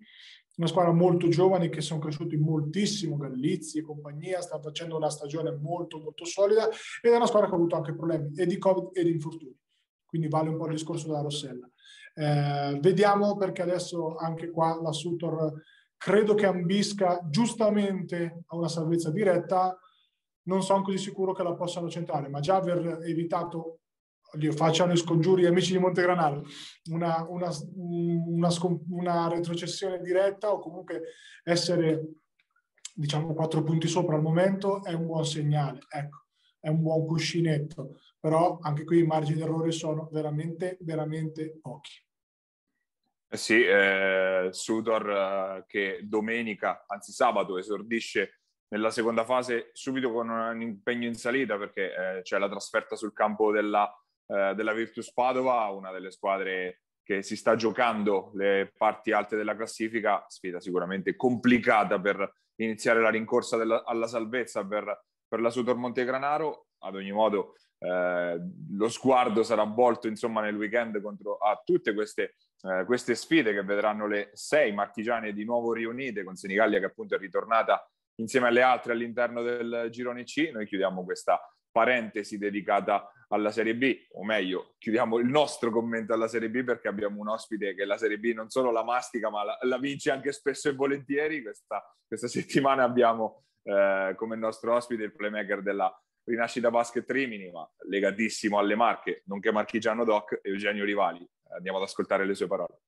una 0.56 0.68
squadra 0.68 0.94
molto 0.94 1.28
giovane 1.28 1.68
che 1.68 1.82
sono 1.82 2.00
cresciuti 2.00 2.38
moltissimo, 2.38 3.18
Gallizzi 3.18 3.80
e 3.80 3.82
compagnia, 3.82 4.39
sta 4.39 4.58
facendo 4.62 4.96
una 4.96 5.10
stagione 5.10 5.52
molto 5.52 6.00
molto 6.00 6.24
solida 6.24 6.70
ed 7.02 7.12
è 7.12 7.15
una 7.18 7.26
squadra 7.26 7.50
che 7.50 7.54
ha 7.54 7.58
avuto 7.58 7.76
anche 7.76 7.94
problemi 7.94 8.32
e 8.34 8.46
di 8.46 8.58
Covid 8.58 8.91
e 8.94 9.04
di 9.04 9.12
infortuni. 9.12 9.60
Quindi 10.06 10.30
vale 10.30 10.48
un 10.48 10.56
po' 10.56 10.68
il 10.68 10.72
discorso 10.72 11.08
della 11.08 11.20
Rossella. 11.20 11.70
Eh, 12.13 12.80
vediamo 12.80 13.36
perché 13.36 13.62
adesso 13.62 14.15
anche 14.15 14.52
qua 14.52 14.80
la 14.82 14.94
Sutor 14.94 15.52
credo 15.98 16.34
che 16.34 16.46
ambisca 16.46 17.20
giustamente 17.30 18.44
a 18.46 18.56
una 18.56 18.70
salvezza 18.70 19.12
diretta, 19.12 19.78
non 20.44 20.63
sono 20.63 20.82
così 20.82 20.98
sicuro 20.98 21.34
che 21.34 21.44
la 21.44 21.56
possano 21.56 21.89
centrare, 21.89 22.30
ma 22.30 22.39
già 22.39 22.56
aver 22.56 23.00
evitato 23.04 23.80
oddio, 24.36 24.52
facciano 24.52 24.95
scongiuri 24.95 25.45
amici 25.45 25.71
di 25.71 25.80
Montegranaro, 25.80 26.43
una, 26.91 27.26
una, 27.28 27.50
una, 27.76 28.50
una 28.89 29.28
retrocessione 29.30 30.00
diretta 30.00 30.52
o 30.52 30.60
comunque 30.60 31.02
essere 31.43 32.04
diciamo 32.93 33.34
quattro 33.34 33.63
punti 33.63 33.88
sopra 33.88 34.15
al 34.15 34.21
momento 34.21 34.84
è 34.84 34.93
un 34.93 35.06
buon 35.06 35.26
segnale, 35.26 35.80
ecco, 35.89 36.26
è 36.60 36.69
un 36.69 36.82
buon 36.82 37.06
cuscinetto, 37.06 38.00
però 38.19 38.60
anche 38.62 38.84
qui 38.84 39.00
i 39.00 39.06
margini 39.06 39.39
d'errore 39.39 39.71
sono 39.71 40.10
veramente, 40.12 40.78
veramente 40.82 41.58
pochi. 41.62 42.04
Eh 43.28 43.38
sì, 43.38 43.63
eh, 43.65 44.50
Sudor 44.52 45.10
eh, 45.10 45.65
che 45.67 46.00
domenica, 46.04 46.86
anzi 46.88 47.12
sabato, 47.12 47.58
esordisce 47.58 48.39
nella 48.67 48.91
seconda 48.91 49.26
fase 49.26 49.69
subito 49.74 50.12
con 50.12 50.30
un 50.30 50.62
impegno 50.62 51.08
in 51.08 51.15
salita 51.15 51.58
perché 51.58 51.93
eh, 51.93 52.21
c'è 52.21 52.38
la 52.38 52.50
trasferta 52.50 52.95
sul 52.95 53.13
campo 53.13 53.52
della 53.52 53.91
eh, 54.27 54.53
della 54.55 54.73
Virtus 54.73 55.11
Padova, 55.13 55.69
una 55.69 55.91
delle 55.91 56.11
squadre 56.11 56.81
che 57.03 57.21
si 57.21 57.35
sta 57.35 57.55
giocando 57.55 58.31
le 58.33 58.73
parti 58.75 59.11
alte 59.11 59.35
della 59.35 59.55
classifica, 59.55 60.25
sfida 60.27 60.59
sicuramente 60.59 61.15
complicata 61.15 61.99
per 61.99 62.33
iniziare 62.55 62.99
la 62.99 63.09
rincorsa 63.09 63.57
della, 63.57 63.83
alla 63.85 64.07
salvezza 64.07 64.65
per, 64.65 65.03
per 65.27 65.39
la 65.39 65.51
Sutor 65.51 65.75
Montegranaro. 65.75 66.67
Ad 66.79 66.95
ogni 66.95 67.11
modo, 67.11 67.53
eh, 67.77 68.39
lo 68.71 68.89
sguardo 68.89 69.43
sarà 69.43 69.63
volto 69.63 70.07
insomma 70.07 70.41
nel 70.41 70.55
weekend 70.55 70.99
contro 71.01 71.38
a 71.38 71.61
tutte 71.63 71.93
queste, 71.93 72.35
eh, 72.61 72.83
queste 72.85 73.13
sfide 73.15 73.53
che 73.53 73.63
vedranno 73.63 74.07
le 74.07 74.31
sei 74.33 74.73
marchigiane 74.73 75.33
di 75.33 75.43
nuovo 75.43 75.73
riunite 75.73 76.23
con 76.23 76.35
Senigallia 76.35 76.79
che 76.79 76.85
appunto 76.85 77.15
è 77.15 77.17
ritornata 77.19 77.88
insieme 78.15 78.47
alle 78.47 78.61
altre 78.61 78.93
all'interno 78.93 79.41
del 79.41 79.88
girone 79.91 80.23
C. 80.23 80.49
Noi 80.51 80.65
chiudiamo 80.65 81.03
questa 81.03 81.39
parentesi 81.75 82.38
dedicata 82.38 83.11
alla 83.27 83.51
Serie 83.51 83.75
B, 83.75 84.05
o 84.13 84.23
meglio, 84.23 84.75
chiudiamo 84.77 85.17
il 85.17 85.25
nostro 85.25 85.71
commento 85.71 86.13
alla 86.13 86.29
Serie 86.29 86.49
B 86.49 86.63
perché 86.63 86.88
abbiamo 86.88 87.19
un 87.19 87.27
ospite 87.27 87.75
che 87.75 87.83
la 87.83 87.97
Serie 87.97 88.17
B 88.17 88.31
non 88.33 88.49
solo 88.49 88.71
la 88.71 88.85
mastica, 88.85 89.29
ma 89.29 89.43
la, 89.43 89.57
la 89.63 89.77
vince 89.77 90.09
anche 90.09 90.31
spesso 90.31 90.69
e 90.69 90.73
volentieri. 90.73 91.41
Questa, 91.41 91.83
questa 92.07 92.29
settimana 92.39 92.83
abbiamo 92.83 93.43
eh, 93.63 94.13
come 94.15 94.38
nostro 94.38 94.73
ospite 94.73 95.03
il 95.03 95.13
playmaker 95.13 95.61
della 95.61 95.93
Rinascita 96.23 96.71
Basket 96.71 97.09
Rimini, 97.11 97.51
ma 97.51 97.69
legatissimo 97.89 98.57
alle 98.57 98.75
marche, 98.75 99.23
nonché 99.25 99.51
marchigiano 99.51 100.05
doc, 100.05 100.39
Eugenio 100.43 100.85
Rivali. 100.85 101.27
Andiamo 101.57 101.77
ad 101.77 101.83
ascoltare 101.83 102.25
le 102.25 102.35
sue 102.35 102.47
parole. 102.47 102.79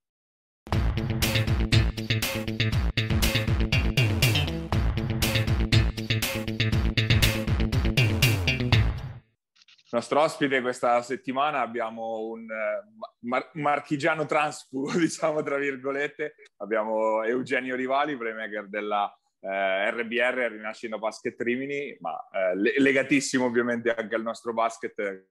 Nostro 9.91 10.21
ospite 10.21 10.61
questa 10.61 11.01
settimana 11.01 11.61
abbiamo 11.61 12.27
un 12.27 12.43
uh, 12.43 13.27
mar- 13.27 13.51
marchigiano 13.53 14.25
transfugo, 14.25 14.91
diciamo 14.97 15.41
tra 15.43 15.57
virgolette. 15.57 16.35
Abbiamo 16.57 17.23
Eugenio 17.23 17.75
Rivali, 17.75 18.17
playmaker 18.17 18.67
della 18.67 19.11
eh, 19.39 19.91
RBR, 19.91 20.51
Rinascita 20.51 20.97
Basket 20.97 21.39
Rimini, 21.41 21.95
ma 21.99 22.17
eh, 22.29 22.79
legatissimo 22.79 23.45
ovviamente 23.45 23.93
anche 23.93 24.15
al 24.15 24.23
nostro 24.23 24.53
basket. 24.53 25.27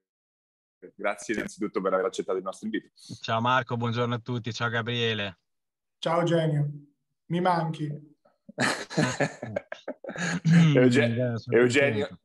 Grazie 0.95 1.33
innanzitutto 1.35 1.81
per 1.81 1.93
aver 1.93 2.05
accettato 2.05 2.37
il 2.37 2.43
nostro 2.43 2.67
invito. 2.67 2.89
Ciao 3.21 3.41
Marco, 3.41 3.77
buongiorno 3.77 4.15
a 4.15 4.19
tutti. 4.19 4.53
Ciao 4.53 4.69
Gabriele. 4.69 5.39
Ciao 5.99 6.19
Eugenio, 6.19 6.69
mi 7.27 7.41
manchi. 7.41 8.15
Eugenio, 10.75 11.35
Eugenio, 11.49 12.19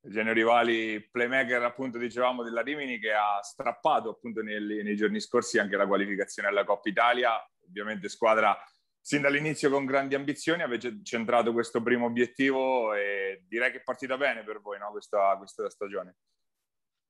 Eugenio 0.00 0.32
Rivali, 0.32 1.08
playmaker 1.10 1.62
appunto 1.62 1.98
dicevamo 1.98 2.42
della 2.42 2.62
Rimini 2.62 2.98
che 2.98 3.12
ha 3.12 3.42
strappato 3.42 4.10
appunto 4.10 4.42
nei, 4.42 4.82
nei 4.82 4.96
giorni 4.96 5.20
scorsi 5.20 5.58
anche 5.58 5.76
la 5.76 5.86
qualificazione 5.86 6.48
alla 6.48 6.64
Coppa 6.64 6.88
Italia, 6.88 7.32
ovviamente 7.66 8.08
squadra 8.08 8.56
sin 9.00 9.22
dall'inizio 9.22 9.70
con 9.70 9.86
grandi 9.86 10.14
ambizioni, 10.14 10.62
avete 10.62 11.00
centrato 11.02 11.52
questo 11.52 11.82
primo 11.82 12.06
obiettivo 12.06 12.92
e 12.92 13.42
direi 13.48 13.70
che 13.70 13.78
è 13.78 13.82
partita 13.82 14.16
bene 14.16 14.44
per 14.44 14.60
voi 14.60 14.78
no? 14.78 14.90
questa, 14.90 15.34
questa 15.38 15.68
stagione. 15.70 16.16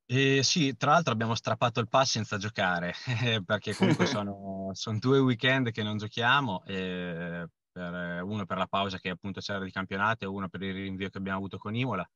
Eh, 0.06 0.42
sì, 0.42 0.76
tra 0.76 0.92
l'altro 0.92 1.12
abbiamo 1.12 1.34
strappato 1.34 1.80
il 1.80 1.88
pass 1.88 2.12
senza 2.12 2.38
giocare, 2.38 2.94
perché 3.44 3.74
comunque 3.74 4.06
sono, 4.06 4.70
sono, 4.72 4.98
due 4.98 5.18
weekend 5.18 5.70
che 5.70 5.82
non 5.82 5.98
giochiamo, 5.98 6.62
eh, 6.66 7.46
per, 7.70 8.22
uno 8.22 8.46
per 8.46 8.56
la 8.58 8.66
pausa 8.66 8.98
che 8.98 9.10
appunto 9.10 9.40
c'era 9.40 9.62
di 9.62 9.70
campionato 9.70 10.24
e 10.24 10.28
uno 10.28 10.48
per 10.48 10.62
il 10.62 10.72
rinvio 10.72 11.10
che 11.10 11.18
abbiamo 11.18 11.38
avuto 11.38 11.58
con 11.58 11.74
Imola 11.74 12.08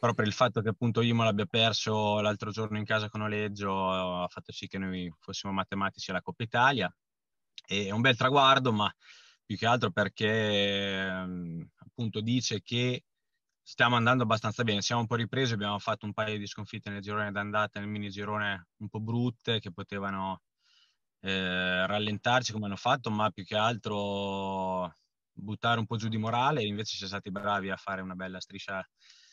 però 0.00 0.14
per 0.14 0.26
il 0.26 0.32
fatto 0.32 0.62
che 0.62 0.70
appunto 0.70 1.02
Imola 1.02 1.28
abbia 1.28 1.44
perso 1.44 2.20
l'altro 2.20 2.50
giorno 2.50 2.78
in 2.78 2.84
casa 2.84 3.10
con 3.10 3.20
Oleggio 3.20 4.22
ha 4.22 4.28
fatto 4.28 4.50
sì 4.50 4.66
che 4.66 4.78
noi 4.78 5.12
fossimo 5.18 5.52
matematici 5.52 6.10
alla 6.10 6.22
Coppa 6.22 6.42
Italia. 6.42 6.92
E 7.66 7.86
è 7.86 7.90
un 7.90 8.00
bel 8.00 8.16
traguardo, 8.16 8.72
ma 8.72 8.92
più 9.44 9.56
che 9.58 9.66
altro 9.66 9.90
perché 9.90 11.06
appunto 11.76 12.20
dice 12.22 12.62
che 12.62 13.04
stiamo 13.62 13.96
andando 13.96 14.22
abbastanza 14.22 14.64
bene. 14.64 14.80
Siamo 14.80 15.02
un 15.02 15.06
po' 15.06 15.16
ripresi, 15.16 15.52
abbiamo 15.52 15.78
fatto 15.78 16.06
un 16.06 16.14
paio 16.14 16.38
di 16.38 16.46
sconfitte 16.46 16.88
nel 16.88 17.02
girone 17.02 17.30
d'andata, 17.30 17.78
nel 17.78 17.88
mini 17.88 18.08
girone 18.08 18.68
un 18.78 18.88
po' 18.88 19.00
brutte 19.00 19.60
che 19.60 19.70
potevano 19.70 20.40
eh, 21.20 21.86
rallentarci 21.86 22.52
come 22.52 22.66
hanno 22.66 22.76
fatto, 22.76 23.10
ma 23.10 23.30
più 23.30 23.44
che 23.44 23.56
altro 23.56 24.96
buttare 25.30 25.78
un 25.78 25.86
po' 25.86 25.96
giù 25.96 26.08
di 26.08 26.16
morale. 26.16 26.64
Invece 26.64 26.96
siamo 26.96 27.12
stati 27.12 27.30
bravi 27.30 27.70
a 27.70 27.76
fare 27.76 28.00
una 28.00 28.14
bella 28.14 28.40
striscia 28.40 28.82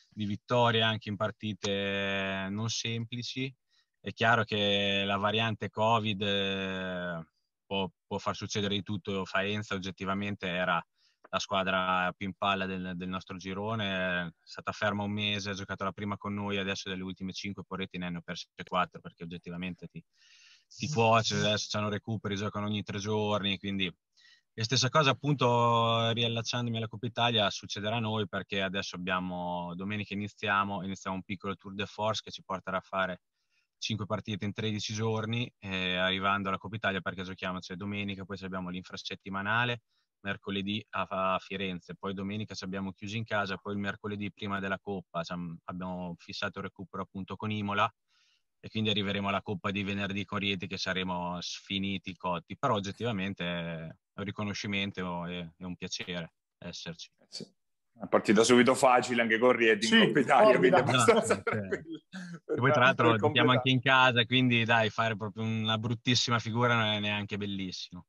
di 0.10 0.26
vittorie 0.26 0.82
anche 0.82 1.10
in 1.10 1.16
partite 1.16 2.48
non 2.50 2.70
semplici. 2.70 3.54
È 4.00 4.12
chiaro 4.14 4.44
che 4.44 5.04
la 5.06 5.18
variante 5.18 5.70
Covid 5.70 6.22
eh, 6.22 7.26
può, 7.66 7.90
può, 8.06 8.18
far 8.18 8.36
succedere 8.36 8.76
di 8.76 8.84
tutto. 8.84 9.26
Faenza 9.26 9.76
oggettivamente 9.76 10.48
era 10.48 10.84
la 11.30 11.40
squadra 11.40 12.14
più 12.16 12.28
in 12.28 12.34
palla 12.34 12.66
del, 12.66 12.94
del, 12.96 13.10
nostro 13.10 13.36
girone, 13.38 14.28
è 14.28 14.30
stata 14.42 14.72
ferma 14.72 15.04
un 15.04 15.12
mese, 15.12 15.50
ha 15.50 15.54
giocato 15.54 15.84
la 15.84 15.92
prima 15.92 16.18
con 16.18 16.34
noi, 16.34 16.58
adesso 16.58 16.90
delle 16.90 17.04
ultime 17.04 17.34
cinque 17.34 17.64
porreti 17.66 17.98
ne 17.98 18.06
hanno 18.06 18.22
perse 18.22 18.48
quattro 18.66 19.02
perché 19.02 19.24
oggettivamente 19.24 19.88
ti, 19.88 20.02
ti 20.68 20.88
cuoce, 20.90 21.36
adesso 21.36 21.78
hanno 21.78 21.90
recuperi, 21.90 22.36
giocano 22.36 22.68
ogni 22.68 22.84
tre 22.84 23.00
giorni, 23.00 23.58
quindi 23.58 23.94
e 24.60 24.64
stessa 24.64 24.90
cosa 24.90 25.12
appunto 25.12 26.10
riallacciandomi 26.14 26.78
alla 26.78 26.88
Coppa 26.88 27.06
Italia 27.06 27.48
succederà 27.52 27.98
a 27.98 28.00
noi 28.00 28.28
perché 28.28 28.64
adesso 28.64 28.96
abbiamo, 28.96 29.76
domenica 29.76 30.16
iniziamo, 30.16 30.84
iniziamo 30.84 31.16
un 31.16 31.22
piccolo 31.22 31.56
tour 31.56 31.76
de 31.76 31.86
force 31.86 32.24
che 32.24 32.32
ci 32.32 32.42
porterà 32.44 32.78
a 32.78 32.82
fare 32.82 33.22
5 33.78 34.08
partite 34.08 34.46
in 34.46 34.54
13 34.54 34.96
giorni, 34.96 35.48
eh, 35.60 35.98
arrivando 35.98 36.48
alla 36.50 36.58
Coppa 36.58 36.76
Italia 36.76 37.02
perché 37.02 37.22
giochiamo, 37.22 37.60
cioè 37.60 37.78
domenica, 37.78 38.26
poi 38.26 38.36
abbiamo 38.42 38.70
l'infrasettimanale, 38.70 39.84
mercoledì 40.22 40.84
a, 40.90 41.36
a 41.36 41.38
Firenze, 41.38 41.94
poi 41.94 42.16
domenica 42.16 42.56
ci 42.56 42.64
abbiamo 42.64 42.94
chiusi 42.94 43.18
in 43.18 43.26
casa, 43.26 43.58
poi 43.58 43.74
il 43.74 43.80
mercoledì 43.80 44.32
prima 44.32 44.60
della 44.60 44.80
Coppa 44.80 45.22
abbiamo 45.66 46.16
fissato 46.18 46.58
il 46.58 46.66
recupero 46.66 47.04
appunto 47.04 47.36
con 47.36 47.52
Imola 47.52 47.88
e 48.60 48.70
quindi 48.70 48.90
arriveremo 48.90 49.28
alla 49.28 49.44
Coppa 49.44 49.70
di 49.70 49.84
venerdì 49.84 50.26
con 50.26 50.40
Rieti 50.40 50.66
che 50.66 50.80
saremo 50.80 51.40
sfiniti, 51.42 52.16
cotti, 52.16 52.58
però 52.58 52.74
oggettivamente 52.74 53.46
è 53.46 53.88
un 54.20 54.26
riconoscimento 54.26 55.26
e 55.26 55.52
è 55.58 55.64
un 55.64 55.76
piacere 55.76 56.34
esserci. 56.58 57.10
Eh 57.20 57.26
sì. 57.30 57.56
Una 57.98 58.08
partita 58.08 58.44
subito 58.44 58.76
facile 58.76 59.24
anche 59.24 59.40
con 59.40 59.54
Rieti 59.54 59.88
sì, 59.88 59.98
in 59.98 60.06
Coppa 60.06 60.20
Italia, 60.20 60.58
quindi 60.58 60.78
abbastanza 60.78 61.36
no, 61.36 61.42
tranquillo. 61.42 62.02
E 62.46 62.56
poi 62.56 62.72
tra 62.72 62.82
l'altro 62.82 63.16
giochiamo 63.16 63.52
anche 63.52 63.72
in 63.72 63.82
casa, 63.82 64.24
quindi 64.26 64.64
dai, 64.66 64.92
fare 64.92 65.16
proprio 65.16 65.44
una 65.44 65.80
bruttissima 65.80 66.38
figura 66.38 66.76
non 66.76 66.86
è 66.86 67.00
neanche 67.00 67.38
bellissimo. 67.38 68.06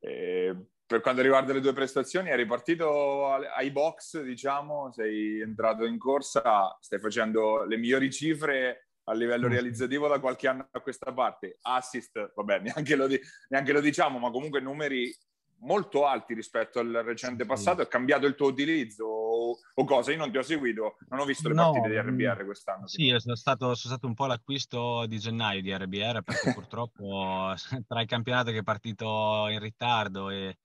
Eh, 0.00 0.56
per 0.84 1.00
quanto 1.00 1.22
riguarda 1.22 1.52
le 1.52 1.60
tue 1.60 1.72
prestazioni, 1.72 2.30
eri 2.30 2.44
partito 2.44 3.32
ai 3.32 3.70
box, 3.70 4.20
diciamo, 4.22 4.90
sei 4.92 5.40
entrato 5.40 5.84
in 5.84 5.98
corsa, 5.98 6.76
stai 6.80 6.98
facendo 6.98 7.64
le 7.64 7.76
migliori 7.76 8.10
cifre 8.10 8.85
a 9.08 9.14
livello 9.14 9.48
realizzativo 9.48 10.08
da 10.08 10.18
qualche 10.18 10.48
anno 10.48 10.68
a 10.70 10.80
questa 10.80 11.12
parte. 11.12 11.58
Assist, 11.62 12.32
vabbè, 12.34 12.60
neanche 12.74 12.96
lo, 12.96 13.06
di- 13.06 13.20
neanche 13.48 13.72
lo 13.72 13.80
diciamo, 13.80 14.18
ma 14.18 14.30
comunque 14.30 14.60
numeri 14.60 15.14
molto 15.60 16.06
alti 16.06 16.34
rispetto 16.34 16.78
al 16.80 17.02
recente 17.04 17.46
passato. 17.46 17.82
È 17.82 17.88
cambiato 17.88 18.26
il 18.26 18.34
tuo 18.34 18.48
utilizzo 18.48 19.04
o, 19.04 19.58
o 19.74 19.84
cosa? 19.84 20.10
Io 20.10 20.18
non 20.18 20.30
ti 20.30 20.38
ho 20.38 20.42
seguito, 20.42 20.96
non 21.08 21.20
ho 21.20 21.24
visto 21.24 21.48
le 21.48 21.54
no, 21.54 21.72
partite 21.72 21.88
di 21.88 21.98
RBR 21.98 22.44
quest'anno. 22.44 22.86
Sì, 22.86 23.14
sono 23.18 23.36
stato, 23.36 23.74
sono 23.74 23.94
stato, 23.94 24.06
un 24.06 24.14
po' 24.14 24.26
l'acquisto 24.26 25.06
di 25.06 25.18
gennaio 25.18 25.62
di 25.62 25.74
RBR 25.74 26.22
perché 26.22 26.52
purtroppo 26.54 27.54
tra 27.86 28.00
il 28.00 28.06
campionato 28.06 28.50
che 28.50 28.58
è 28.58 28.62
partito 28.62 29.46
in 29.48 29.60
ritardo 29.60 30.30
e 30.30 30.58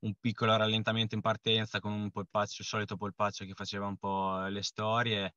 un 0.00 0.14
piccolo 0.18 0.56
rallentamento 0.56 1.14
in 1.14 1.20
partenza 1.20 1.80
con 1.80 1.92
un 1.92 2.10
polpaccio, 2.10 2.62
il 2.62 2.66
solito 2.66 2.96
polpaccio 2.96 3.44
che 3.44 3.54
faceva 3.54 3.86
un 3.86 3.96
po' 3.96 4.46
le 4.46 4.62
storie. 4.62 5.34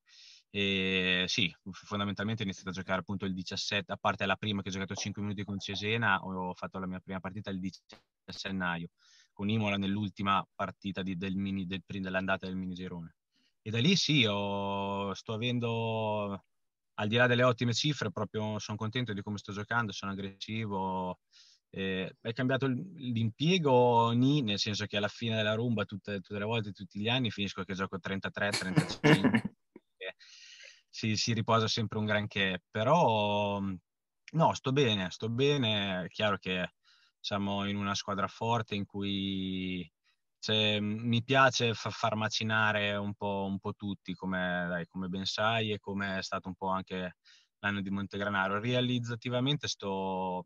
E 0.50 1.26
sì, 1.28 1.54
fondamentalmente 1.72 2.42
ho 2.42 2.46
iniziato 2.46 2.70
a 2.70 2.74
giocare 2.74 3.02
appunto 3.02 3.26
il 3.26 3.34
17, 3.34 3.92
a 3.92 3.98
parte 3.98 4.26
la 4.26 4.36
prima 4.36 4.62
che 4.62 4.70
ho 4.70 4.72
giocato 4.72 4.96
5 4.96 5.22
minuti 5.22 5.44
con 5.44 5.60
Cesena, 5.60 6.24
ho 6.24 6.54
fatto 6.54 6.80
la 6.80 6.88
mia 6.88 7.00
prima 7.00 7.20
partita 7.20 7.50
il 7.50 7.60
17 7.60 8.02
gennaio, 8.38 8.90
con 9.34 9.50
Imola 9.50 9.78
nell'ultima 9.78 10.46
partita 10.56 11.02
di, 11.02 11.18
del 11.18 11.36
mini, 11.36 11.66
del, 11.66 11.84
dell'andata 11.86 12.46
del 12.46 12.56
mini 12.56 12.74
girone. 12.74 13.16
E 13.62 13.70
da 13.72 13.80
lì 13.80 13.96
sì, 13.96 14.26
ho, 14.26 15.14
sto 15.14 15.34
avendo, 15.34 16.46
al 16.94 17.08
di 17.08 17.16
là 17.16 17.28
delle 17.28 17.44
ottime 17.44 17.74
cifre, 17.74 18.12
proprio 18.12 18.60
sono 18.60 18.78
contento 18.78 19.12
di 19.12 19.22
come 19.22 19.38
sto 19.38 19.52
giocando, 19.52 19.92
sono 19.92 20.12
aggressivo, 20.12 21.20
eh, 21.72 22.16
è 22.22 22.32
cambiato 22.32 22.68
l'impiego 22.68 24.12
ni, 24.12 24.42
nel 24.42 24.60
senso 24.60 24.86
che 24.86 24.96
alla 24.96 25.10
fine 25.10 25.36
della 25.36 25.56
rumba 25.56 25.84
tutte, 25.84 26.22
tutte, 26.22 26.40
le 26.40 26.46
volte, 26.46 26.72
tutti 26.72 27.00
gli 27.00 27.10
anni 27.10 27.32
finisco 27.32 27.64
che 27.64 27.74
gioco 27.74 28.00
33, 28.00 28.50
35 28.52 29.42
si, 30.96 31.18
si, 31.18 31.34
riposa 31.34 31.68
sempre 31.68 31.98
un 31.98 32.06
granché 32.06 32.64
però 32.72 33.60
no, 33.60 34.54
sto 34.54 34.72
bene, 34.72 35.12
sto 35.12 35.30
bene, 35.30 36.06
è 36.06 36.08
chiaro 36.08 36.38
che 36.38 36.76
siamo 37.20 37.66
in 37.68 37.76
una 37.76 37.96
squadra 37.96 38.28
forte 38.28 38.76
in 38.76 38.86
cui 38.86 39.92
cioè, 40.40 40.80
mi 40.80 41.22
piace 41.24 41.74
fa, 41.74 41.90
far 41.90 42.16
macinare 42.16 42.96
un 42.96 43.14
po', 43.14 43.46
un 43.50 43.60
po 43.60 43.74
tutti 43.74 44.14
come, 44.14 44.66
dai, 44.70 44.88
come 44.88 45.08
ben 45.10 45.26
sai 45.26 45.72
e 45.72 45.80
come 45.80 46.20
è 46.20 46.24
stato 46.24 46.48
un 46.48 46.56
po' 46.56 46.70
anche 46.70 47.18
l'anno 47.60 47.82
di 47.82 47.90
Montegranaro. 47.90 48.60
Realizzativamente 48.60 49.68
sto 49.68 50.46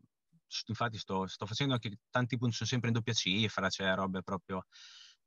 infatti 0.66 0.98
sto, 0.98 1.26
sto, 1.28 1.46
facendo 1.46 1.74
anche 1.74 1.98
tanti 2.10 2.36
punti, 2.38 2.56
sono 2.56 2.68
sempre 2.68 2.88
in 2.88 2.94
doppia 2.94 3.12
cifra, 3.12 3.68
cioè 3.68 3.94
robe 3.94 4.22
proprio... 4.22 4.64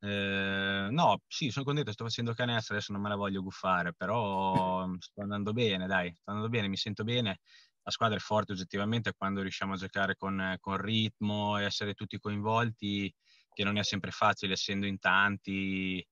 Eh, 0.06 0.88
no, 0.92 1.22
sì, 1.28 1.50
sono 1.50 1.64
contento, 1.64 1.92
sto 1.94 2.04
facendo 2.04 2.34
canestro, 2.34 2.76
adesso 2.76 2.92
non 2.92 3.02
me 3.02 3.08
la 3.08 3.16
voglio 3.16 3.42
guffare, 3.42 3.94
però 3.94 4.86
sto 5.00 5.22
andando 5.22 5.54
bene, 5.54 5.88
dai, 5.88 6.14
sto 6.14 6.32
andando 6.32 6.50
bene, 6.50 6.68
mi 6.68 6.76
sento 6.78 7.04
bene. 7.06 7.40
La 7.84 7.92
squadra 7.92 8.18
è 8.18 8.20
forte 8.20 8.52
oggettivamente 8.54 9.14
quando 9.14 9.42
riusciamo 9.42 9.74
a 9.74 9.78
giocare 9.78 10.16
con, 10.16 10.56
con 10.60 10.78
ritmo 10.78 11.58
e 11.58 11.64
essere 11.66 11.94
tutti 11.94 12.18
coinvolti, 12.20 13.14
che 13.54 13.64
non 13.64 13.78
è 13.78 13.84
sempre 13.84 14.12
facile 14.12 14.54
essendo 14.54 14.86
in 14.88 15.00
tanti. 15.00 16.06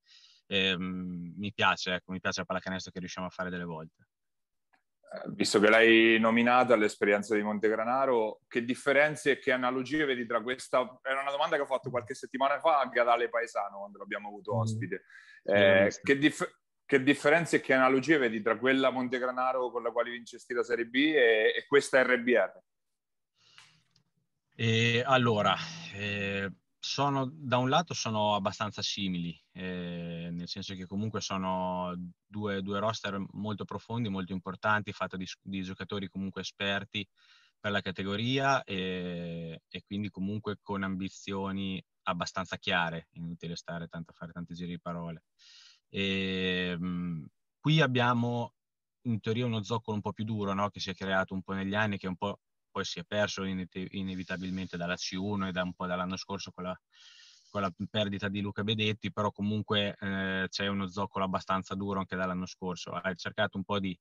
Eh, 0.47 0.75
mi 0.77 1.51
piace, 1.53 1.93
ecco, 1.95 2.11
mi 2.13 2.19
piace 2.19 2.41
la 2.41 2.45
pallacanestro 2.45 2.91
che 2.91 2.99
riusciamo 2.99 3.27
a 3.27 3.29
fare 3.29 3.49
delle 3.49 3.63
volte 3.65 4.07
visto 5.27 5.59
che 5.59 5.69
l'hai 5.69 6.19
nominata 6.19 6.73
all'esperienza 6.73 7.35
di 7.35 7.41
Montegranaro, 7.41 8.41
che 8.47 8.63
differenze 8.63 9.31
e 9.31 9.39
che 9.39 9.51
analogie 9.51 10.05
vedi 10.05 10.25
tra 10.25 10.41
questa? 10.41 10.99
Era 11.01 11.21
una 11.21 11.31
domanda 11.31 11.55
che 11.57 11.63
ho 11.63 11.67
fatto 11.67 11.89
qualche 11.89 12.13
settimana 12.13 12.59
fa 12.59 12.79
a 12.79 12.85
Gadale 12.87 13.29
Paesano 13.29 13.79
quando 13.79 13.97
l'abbiamo 13.97 14.29
avuto 14.29 14.55
mm. 14.55 14.59
ospite. 14.59 15.03
Eh, 15.43 15.93
che, 16.01 16.17
dif- 16.17 16.59
che, 16.85 17.03
differenze 17.03 17.57
e 17.57 17.61
che 17.61 17.73
analogie 17.73 18.17
vedi 18.17 18.41
tra 18.41 18.57
quella 18.57 18.91
Montegranaro 18.91 19.71
con 19.71 19.83
la 19.83 19.91
quale 19.91 20.11
vincesti 20.11 20.53
la 20.53 20.63
Serie 20.63 20.85
B 20.85 20.95
e, 20.95 21.53
e 21.57 21.65
questa 21.67 22.01
RBR? 22.03 22.61
E 24.55 25.03
allora, 25.05 25.55
eh, 25.95 26.51
sono, 26.79 27.27
da 27.33 27.57
un 27.57 27.69
lato 27.69 27.93
sono 27.93 28.35
abbastanza 28.35 28.81
simili, 28.81 29.37
eh, 29.53 30.29
nel 30.31 30.47
senso 30.47 30.75
che 30.75 30.85
comunque 30.85 31.19
sono 31.21 31.93
due, 32.25 32.61
due, 32.61 32.79
roster 32.79 33.21
molto 33.33 33.65
profondi, 33.65 34.09
molto 34.09 34.31
importanti, 34.31 34.93
fatti 34.93 35.17
di, 35.17 35.27
di 35.41 35.61
giocatori 35.61 36.07
comunque 36.07 36.41
esperti 36.41 37.07
per 37.59 37.71
la 37.71 37.81
categoria 37.81 38.63
e, 38.63 39.61
e, 39.67 39.83
quindi 39.85 40.09
comunque 40.09 40.57
con 40.61 40.83
ambizioni 40.83 41.83
abbastanza 42.03 42.57
chiare, 42.57 43.07
inutile 43.11 43.55
stare 43.55 43.87
tanto 43.87 44.11
a 44.11 44.13
fare 44.13 44.31
tanti 44.31 44.53
giri 44.53 44.71
di 44.71 44.79
parole. 44.79 45.25
E, 45.89 46.75
mh, 46.77 47.25
qui 47.59 47.81
abbiamo 47.81 48.53
in 49.05 49.19
teoria 49.19 49.45
uno 49.45 49.63
zoccolo 49.63 49.95
un 49.95 50.01
po' 50.01 50.13
più 50.13 50.23
duro 50.23 50.53
no? 50.53 50.69
che 50.69 50.79
si 50.79 50.89
è 50.89 50.95
creato 50.95 51.33
un 51.33 51.41
po' 51.43 51.53
negli 51.53 51.75
anni, 51.75 51.97
che 51.97 52.07
un 52.07 52.15
po' 52.15 52.39
poi 52.71 52.85
si 52.85 52.99
è 52.99 53.03
perso 53.03 53.43
inevitabilmente 53.43 54.77
dalla 54.77 54.95
C1 54.95 55.47
e 55.47 55.51
da 55.51 55.63
un 55.63 55.73
po' 55.73 55.85
dall'anno 55.85 56.15
scorso 56.15 56.51
con 56.51 56.63
la, 56.63 56.81
con 57.51 57.61
la 57.61 57.71
perdita 57.89 58.29
di 58.29 58.41
Luca 58.41 58.63
Bedetti, 58.63 59.11
però 59.11 59.31
comunque 59.31 59.95
eh, 59.99 60.47
c'è 60.49 60.67
uno 60.67 60.87
zoccolo 60.87 61.25
abbastanza 61.25 61.75
duro 61.75 61.99
anche 61.99 62.15
dall'anno 62.15 62.47
scorso. 62.47 62.91
Ha 62.91 63.13
cercato 63.13 63.57
un 63.57 63.63
po' 63.63 63.79
di 63.79 63.95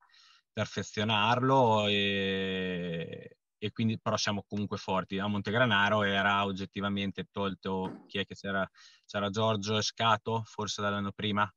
perfezionarlo 0.53 1.87
e, 1.87 3.37
e 3.59 3.73
quindi 3.73 3.99
però 4.01 4.17
siamo 4.17 4.45
comunque 4.49 4.79
forti. 4.79 5.19
A 5.19 5.27
Montegranaro 5.27 6.03
era 6.05 6.45
oggettivamente 6.45 7.27
tolto 7.31 7.97
chi 8.07 8.19
è 8.19 8.25
che 8.25 8.35
c'era? 8.35 8.67
C'era 9.05 9.29
Giorgio 9.29 9.83
Scato, 9.83 10.43
forse 10.47 10.81
dall'anno 10.81 11.13
prima. 11.13 11.53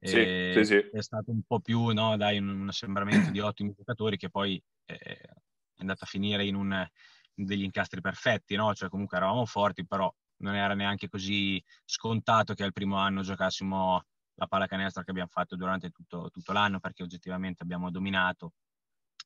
Sì, 0.00 0.24
sì, 0.52 0.64
sì. 0.64 0.88
È 0.92 1.00
stato 1.00 1.30
un 1.30 1.42
po' 1.42 1.60
più, 1.60 1.88
no, 1.92 2.16
dai, 2.16 2.38
un 2.38 2.68
assembramento 2.68 3.30
di 3.30 3.40
ottimi 3.40 3.72
giocatori 3.72 4.16
che 4.16 4.30
poi 4.30 4.62
eh, 4.86 4.96
è 4.96 5.30
andata 5.78 6.04
a 6.04 6.08
finire 6.08 6.44
in, 6.44 6.54
un, 6.54 6.86
degli 7.34 7.62
incastri 7.62 8.00
perfetti, 8.00 8.56
no? 8.56 8.74
Cioè 8.74 8.88
comunque 8.88 9.16
eravamo 9.16 9.44
forti, 9.44 9.86
però 9.86 10.12
non 10.38 10.54
era 10.54 10.74
neanche 10.74 11.08
così 11.08 11.62
scontato 11.84 12.54
che 12.54 12.64
al 12.64 12.72
primo 12.72 12.96
anno 12.96 13.22
giocassimo 13.22 14.04
la 14.34 14.46
pallacanestro 14.46 15.02
che 15.02 15.10
abbiamo 15.10 15.30
fatto 15.30 15.56
durante 15.56 15.90
tutto, 15.90 16.30
tutto 16.30 16.52
l'anno 16.52 16.80
perché 16.80 17.02
oggettivamente 17.02 17.62
abbiamo 17.62 17.90
dominato 17.90 18.52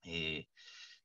e, 0.00 0.48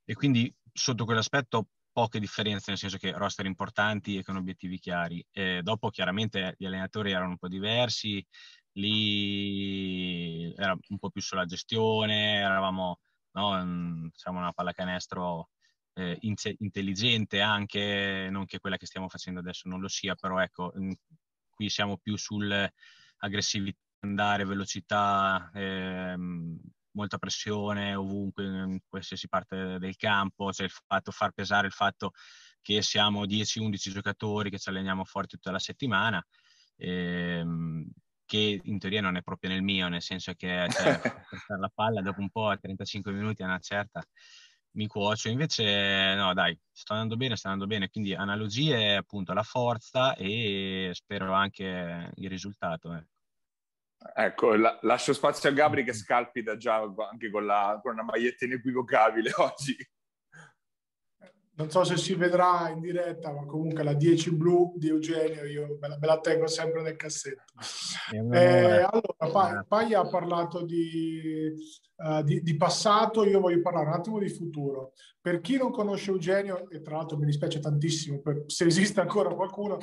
e, 0.04 0.14
quindi 0.14 0.52
sotto 0.72 1.04
quell'aspetto 1.04 1.68
poche 1.92 2.18
differenze 2.18 2.70
nel 2.70 2.78
senso 2.78 2.96
che 2.96 3.12
roster 3.12 3.46
importanti 3.46 4.16
e 4.16 4.22
con 4.22 4.36
obiettivi 4.36 4.78
chiari 4.78 5.24
e 5.30 5.60
dopo 5.62 5.90
chiaramente 5.90 6.54
gli 6.56 6.64
allenatori 6.64 7.10
erano 7.10 7.30
un 7.30 7.38
po' 7.38 7.48
diversi 7.48 8.24
lì 8.72 10.52
era 10.54 10.76
un 10.88 10.98
po' 10.98 11.10
più 11.10 11.20
sulla 11.20 11.44
gestione 11.44 12.36
eravamo 12.36 13.00
no? 13.32 14.10
Siamo 14.14 14.38
una 14.38 14.52
pallacanestro 14.52 15.50
eh, 15.98 16.16
in- 16.20 16.34
intelligente 16.58 17.40
anche, 17.40 18.28
non 18.30 18.46
che 18.46 18.60
quella 18.60 18.76
che 18.76 18.86
stiamo 18.86 19.08
facendo 19.08 19.40
adesso 19.40 19.68
non 19.68 19.80
lo 19.80 19.88
sia, 19.88 20.14
però 20.14 20.38
ecco, 20.38 20.70
mh, 20.74 20.92
qui 21.50 21.68
siamo 21.68 21.96
più 21.98 22.16
sull'aggressività, 22.16 23.78
andare, 24.00 24.44
velocità, 24.44 25.50
ehm, 25.52 26.56
molta 26.92 27.18
pressione 27.18 27.96
ovunque, 27.96 28.44
in 28.44 28.78
qualsiasi 28.88 29.28
parte 29.28 29.78
del 29.78 29.96
campo, 29.96 30.52
cioè 30.52 30.66
il 30.66 30.72
fatto 30.72 31.10
far 31.10 31.32
pesare 31.32 31.66
il 31.66 31.72
fatto 31.72 32.12
che 32.62 32.80
siamo 32.82 33.26
10-11 33.26 33.90
giocatori 33.90 34.50
che 34.50 34.58
ci 34.58 34.68
alleniamo 34.68 35.04
forti 35.04 35.34
tutta 35.36 35.50
la 35.50 35.58
settimana. 35.58 36.24
Ehm, 36.76 37.88
che 38.24 38.60
in 38.62 38.78
teoria 38.78 39.00
non 39.00 39.16
è 39.16 39.22
proprio 39.22 39.50
nel 39.50 39.62
mio, 39.62 39.88
nel 39.88 40.02
senso 40.02 40.34
che 40.34 40.68
cioè, 40.70 41.00
la 41.58 41.70
palla 41.74 42.02
dopo 42.02 42.20
un 42.20 42.28
po' 42.30 42.48
a 42.48 42.58
35 42.58 43.10
minuti 43.10 43.42
a 43.42 43.46
una 43.46 43.58
certa 43.58 44.04
mi 44.78 44.86
cuocio, 44.86 45.28
invece 45.28 46.14
no 46.14 46.32
dai, 46.34 46.56
sto 46.70 46.92
andando 46.92 47.16
bene, 47.16 47.34
sta 47.34 47.50
andando 47.50 47.72
bene, 47.72 47.90
quindi 47.90 48.14
analogie 48.14 48.94
appunto 48.94 49.32
la 49.32 49.42
forza 49.42 50.14
e 50.14 50.90
spero 50.94 51.32
anche 51.32 52.12
il 52.14 52.28
risultato. 52.28 52.94
Eh. 52.94 53.04
Ecco, 54.14 54.54
la, 54.54 54.78
lascio 54.82 55.12
spazio 55.12 55.48
a 55.48 55.52
Gabri 55.52 55.82
che 55.82 55.92
scalpita 55.92 56.56
già 56.56 56.76
anche 57.10 57.28
con, 57.28 57.44
la, 57.44 57.80
con 57.82 57.94
una 57.94 58.04
maglietta 58.04 58.44
inequivocabile 58.44 59.32
oggi. 59.38 59.76
Non 61.58 61.70
so 61.70 61.82
se 61.82 61.96
si 61.96 62.14
vedrà 62.14 62.68
in 62.68 62.78
diretta, 62.78 63.32
ma 63.32 63.44
comunque 63.44 63.82
la 63.82 63.92
10 63.92 64.36
blu 64.36 64.74
di 64.76 64.90
Eugenio 64.90 65.44
io 65.44 65.76
me 65.80 65.88
la, 65.88 65.98
me 65.98 66.06
la 66.06 66.20
tengo 66.20 66.46
sempre 66.46 66.82
nel 66.82 66.94
cassetto. 66.94 67.42
Eh, 68.12 68.86
allora, 68.88 69.64
Paglia 69.66 69.98
ha 69.98 70.08
parlato 70.08 70.64
di, 70.64 71.52
uh, 71.96 72.22
di, 72.22 72.42
di, 72.42 72.56
passato, 72.56 73.24
io 73.24 73.40
voglio 73.40 73.60
parlare 73.60 73.88
un 73.88 73.94
attimo 73.94 74.20
di 74.20 74.28
futuro. 74.28 74.92
Per 75.20 75.40
chi 75.40 75.56
non 75.56 75.72
conosce 75.72 76.12
Eugenio, 76.12 76.70
e 76.70 76.80
tra 76.80 76.94
l'altro 76.94 77.18
mi 77.18 77.26
dispiace 77.26 77.58
tantissimo 77.58 78.20
per, 78.20 78.44
se 78.46 78.64
esiste 78.64 79.00
ancora 79.00 79.34
qualcuno, 79.34 79.78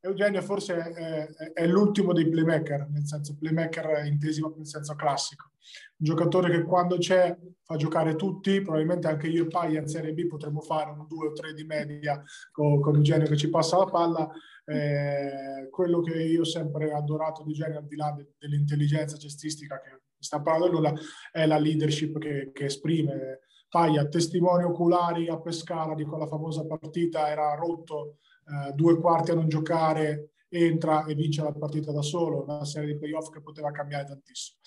Eugenio 0.00 0.42
forse 0.42 0.78
è, 0.78 1.28
è, 1.28 1.52
è, 1.52 1.66
l'ultimo 1.68 2.12
dei 2.12 2.28
playmaker, 2.28 2.88
nel 2.90 3.06
senso 3.06 3.36
playmaker 3.38 4.04
intesi 4.04 4.40
in 4.40 4.64
senso 4.64 4.96
classico. 4.96 5.49
Un 5.98 6.06
giocatore 6.06 6.50
che 6.50 6.62
quando 6.62 6.96
c'è 6.98 7.36
fa 7.62 7.76
giocare 7.76 8.16
tutti, 8.16 8.62
probabilmente 8.62 9.06
anche 9.06 9.28
io 9.28 9.44
e 9.44 9.46
Paglia 9.48 9.80
in 9.80 9.86
Serie 9.86 10.12
B 10.12 10.26
potremmo 10.26 10.60
fare 10.60 10.90
un 10.90 11.06
2 11.06 11.28
o 11.28 11.32
3 11.32 11.54
di 11.54 11.64
media 11.64 12.22
con, 12.50 12.80
con 12.80 12.96
Eugenio 12.96 13.26
che 13.26 13.36
ci 13.36 13.48
passa 13.48 13.78
la 13.78 13.84
palla. 13.84 14.30
Eh, 14.64 15.68
quello 15.70 16.00
che 16.00 16.22
io 16.22 16.40
ho 16.40 16.44
sempre 16.44 16.92
adorato 16.92 17.42
di 17.44 17.50
Eugenio, 17.50 17.78
al 17.78 17.86
di 17.86 17.96
là 17.96 18.12
de, 18.16 18.34
dell'intelligenza 18.38 19.16
cestistica 19.16 19.80
che 19.80 20.00
sta 20.18 20.40
parlando 20.40 20.76
nulla, 20.76 20.94
è 21.30 21.46
la 21.46 21.58
leadership 21.58 22.18
che, 22.18 22.50
che 22.52 22.64
esprime. 22.64 23.40
Paglia, 23.68 24.08
testimoni 24.08 24.64
oculari 24.64 25.28
a 25.28 25.40
Pescara 25.40 25.94
di 25.94 26.04
quella 26.04 26.26
famosa 26.26 26.66
partita, 26.66 27.28
era 27.28 27.54
rotto 27.54 28.16
eh, 28.46 28.72
due 28.72 28.98
quarti 28.98 29.30
a 29.30 29.34
non 29.34 29.48
giocare, 29.48 30.30
entra 30.50 31.04
e 31.04 31.14
vince 31.14 31.42
la 31.42 31.52
partita 31.52 31.92
da 31.92 32.02
solo, 32.02 32.42
una 32.42 32.64
serie 32.64 32.92
di 32.92 32.98
playoff 32.98 33.30
che 33.30 33.40
poteva 33.40 33.70
cambiare 33.70 34.06
tantissimo. 34.06 34.58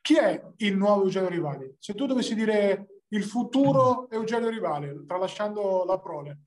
Chi 0.00 0.16
è 0.16 0.42
il 0.58 0.76
nuovo 0.76 1.04
Eugenio 1.04 1.28
Rivali? 1.28 1.74
Se 1.78 1.94
tu 1.94 2.06
dovessi 2.06 2.34
dire 2.34 3.02
il 3.08 3.24
futuro 3.24 4.08
Eugenio 4.10 4.48
Rivali, 4.48 5.04
tralasciando 5.06 5.84
la 5.84 5.98
prole. 5.98 6.42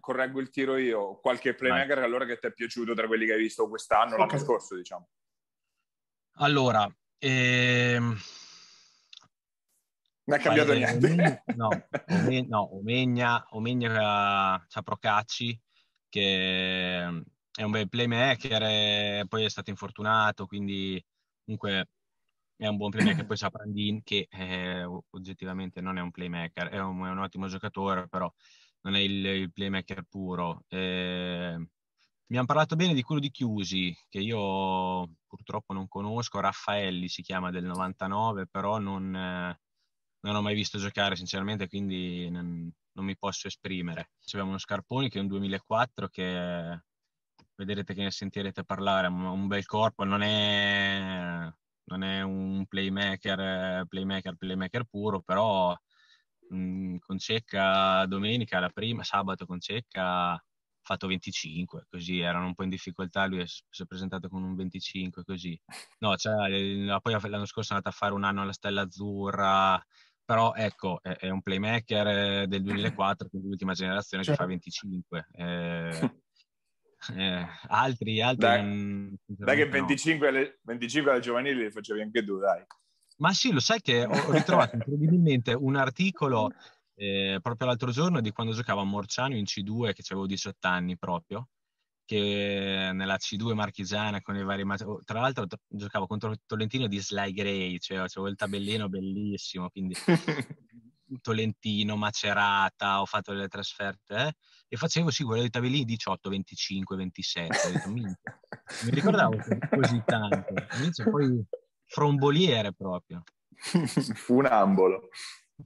Correggo 0.00 0.40
il 0.40 0.50
tiro 0.50 0.76
io, 0.76 1.20
qualche 1.20 1.54
playmaker 1.54 1.96
Vai. 1.96 2.04
allora 2.04 2.26
che 2.26 2.38
ti 2.38 2.48
è 2.48 2.52
piaciuto 2.52 2.92
tra 2.92 3.06
quelli 3.06 3.24
che 3.24 3.34
hai 3.34 3.38
visto 3.38 3.68
quest'anno, 3.68 4.14
okay. 4.14 4.26
l'anno 4.26 4.38
scorso, 4.38 4.74
diciamo. 4.74 5.08
Allora, 6.36 6.92
ehm... 7.18 8.16
Non 10.24 10.38
è 10.38 10.40
cambiato 10.42 10.72
niente. 10.72 11.06
Omegna, 11.06 11.42
no, 11.56 11.68
Omegna, 12.08 12.46
no, 12.48 12.76
Omegna, 12.76 13.46
Omegna 13.50 14.64
c'ha 14.68 14.82
Procacci, 14.82 15.60
che 16.08 17.24
è 17.54 17.62
un 17.62 17.70
bel 17.70 17.88
playmaker, 17.88 18.62
e 18.62 19.24
poi 19.28 19.44
è 19.44 19.48
stato 19.48 19.70
infortunato, 19.70 20.46
quindi 20.46 21.02
comunque 21.44 21.88
è 22.56 22.66
un 22.66 22.76
buon 22.76 22.90
playmaker. 22.90 23.26
Poi 23.26 23.36
c'ha 23.36 23.50
Brandin, 23.50 24.02
che 24.02 24.28
eh, 24.30 24.84
oggettivamente 25.10 25.80
non 25.80 25.98
è 25.98 26.00
un 26.00 26.10
playmaker, 26.10 26.68
è 26.68 26.80
un, 26.80 27.04
è 27.06 27.10
un, 27.10 27.18
ottimo 27.18 27.48
giocatore, 27.48 28.08
però 28.08 28.32
non 28.82 28.94
è 28.94 29.00
il, 29.00 29.24
il 29.24 29.52
playmaker 29.52 30.04
puro. 30.08 30.64
Eh, 30.68 31.56
mi 32.26 32.36
hanno 32.38 32.46
parlato 32.46 32.76
bene 32.76 32.94
di 32.94 33.02
quello 33.02 33.20
di 33.20 33.30
Chiusi, 33.30 33.94
che 34.08 34.18
io 34.18 35.10
purtroppo 35.26 35.74
non 35.74 35.88
conosco, 35.88 36.40
Raffaelli 36.40 37.08
si 37.08 37.22
chiama 37.22 37.50
del 37.50 37.64
99, 37.64 38.46
però 38.48 38.78
non... 38.78 39.14
Eh, 39.14 39.60
non 40.24 40.36
ho 40.36 40.42
mai 40.42 40.54
visto 40.54 40.78
giocare 40.78 41.16
sinceramente, 41.16 41.68
quindi 41.68 42.30
non, 42.30 42.70
non 42.92 43.04
mi 43.04 43.16
posso 43.16 43.48
esprimere. 43.48 44.12
Abbiamo 44.26 44.50
uno 44.50 44.58
Scarponi 44.58 45.08
che 45.08 45.18
è 45.18 45.20
un 45.20 45.26
2004 45.26 46.08
che 46.08 46.82
vedrete 47.54 47.94
che 47.94 48.02
ne 48.02 48.10
sentirete 48.10 48.64
parlare, 48.64 49.06
un 49.08 49.46
bel 49.46 49.64
corpo, 49.66 50.04
non 50.04 50.22
è, 50.22 51.52
non 51.84 52.02
è 52.02 52.22
un 52.22 52.66
playmaker, 52.66 53.86
playmaker, 53.86 54.36
playmaker 54.36 54.84
puro, 54.84 55.20
però 55.20 55.76
mh, 56.50 56.96
con 56.98 57.18
Cecca 57.18 58.04
domenica, 58.06 58.60
la 58.60 58.70
prima, 58.70 59.02
sabato 59.04 59.46
con 59.46 59.60
Cecca 59.60 60.32
ha 60.32 60.44
fatto 60.82 61.06
25, 61.06 61.86
così 61.88 62.18
erano 62.20 62.46
un 62.46 62.54
po' 62.54 62.64
in 62.64 62.70
difficoltà, 62.70 63.26
lui 63.26 63.44
si 63.46 63.82
è 63.82 63.86
presentato 63.86 64.28
con 64.28 64.42
un 64.42 64.54
25 64.54 65.24
così. 65.24 65.58
No, 65.98 66.16
cioè, 66.16 66.34
poi 67.00 67.30
l'anno 67.30 67.46
scorso 67.46 67.72
è 67.72 67.76
andato 67.76 67.94
a 67.94 67.96
fare 67.96 68.14
un 68.14 68.24
anno 68.24 68.42
alla 68.42 68.52
Stella 68.52 68.82
Azzurra, 68.82 69.80
però 70.24 70.54
ecco, 70.54 71.00
è, 71.02 71.10
è, 71.16 71.28
un 71.30 71.42
playmaker 71.42 72.06
eh, 72.06 72.46
del 72.48 72.62
2004, 73.02 73.28
quindi 73.28 73.48
l'ultima 73.48 73.74
generazione 73.74 74.24
certo. 74.24 74.40
che 74.40 74.46
fa 74.46 74.52
25. 74.52 75.28
Eh, 75.32 75.90
eh, 77.14 77.46
altri, 77.68 78.20
altri 78.20 78.46
dai, 78.46 78.62
non, 78.62 79.16
dai 79.26 79.56
che 79.56 79.66
25, 79.66 80.30
no. 80.30 80.36
alle, 80.36 80.58
25 80.62 81.10
alle 81.10 81.20
giovanili 81.20 81.62
le 81.62 81.70
facevi 81.70 82.00
anche 82.00 82.24
tu, 82.24 82.38
dai. 82.38 82.64
Ma 83.18 83.32
sì, 83.32 83.52
lo 83.52 83.60
sai 83.60 83.80
che 83.80 84.04
ho 84.04 84.30
ritrovato 84.32 84.74
incredibilmente 84.76 85.52
un 85.52 85.76
articolo 85.76 86.50
eh, 86.94 87.38
proprio 87.42 87.68
l'altro 87.68 87.90
giorno 87.90 88.20
di 88.20 88.32
quando 88.32 88.52
giocavo 88.52 88.80
a 88.80 88.84
Morciano 88.84 89.36
in 89.36 89.44
C2, 89.44 89.92
che 89.92 90.02
avevo 90.08 90.26
18 90.26 90.66
anni 90.66 90.96
proprio, 90.96 91.48
che 92.04 92.90
nella 92.92 93.16
C2 93.16 93.54
marchigiana 93.54 94.20
con 94.20 94.36
i 94.36 94.44
vari 94.44 94.64
tra 95.04 95.20
l'altro 95.20 95.46
giocavo 95.68 96.06
contro 96.06 96.30
il 96.30 96.40
Tolentino 96.44 96.86
di 96.86 96.98
Sly 96.98 97.32
Gray 97.32 97.78
cioè 97.78 97.98
avevo 97.98 98.28
il 98.28 98.36
tabellino 98.36 98.88
bellissimo 98.88 99.70
quindi 99.70 99.94
Tolentino, 101.20 101.96
Macerata 101.96 103.00
ho 103.00 103.06
fatto 103.06 103.32
delle 103.32 103.48
trasferte 103.48 104.14
eh? 104.14 104.32
e 104.68 104.76
facevo 104.76 105.10
sì 105.10 105.24
quello 105.24 105.42
dei 105.42 105.50
tabellini 105.50 105.84
18, 105.84 106.30
25, 106.30 106.96
27 106.96 107.72
detto, 107.72 107.90
mi 107.90 108.04
ricordavo 108.90 109.36
così 109.70 110.02
tanto 110.04 110.54
invece 110.76 111.08
poi 111.08 111.44
fromboliere 111.84 112.72
proprio 112.72 113.22
fu 114.14 114.38
un 114.38 114.46
ambolo 114.46 115.08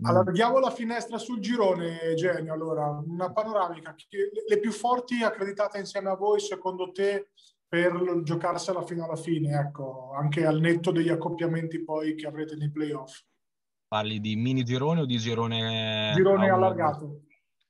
Allarghiamo 0.02 0.58
la 0.58 0.70
finestra 0.70 1.16
sul 1.16 1.40
girone, 1.40 2.14
Genio. 2.14 2.52
Allora, 2.52 3.02
una 3.06 3.32
panoramica. 3.32 3.94
Le 4.46 4.58
più 4.58 4.70
forti 4.70 5.22
accreditate 5.22 5.78
insieme 5.78 6.10
a 6.10 6.16
voi, 6.16 6.40
secondo 6.40 6.92
te, 6.92 7.30
per 7.66 8.20
giocarsela 8.22 8.82
fino 8.82 9.04
alla 9.04 9.16
fine, 9.16 9.58
ecco, 9.58 10.12
anche 10.12 10.44
al 10.44 10.60
netto 10.60 10.90
degli 10.90 11.08
accoppiamenti 11.08 11.82
poi 11.82 12.14
che 12.14 12.26
avrete 12.26 12.56
nei 12.56 12.70
playoff. 12.70 13.20
Parli 13.88 14.20
di 14.20 14.36
mini 14.36 14.64
girone 14.64 15.00
o 15.00 15.06
di 15.06 15.18
girone? 15.18 16.12
Girone 16.14 16.50
allargato. 16.50 17.22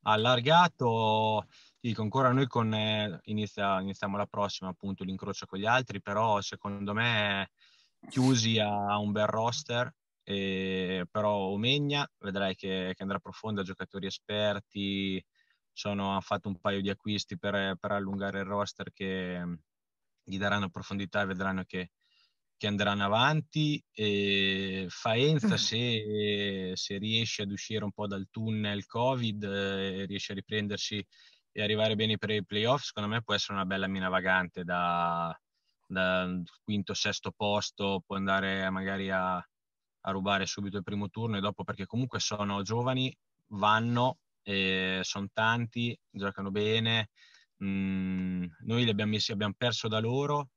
Allargato, 0.03 1.47
dico 1.81 2.03
ancora 2.03 2.33
noi 2.33 2.47
con, 2.47 2.73
eh, 2.73 3.21
inizia, 3.25 3.81
iniziamo 3.81 4.17
la 4.17 4.27
prossima 4.27 4.71
appunto 4.71 5.05
l'incrocio 5.05 5.47
con 5.47 5.59
gli 5.59 5.67
altri, 5.67 6.01
però 6.01 6.41
secondo 6.41 6.95
me 6.95 7.51
chiusi 8.09 8.59
a 8.59 8.99
un 8.99 9.13
bel 9.13 9.27
roster 9.27 9.93
e, 10.23 11.07
però 11.11 11.37
Omegna 11.37 12.09
vedrai 12.19 12.57
che, 12.57 12.93
che, 12.97 13.03
andrà 13.03 13.21
profonda, 13.21 13.63
giocatori 13.63 14.07
esperti, 14.07 15.25
sono, 15.73 16.11
hanno 16.11 16.21
fatto 16.21 16.49
un 16.49 16.59
paio 16.59 16.81
di 16.81 16.91
acquisti 16.91 17.39
per, 17.39 17.77
per, 17.79 17.93
allungare 17.93 18.41
il 18.41 18.45
roster 18.45 18.93
che 18.93 19.59
gli 20.25 20.39
daranno 20.39 20.69
profondità 20.71 21.21
e 21.23 21.27
vedranno 21.27 21.63
che, 21.65 21.91
che 22.57 22.67
andranno 22.67 23.05
avanti. 23.05 23.83
E 23.93 24.87
Faenza, 24.89 25.57
se, 25.57 26.73
se, 26.75 26.99
riesce 26.99 27.43
ad 27.43 27.51
uscire 27.51 27.85
un 27.85 27.93
po' 27.93 28.07
dal 28.07 28.29
tunnel 28.31 28.87
Covid 28.87 29.43
e 29.45 30.05
riesce 30.07 30.33
a 30.33 30.35
riprendersi 30.35 31.05
e 31.53 31.63
arrivare 31.63 31.95
bene 31.95 32.19
per 32.19 32.31
i 32.31 32.45
playoff, 32.45 32.83
secondo 32.83 33.09
me 33.09 33.23
può 33.23 33.35
essere 33.35 33.55
una 33.55 33.65
bella 33.65 33.87
mina 33.87 34.09
vagante 34.09 34.63
da, 34.63 35.35
da 35.87 36.43
quinto, 36.63 36.93
sesto 36.93 37.33
posto, 37.35 38.03
può 38.07 38.17
andare 38.17 38.69
magari 38.71 39.11
a, 39.11 39.37
a 39.37 40.11
rubare 40.11 40.47
subito 40.47 40.77
il 40.77 40.83
primo 40.83 41.09
turno 41.09 41.37
e 41.39 41.41
dopo 41.41 41.65
perché 41.65 41.87
comunque 41.87 42.21
sono 42.21 42.63
giovani, 42.63 43.15
vanno, 43.49 44.19
eh, 44.43 45.01
sono 45.03 45.29
tanti, 45.33 45.99
giocano 46.11 46.51
bene. 46.51 47.09
Mm, 47.65 48.45
noi 48.65 48.85
li 48.85 48.91
abbiamo 48.91 49.13
messi, 49.13 49.33
abbiamo 49.33 49.55
perso 49.57 49.89
da 49.89 49.99
loro, 49.99 50.51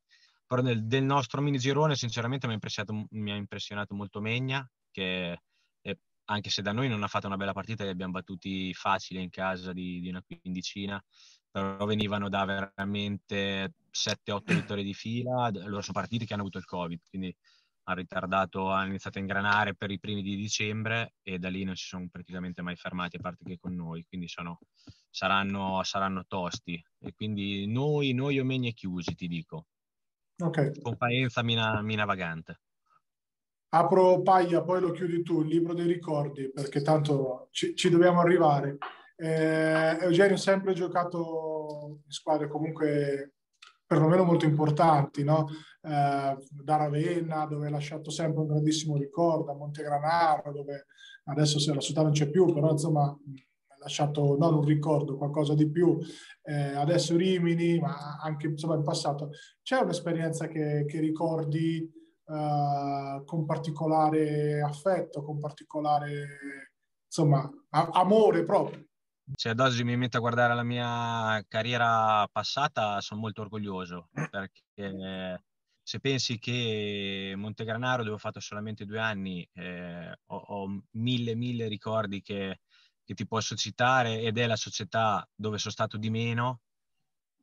però 0.50 0.64
nel, 0.64 0.88
del 0.88 1.04
nostro 1.04 1.42
mini 1.42 1.60
girone 1.60 1.96
sinceramente 1.96 2.48
mi 2.48 2.54
ha 2.54 2.56
impressionato, 2.56 3.08
impressionato 3.12 3.94
molto 3.94 4.20
Megna, 4.20 4.68
che 4.90 5.42
eh, 5.82 6.00
anche 6.26 6.50
se 6.50 6.64
da 6.64 6.72
noi 6.72 6.90
non 6.90 7.04
ha 7.04 7.08
fatto 7.08 7.28
una 7.28 7.38
bella 7.38 7.54
partita, 7.54 7.84
li 7.84 7.92
abbiamo 7.92 8.14
battuti 8.14 8.74
facile 8.74 9.22
in 9.22 9.30
casa 9.30 9.74
di, 9.74 10.00
di 10.00 10.10
una 10.10 10.24
quindicina, 10.26 11.00
però 11.52 11.86
venivano 11.86 12.30
da 12.30 12.46
veramente 12.46 13.76
7-8 13.92 14.56
vittorie 14.56 14.84
di 14.84 14.96
fila, 14.96 15.52
loro 15.52 15.82
sono 15.82 16.00
partiti 16.00 16.26
che 16.26 16.34
hanno 16.34 16.42
avuto 16.42 16.58
il 16.58 16.66
Covid, 16.66 17.00
quindi 17.08 17.36
ha 17.84 17.94
ritardato, 17.94 18.72
ha 18.72 18.84
iniziato 18.88 19.20
a 19.20 19.22
ingranare 19.22 19.76
per 19.76 19.92
i 19.92 20.00
primi 20.00 20.24
di 20.24 20.36
dicembre 20.36 21.14
e 21.22 21.38
da 21.38 21.50
lì 21.50 21.64
non 21.64 21.76
si 21.76 21.86
sono 21.86 22.08
praticamente 22.10 22.64
mai 22.64 22.76
fermati, 22.76 23.18
a 23.18 23.20
parte 23.20 23.44
che 23.44 23.60
con 23.60 23.76
noi, 23.76 24.04
quindi 24.08 24.28
sono, 24.28 24.58
saranno, 25.12 25.84
saranno, 25.84 26.26
tosti. 26.28 26.84
E 26.98 27.14
quindi 27.14 27.68
noi, 27.68 28.14
noi 28.14 28.40
omegni 28.40 28.74
chiusi, 28.74 29.14
ti 29.14 29.28
dico. 29.28 29.68
Ok. 30.42 30.82
Comparenza 30.82 31.44
mina, 31.44 31.82
mina 31.82 32.06
vagante. 32.06 32.60
Apro 33.72 34.22
paglia, 34.22 34.64
poi 34.64 34.82
lo 34.82 34.92
chiudi 34.92 35.22
tu, 35.22 35.42
il 35.42 35.48
libro 35.48 35.74
dei 35.74 35.86
ricordi, 35.86 36.52
perché 36.52 36.82
tanto 36.82 37.50
ci, 37.52 37.76
ci 37.76 37.90
dobbiamo 37.90 38.20
arrivare. 38.20 38.78
Eh, 39.16 39.98
Eugenio 40.02 40.36
ha 40.36 40.40
sempre 40.40 40.74
giocato 40.74 42.00
in 42.04 42.12
squadre 42.12 42.48
comunque 42.48 43.34
perlomeno 43.86 44.24
molto 44.24 44.46
importanti, 44.46 45.24
no? 45.24 45.48
eh, 45.82 46.38
da 46.50 46.76
Ravenna, 46.76 47.46
dove 47.46 47.68
ha 47.68 47.72
lasciato 47.72 48.12
sempre 48.12 48.42
un 48.42 48.48
grandissimo 48.48 48.98
ricordo, 48.98 49.52
a 49.52 49.56
Montegranaro, 49.56 50.52
dove 50.52 50.86
adesso 51.26 51.60
se 51.60 51.74
la 51.74 51.80
città 51.80 52.02
non 52.02 52.12
c'è 52.12 52.30
più, 52.30 52.54
però 52.54 52.72
insomma 52.72 53.16
lasciato 53.80 54.36
non 54.38 54.54
un 54.54 54.66
ricordo, 54.66 55.18
qualcosa 55.18 55.54
di 55.54 55.70
più. 55.70 55.98
Eh, 56.44 56.76
adesso 56.76 57.16
Rimini, 57.16 57.80
ma 57.80 58.18
anche 58.22 58.48
insomma 58.48 58.76
in 58.76 58.84
passato. 58.84 59.32
C'è 59.62 59.80
un'esperienza 59.80 60.48
che, 60.48 60.86
che 60.88 61.00
ricordi 61.00 61.90
uh, 62.26 63.24
con 63.26 63.46
particolare 63.46 64.62
affetto, 64.62 65.24
con 65.24 65.40
particolare 65.40 66.28
insomma 67.06 67.50
a- 67.70 67.90
amore 67.94 68.44
proprio? 68.44 68.86
Se 69.36 69.50
ad 69.50 69.60
oggi 69.60 69.84
mi 69.84 69.96
metto 69.96 70.18
a 70.18 70.22
guardare 70.22 70.56
la 70.56 70.64
mia 70.64 71.44
carriera 71.48 72.28
passata, 72.32 73.00
sono 73.00 73.20
molto 73.20 73.42
orgoglioso 73.42 74.10
perché 74.12 75.40
se 75.90 76.00
pensi 76.00 76.38
che 76.38 77.34
Montegranaro, 77.36 78.04
dove 78.04 78.14
ho 78.14 78.20
fatto 78.20 78.40
solamente 78.40 78.86
due 78.86 79.00
anni, 79.00 79.48
eh, 79.54 80.12
ho, 80.28 80.36
ho, 80.36 80.84
mille, 80.92 81.34
mille 81.34 81.68
ricordi 81.68 82.22
che, 82.22 82.60
che, 83.10 83.16
ti 83.16 83.26
posso 83.26 83.56
citare 83.56 84.22
ed 84.22 84.38
è 84.38 84.46
la 84.46 84.56
società 84.56 85.28
dove 85.34 85.58
sono 85.58 85.74
stato 85.74 85.98
di 85.98 86.12
meno, 86.12 86.62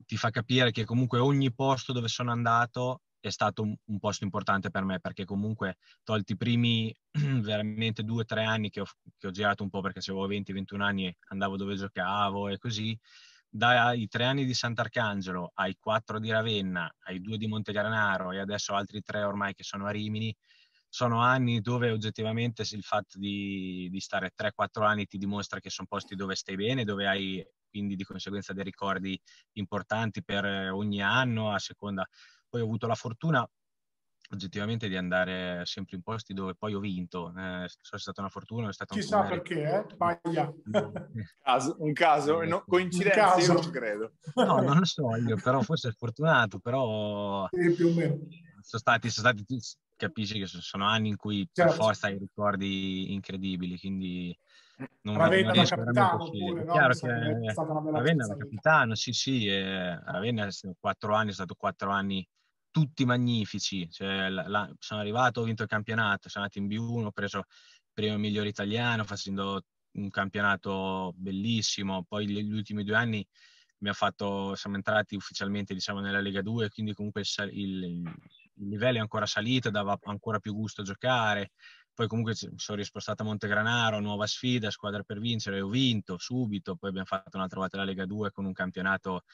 ti 0.06 0.16
fa 0.16 0.30
capire 0.30 0.70
che 0.70 0.84
comunque 0.84 1.18
ogni 1.18 1.52
posto 1.52 1.92
dove 1.92 2.06
sono 2.06 2.30
andato 2.30 3.02
è 3.18 3.30
stato 3.30 3.62
un, 3.62 3.74
un 3.86 3.98
posto 3.98 4.22
importante 4.22 4.70
per 4.70 4.84
me 4.84 5.00
perché 5.00 5.24
comunque 5.24 5.78
tolti 6.04 6.32
i 6.32 6.36
primi 6.36 6.94
veramente 7.42 8.04
due 8.04 8.22
o 8.22 8.24
tre 8.24 8.44
anni 8.44 8.70
che 8.70 8.82
ho, 8.82 8.86
che 9.18 9.26
ho 9.26 9.30
girato 9.32 9.64
un 9.64 9.70
po' 9.70 9.80
perché 9.80 9.98
avevo 10.08 10.28
20-21 10.28 10.80
anni 10.80 11.16
andavo 11.30 11.56
dove 11.56 11.74
giocavo 11.74 12.48
e 12.48 12.58
così, 12.58 12.96
dai 13.48 14.06
tre 14.06 14.24
anni 14.24 14.44
di 14.44 14.54
Sant'Arcangelo 14.54 15.50
ai 15.54 15.76
quattro 15.80 16.20
di 16.20 16.30
Ravenna, 16.30 16.94
ai 17.06 17.20
due 17.20 17.38
di 17.38 17.48
Montegranaro 17.48 18.30
e 18.30 18.38
adesso 18.38 18.74
altri 18.74 19.02
tre 19.02 19.24
ormai 19.24 19.54
che 19.54 19.64
sono 19.64 19.86
a 19.86 19.90
Rimini, 19.90 20.32
sono 20.88 21.20
anni 21.20 21.60
dove 21.60 21.90
oggettivamente 21.90 22.62
il 22.62 22.82
fatto 22.82 23.18
di, 23.18 23.88
di 23.90 24.00
stare 24.00 24.32
3-4 24.34 24.84
anni 24.84 25.06
ti 25.06 25.18
dimostra 25.18 25.60
che 25.60 25.70
sono 25.70 25.88
posti 25.88 26.14
dove 26.14 26.34
stai 26.34 26.56
bene, 26.56 26.84
dove 26.84 27.06
hai 27.06 27.46
quindi 27.68 27.96
di 27.96 28.04
conseguenza 28.04 28.54
dei 28.54 28.64
ricordi 28.64 29.20
importanti 29.52 30.24
per 30.24 30.44
ogni 30.72 31.02
anno, 31.02 31.52
a 31.52 31.58
seconda. 31.58 32.08
Poi 32.48 32.60
ho 32.60 32.64
avuto 32.64 32.86
la 32.86 32.94
fortuna 32.94 33.46
oggettivamente 34.30 34.88
di 34.88 34.96
andare 34.96 35.64
sempre 35.64 35.96
in 35.96 36.02
posti 36.02 36.32
dove 36.32 36.54
poi 36.54 36.74
ho 36.74 36.80
vinto. 36.80 37.32
Eh, 37.36 37.68
so 37.68 37.96
è 37.96 37.98
stata 37.98 38.20
una 38.20 38.30
fortuna, 38.30 38.68
è 38.68 38.72
stata 38.72 38.94
Chissà 38.94 39.20
un 39.20 39.28
perché, 39.28 39.62
eh? 39.62 39.84
Sbaglia. 39.92 40.52
caso, 41.42 41.76
un 41.78 41.92
caso, 41.92 42.42
no, 42.42 42.64
coincidenza, 42.66 43.34
caso. 43.34 43.52
io 43.52 43.60
non 43.60 43.70
credo. 43.70 44.12
No, 44.34 44.60
non 44.60 44.78
lo 44.78 44.84
so 44.84 45.14
io, 45.16 45.36
però 45.42 45.60
forse 45.62 45.90
è 45.90 45.92
fortunato, 45.92 46.58
però... 46.58 47.46
Sì, 47.50 47.72
più 47.74 47.88
o 47.88 47.92
meno. 47.92 48.18
Sono 48.66 48.82
stati, 48.82 49.10
sono 49.10 49.28
stati, 49.28 49.60
capisci 49.94 50.40
che 50.40 50.46
sono 50.46 50.88
anni 50.88 51.10
in 51.10 51.16
cui 51.16 51.48
certo. 51.52 51.70
per 51.70 51.80
forza 51.80 52.08
hai 52.08 52.18
ricordi 52.18 53.12
incredibili, 53.12 53.78
quindi... 53.78 54.36
Non, 55.02 55.16
Ravenna 55.16 55.52
non 55.52 55.62
da 55.62 55.68
capitano 55.68 56.30
pure, 56.30 56.64
no? 56.64 56.72
Chiaro 56.72 56.94
che 56.94 57.06
Ravenna 57.06 58.26
da 58.26 58.36
capitano, 58.36 58.94
sì 58.96 59.12
sì, 59.12 59.46
eh, 59.46 59.98
Ravenna 60.04 60.48
quattro 60.80 61.14
anni, 61.14 61.30
è 61.30 61.32
stato 61.32 61.54
quattro 61.54 61.90
anni 61.90 62.26
tutti 62.72 63.04
magnifici. 63.04 63.88
Cioè, 63.88 64.28
la, 64.28 64.48
la, 64.48 64.70
sono 64.80 65.00
arrivato, 65.00 65.40
ho 65.40 65.44
vinto 65.44 65.62
il 65.62 65.68
campionato, 65.68 66.28
sono 66.28 66.44
andato 66.44 66.58
in 66.58 66.66
B1, 66.68 67.04
ho 67.04 67.12
preso 67.12 67.38
il 67.38 67.44
primo 67.94 68.18
migliore 68.18 68.48
italiano 68.48 69.04
facendo 69.04 69.62
un 69.92 70.10
campionato 70.10 71.14
bellissimo. 71.16 72.04
Poi 72.06 72.26
gli, 72.26 72.42
gli 72.42 72.52
ultimi 72.52 72.82
due 72.82 72.96
anni 72.96 73.26
fatto, 73.92 74.54
siamo 74.54 74.76
entrati 74.76 75.14
ufficialmente 75.14 75.74
diciamo, 75.74 76.00
nella 76.00 76.20
Lega 76.20 76.42
2, 76.42 76.68
quindi 76.68 76.94
comunque 76.94 77.22
il, 77.22 77.50
il, 77.52 78.14
il 78.58 78.68
livello 78.68 78.98
è 78.98 79.00
ancora 79.00 79.26
salito, 79.26 79.70
dava 79.70 79.98
ancora 80.04 80.38
più 80.38 80.54
gusto 80.54 80.82
a 80.82 80.84
giocare. 80.84 81.52
Poi 81.92 82.08
comunque 82.08 82.34
sono 82.34 82.78
rispostato 82.78 83.22
a 83.22 83.26
Montegranaro, 83.26 84.00
nuova 84.00 84.26
sfida, 84.26 84.70
squadra 84.70 85.02
per 85.02 85.18
vincere, 85.18 85.60
ho 85.60 85.68
vinto 85.68 86.18
subito, 86.18 86.76
poi 86.76 86.90
abbiamo 86.90 87.06
fatto 87.06 87.36
un'altra 87.36 87.60
volta 87.60 87.78
la 87.78 87.84
Lega 87.84 88.04
2 88.04 88.30
con 88.32 88.44
un 88.44 88.52
campionato 88.52 89.24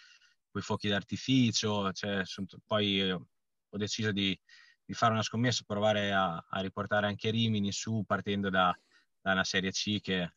con 0.49 0.61
i 0.61 0.65
fuochi 0.65 0.89
d'artificio, 0.89 1.91
cioè, 1.93 2.23
poi 2.65 3.11
ho 3.11 3.79
deciso 3.79 4.13
di, 4.13 4.39
di, 4.85 4.95
fare 4.95 5.13
una 5.13 5.23
scommessa, 5.23 5.65
provare 5.67 6.13
a, 6.13 6.37
a, 6.37 6.61
riportare 6.61 7.07
anche 7.07 7.31
Rimini 7.31 7.73
su 7.73 8.05
partendo 8.07 8.49
da, 8.51 8.73
da 9.21 9.33
una 9.33 9.45
Serie 9.45 9.71
C 9.71 10.01
che 10.01 10.35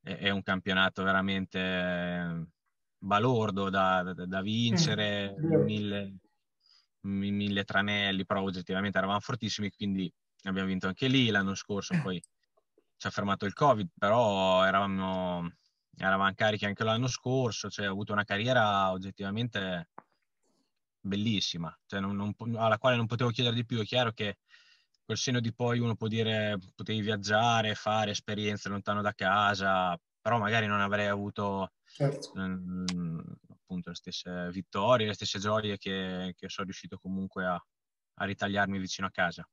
è, 0.00 0.16
è 0.16 0.30
un 0.30 0.42
campionato 0.42 1.02
veramente 1.02 1.58
eh, 1.58 2.46
balordo 2.98 3.70
da, 3.70 4.02
da, 4.02 4.26
da 4.26 4.42
vincere, 4.42 5.34
mm. 5.36 5.62
mille, 5.62 6.18
mille 7.04 7.64
tranelli, 7.64 8.24
però 8.24 8.42
oggettivamente 8.42 8.98
eravamo 8.98 9.20
fortissimi, 9.20 9.70
quindi 9.70 10.12
abbiamo 10.44 10.68
vinto 10.68 10.86
anche 10.86 11.06
lì 11.06 11.28
l'anno 11.30 11.54
scorso, 11.54 11.98
poi 12.02 12.22
ci 12.96 13.06
ha 13.06 13.10
fermato 13.10 13.46
il 13.46 13.52
Covid, 13.52 13.88
però 13.98 14.64
eravamo, 14.64 15.50
eravamo 15.96 16.32
carichi 16.34 16.64
anche 16.64 16.84
l'anno 16.84 17.06
scorso, 17.06 17.68
cioè 17.68 17.88
ho 17.88 17.92
avuto 17.92 18.12
una 18.12 18.24
carriera 18.24 18.90
oggettivamente 18.90 19.88
bellissima, 21.00 21.76
cioè 21.86 22.00
non, 22.00 22.16
non, 22.16 22.34
alla 22.56 22.78
quale 22.78 22.96
non 22.96 23.06
potevo 23.06 23.30
chiedere 23.30 23.54
di 23.54 23.66
più. 23.66 23.80
È 23.80 23.84
chiaro 23.84 24.12
che 24.12 24.38
col 25.04 25.18
seno 25.18 25.40
di 25.40 25.52
poi 25.52 25.78
uno 25.78 25.96
può 25.96 26.08
dire 26.08 26.58
potevi 26.74 27.00
viaggiare, 27.02 27.74
fare 27.74 28.12
esperienze 28.12 28.68
lontano 28.68 29.02
da 29.02 29.12
casa, 29.12 29.98
però 30.20 30.38
magari 30.38 30.66
non 30.66 30.80
avrei 30.80 31.08
avuto 31.08 31.72
certo. 31.94 32.32
mh, 32.34 32.84
mm, 32.92 33.20
appunto 33.50 33.90
le 33.90 33.94
stesse 33.94 34.48
vittorie, 34.50 35.06
le 35.06 35.14
stesse 35.14 35.38
gioie 35.38 35.78
che, 35.78 36.34
che 36.36 36.48
sono 36.48 36.66
riuscito 36.66 36.98
comunque 36.98 37.46
a, 37.46 37.54
a, 37.54 38.24
ritagliarmi 38.24 38.78
vicino 38.78 39.06
a 39.06 39.10
casa. 39.10 39.48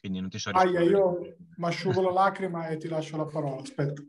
Quindi 0.00 0.20
non 0.20 0.30
ti 0.30 0.38
so 0.38 0.50
Aia, 0.50 0.80
io 0.80 1.18
mi 1.56 1.66
asciugo 1.66 2.00
la 2.00 2.10
lacrima 2.10 2.68
e 2.68 2.78
ti 2.78 2.88
lascio 2.88 3.16
la 3.18 3.26
parola. 3.26 3.60
Aspetta. 3.60 4.02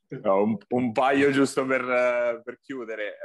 Aspetta. 0.00 0.28
No, 0.28 0.42
un, 0.42 0.56
un, 0.68 0.92
paio 0.92 1.30
giusto 1.32 1.66
per, 1.66 2.40
per 2.44 2.60
chiudere 2.60 3.16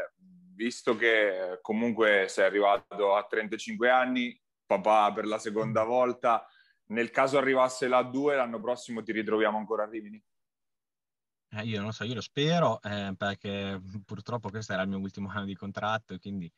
visto 0.53 0.95
che 0.95 1.59
comunque 1.61 2.25
sei 2.27 2.45
arrivato 2.45 3.15
a 3.15 3.25
35 3.25 3.89
anni, 3.89 4.39
papà 4.65 5.13
per 5.13 5.25
la 5.25 5.37
seconda 5.37 5.83
volta, 5.83 6.45
nel 6.87 7.11
caso 7.11 7.37
arrivasse 7.37 7.87
la 7.87 8.01
2 8.01 8.35
l'anno 8.35 8.59
prossimo 8.59 9.03
ti 9.03 9.11
ritroviamo 9.11 9.57
ancora 9.57 9.83
a 9.83 9.89
Rimini? 9.89 10.21
Eh, 11.55 11.63
io 11.65 11.81
non 11.81 11.93
so, 11.93 12.03
io 12.03 12.15
lo 12.15 12.21
spero 12.21 12.81
eh, 12.81 13.13
perché 13.15 13.79
purtroppo 14.05 14.49
questo 14.49 14.73
era 14.73 14.81
il 14.81 14.89
mio 14.89 14.97
ultimo 14.99 15.29
anno 15.33 15.45
di 15.45 15.55
contratto 15.55 16.17
quindi 16.19 16.51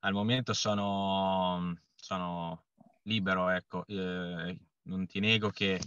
al 0.00 0.12
momento 0.12 0.52
sono, 0.54 1.76
sono 1.94 2.64
libero, 3.02 3.48
ecco. 3.50 3.84
Eh, 3.86 4.58
non 4.82 5.06
ti 5.06 5.20
nego 5.20 5.50
che 5.50 5.78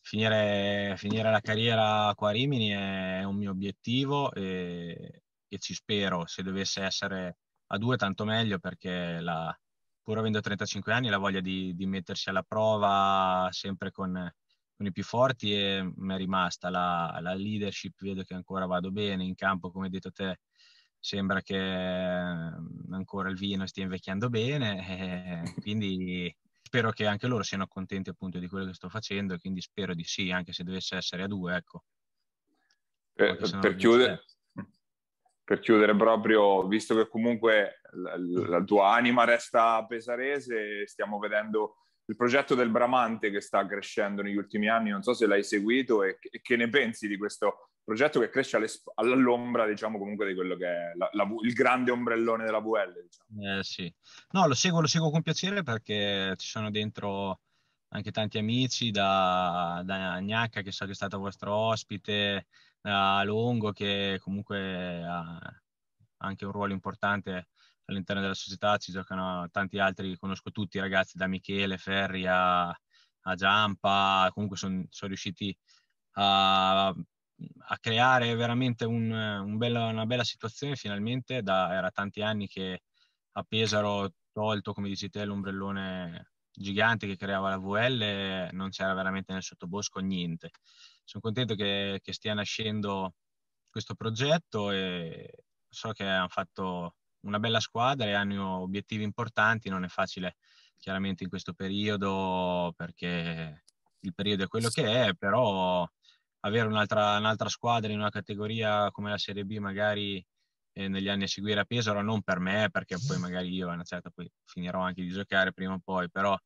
finire, 0.00 0.94
finire, 0.96 1.30
la 1.30 1.40
carriera 1.40 2.12
qua 2.14 2.28
a 2.30 2.32
Rimini 2.32 2.68
è 2.70 3.22
un 3.24 3.36
mio 3.36 3.50
obiettivo 3.50 4.32
e, 4.32 5.22
e 5.48 5.58
ci 5.58 5.74
spero, 5.74 6.26
se 6.26 6.42
dovesse 6.42 6.82
essere 6.82 7.38
a 7.68 7.78
due 7.78 7.96
tanto 7.96 8.24
meglio 8.24 8.58
perché 8.58 9.20
la, 9.20 9.56
pur 10.02 10.18
avendo 10.18 10.40
35 10.40 10.92
anni 10.92 11.08
la 11.08 11.18
voglia 11.18 11.40
di, 11.40 11.74
di 11.74 11.86
mettersi 11.86 12.28
alla 12.28 12.42
prova 12.42 13.48
sempre 13.50 13.90
con, 13.90 14.30
con, 14.82 14.86
i 14.86 14.92
più 14.92 15.04
forti 15.04 15.54
e 15.54 15.92
mi 15.96 16.14
è 16.14 16.16
rimasta 16.16 16.68
la, 16.68 17.18
la, 17.20 17.34
leadership, 17.34 17.94
vedo 18.00 18.22
che 18.24 18.34
ancora 18.34 18.66
vado 18.66 18.90
bene 18.90 19.24
in 19.24 19.34
campo 19.34 19.70
come 19.70 19.86
hai 19.86 19.90
detto 19.90 20.10
te 20.10 20.40
sembra 20.98 21.40
che 21.40 21.58
mm, 21.58 22.92
ancora 22.92 23.28
il 23.28 23.36
vino 23.36 23.66
stia 23.66 23.84
invecchiando 23.84 24.28
bene 24.28 25.42
quindi 25.60 26.34
spero 26.62 26.90
che 26.90 27.06
anche 27.06 27.26
loro 27.26 27.42
siano 27.42 27.66
contenti 27.66 28.10
appunto 28.10 28.38
di 28.38 28.48
quello 28.48 28.66
che 28.66 28.74
sto 28.74 28.88
facendo 28.88 29.38
quindi 29.38 29.60
spero 29.60 29.94
di 29.94 30.04
sì 30.04 30.30
anche 30.30 30.52
se 30.52 30.64
dovesse 30.64 30.96
essere 30.96 31.22
a 31.22 31.28
due 31.28 31.56
ecco. 31.56 31.84
Per, 33.14 33.36
per 33.60 33.76
chiudere 33.76 34.24
per 35.44 35.58
chiudere 35.58 35.94
proprio, 35.94 36.66
visto 36.66 36.94
che 36.94 37.08
comunque 37.08 37.80
la, 37.90 38.14
la, 38.16 38.62
tua 38.62 38.94
anima 38.94 39.24
resta 39.24 39.84
pesarese, 39.84 40.86
stiamo 40.86 41.18
vedendo 41.18 41.82
il 42.12 42.16
progetto 42.16 42.54
del 42.54 42.68
Bramante 42.68 43.30
che 43.30 43.40
sta 43.40 43.66
crescendo 43.66 44.20
negli 44.20 44.36
ultimi 44.36 44.68
anni, 44.68 44.90
non 44.90 45.02
so 45.02 45.14
se 45.14 45.26
l'hai 45.26 45.42
seguito 45.42 46.04
e, 46.04 46.18
e 46.20 46.40
che 46.42 46.56
ne 46.56 46.68
pensi 46.68 47.08
di 47.08 47.16
questo 47.16 47.70
progetto 47.82 48.20
che 48.20 48.28
cresce 48.28 48.60
all'ombra, 48.96 49.66
diciamo, 49.66 49.98
comunque 49.98 50.26
di 50.26 50.34
quello 50.34 50.56
che 50.56 50.66
è 50.66 50.92
la, 50.94 51.08
la, 51.12 51.26
il 51.42 51.52
grande 51.54 51.90
ombrellone 51.90 52.44
della 52.44 52.60
VL. 52.60 53.02
Diciamo. 53.02 53.58
Eh, 53.58 53.64
sì. 53.64 53.92
No, 54.32 54.46
lo 54.46 54.54
seguo, 54.54 54.82
lo 54.82 54.86
seguo 54.86 55.10
con 55.10 55.22
piacere 55.22 55.62
perché 55.62 56.34
ci 56.36 56.46
sono 56.46 56.70
dentro 56.70 57.40
anche 57.88 58.10
tanti 58.10 58.38
amici 58.38 58.90
da, 58.90 59.82
da 59.84 60.20
Gnacca, 60.20 60.60
che 60.60 60.70
so 60.70 60.84
che 60.84 60.92
è 60.92 60.94
stato 60.94 61.18
vostro 61.18 61.54
ospite, 61.54 62.46
a 62.82 63.22
Longo 63.24 63.72
che 63.72 64.18
comunque 64.22 65.02
ha 65.02 65.38
anche 66.18 66.44
un 66.44 66.52
ruolo 66.52 66.72
importante 66.72 67.48
all'interno 67.92 68.22
della 68.22 68.34
società, 68.34 68.76
ci 68.78 68.92
giocano 68.92 69.48
tanti 69.50 69.78
altri, 69.78 70.16
conosco 70.18 70.50
tutti 70.50 70.76
i 70.78 70.80
ragazzi 70.80 71.16
da 71.16 71.26
Michele, 71.26 71.78
Ferri 71.78 72.26
a, 72.26 72.68
a 72.68 73.34
Giampa, 73.34 74.28
comunque 74.32 74.56
sono 74.56 74.84
son 74.90 75.08
riusciti 75.08 75.56
a, 76.12 76.88
a, 76.88 77.78
creare 77.80 78.34
veramente 78.34 78.84
un, 78.84 79.10
un 79.10 79.56
bella, 79.56 79.86
una 79.86 80.06
bella 80.06 80.24
situazione 80.24 80.76
finalmente, 80.76 81.42
da, 81.42 81.74
era 81.74 81.90
tanti 81.90 82.22
anni 82.22 82.48
che 82.48 82.82
a 83.32 83.42
Pesaro 83.44 84.12
tolto, 84.32 84.72
come 84.72 84.88
dici 84.88 85.08
te, 85.08 85.24
l'ombrellone 85.24 86.32
gigante 86.50 87.06
che 87.06 87.16
creava 87.16 87.50
la 87.50 87.58
VL, 87.58 88.48
non 88.52 88.70
c'era 88.70 88.94
veramente 88.94 89.32
nel 89.32 89.42
sottobosco 89.42 90.00
niente. 90.00 90.50
Sono 91.04 91.22
contento 91.22 91.54
che, 91.54 92.00
che 92.02 92.12
stia 92.12 92.34
nascendo 92.34 93.14
questo 93.70 93.94
progetto 93.94 94.70
e 94.70 95.44
so 95.68 95.92
che 95.92 96.04
hanno 96.04 96.28
fatto 96.28 96.96
una 97.22 97.38
bella 97.38 97.60
squadra 97.60 98.06
e 98.06 98.12
hanno 98.12 98.58
obiettivi 98.58 99.02
importanti, 99.02 99.68
non 99.68 99.84
è 99.84 99.88
facile 99.88 100.36
chiaramente 100.78 101.22
in 101.22 101.28
questo 101.28 101.52
periodo 101.52 102.72
perché 102.76 103.64
il 104.00 104.14
periodo 104.14 104.44
è 104.44 104.48
quello 104.48 104.68
che 104.68 105.06
è, 105.06 105.14
però 105.14 105.88
avere 106.40 106.66
un'altra, 106.66 107.18
un'altra 107.18 107.48
squadra 107.48 107.92
in 107.92 107.98
una 107.98 108.10
categoria 108.10 108.90
come 108.90 109.10
la 109.10 109.18
Serie 109.18 109.44
B 109.44 109.58
magari 109.58 110.24
eh, 110.72 110.88
negli 110.88 111.08
anni 111.08 111.24
a 111.24 111.28
seguire 111.28 111.60
a 111.60 111.64
Pesaro, 111.64 112.02
non 112.02 112.22
per 112.22 112.40
me, 112.40 112.68
perché 112.70 112.96
poi 113.06 113.18
magari 113.18 113.52
io 113.52 113.70
a 113.70 113.74
una 113.74 113.84
certa 113.84 114.10
poi 114.10 114.30
finirò 114.44 114.80
anche 114.80 115.02
di 115.02 115.10
giocare 115.10 115.52
prima 115.52 115.74
o 115.74 115.80
poi, 115.82 116.10
però 116.10 116.36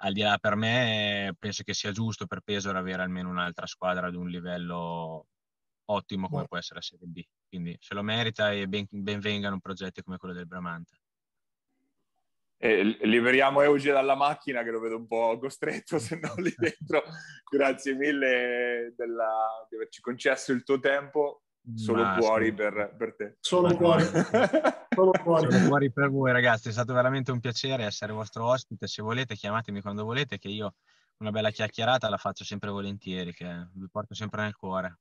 al 0.00 0.12
di 0.12 0.20
là 0.22 0.38
per 0.38 0.56
me 0.56 1.34
penso 1.38 1.62
che 1.62 1.74
sia 1.74 1.92
giusto 1.92 2.26
per 2.26 2.40
Pesaro 2.40 2.78
avere 2.78 3.02
almeno 3.02 3.28
un'altra 3.30 3.66
squadra 3.66 4.06
ad 4.06 4.14
un 4.14 4.28
livello 4.28 5.26
ottimo 5.86 6.28
come 6.28 6.46
può 6.46 6.56
essere 6.56 6.76
la 6.76 6.82
Serie 6.82 7.06
B. 7.06 7.22
Quindi 7.48 7.76
se 7.80 7.94
lo 7.94 8.02
merita 8.02 8.52
e 8.52 8.68
ben, 8.68 8.86
ben 8.88 9.20
vengano 9.20 9.58
progetti 9.58 10.02
come 10.02 10.18
quello 10.18 10.34
del 10.34 10.46
Bramante. 10.46 10.98
Eh, 12.60 12.82
liberiamo 13.02 13.62
Euge 13.62 13.92
dalla 13.92 14.16
macchina 14.16 14.64
che 14.64 14.70
lo 14.70 14.80
vedo 14.80 14.96
un 14.96 15.06
po' 15.06 15.38
costretto, 15.38 15.98
se 16.00 16.18
no 16.18 16.34
lì 16.36 16.52
dentro. 16.58 17.04
Grazie 17.48 17.94
mille 17.94 18.92
della, 18.96 19.66
di 19.68 19.76
averci 19.76 20.00
concesso 20.00 20.52
il 20.52 20.64
tuo 20.64 20.78
tempo. 20.80 21.42
Solo 21.74 22.02
Ma, 22.02 22.16
cuori 22.16 22.52
per, 22.52 22.94
per, 22.96 23.14
te. 23.14 23.36
Solo 23.40 23.76
cuori. 23.76 24.02
Solo 24.88 25.10
cuori. 25.22 25.52
Solo 25.52 25.68
cuori 25.68 25.92
per 25.92 26.10
voi 26.10 26.32
ragazzi, 26.32 26.68
è 26.68 26.72
stato 26.72 26.94
veramente 26.94 27.30
un 27.30 27.40
piacere 27.40 27.84
essere 27.84 28.12
vostro 28.12 28.46
ospite. 28.46 28.86
Se 28.86 29.02
volete 29.02 29.34
chiamatemi 29.34 29.80
quando 29.80 30.04
volete 30.04 30.38
che 30.38 30.48
io 30.48 30.74
una 31.18 31.30
bella 31.30 31.50
chiacchierata 31.50 32.08
la 32.08 32.16
faccio 32.16 32.42
sempre 32.42 32.70
volentieri, 32.70 33.32
che 33.32 33.68
vi 33.72 33.88
porto 33.90 34.14
sempre 34.14 34.42
nel 34.42 34.56
cuore. 34.56 34.98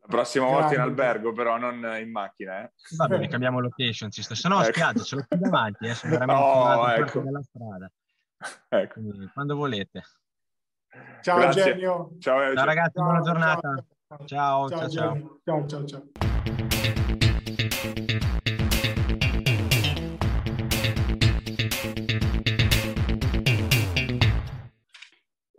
La 0.00 0.06
prossima 0.06 0.46
Grande. 0.46 0.62
volta 0.62 0.74
in 0.76 0.80
albergo, 0.80 1.32
però 1.32 1.58
non 1.58 1.74
in 2.00 2.10
macchina. 2.10 2.62
Eh. 2.62 2.72
Va 2.96 3.06
bene, 3.06 3.28
cambiamo 3.28 3.60
location. 3.60 4.10
Se 4.10 4.48
no, 4.48 4.62
ecco. 4.62 4.72
spiaggia, 4.72 5.02
ce 5.02 5.16
l'ho 5.16 5.24
qui 5.28 5.38
davanti, 5.38 5.86
eh, 5.86 5.94
sono 5.94 6.12
veramente 6.12 6.42
oh, 6.42 6.88
ecco. 6.88 7.20
della 7.20 7.42
strada. 7.42 7.92
Ecco. 8.68 9.00
Quindi, 9.00 9.30
quando 9.32 9.56
volete. 9.56 10.02
Ciao 11.20 11.38
Grazie. 11.38 11.62
Genio. 11.62 12.10
Ciao, 12.18 12.54
ciao 12.54 12.64
ragazzi, 12.64 12.92
ciao, 12.94 13.04
buona 13.04 13.20
giornata. 13.20 13.84
Ciao, 14.24 14.68
ciao, 14.68 14.88
ciao. 14.88 15.40
Ciao, 15.44 15.66
ciao, 15.66 15.84
ciao. 15.84 16.08
ciao. 16.12 17.29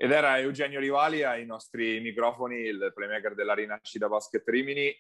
Ed 0.04 0.10
era 0.10 0.40
Eugenio 0.40 0.80
Rivali 0.80 1.22
ai 1.22 1.46
nostri 1.46 2.00
microfoni, 2.00 2.56
il 2.56 2.92
playmaker 2.92 3.36
della 3.36 3.54
Rinascita 3.54 4.08
Basket 4.08 4.42
Rimini. 4.48 4.88
Eh, 4.88 4.98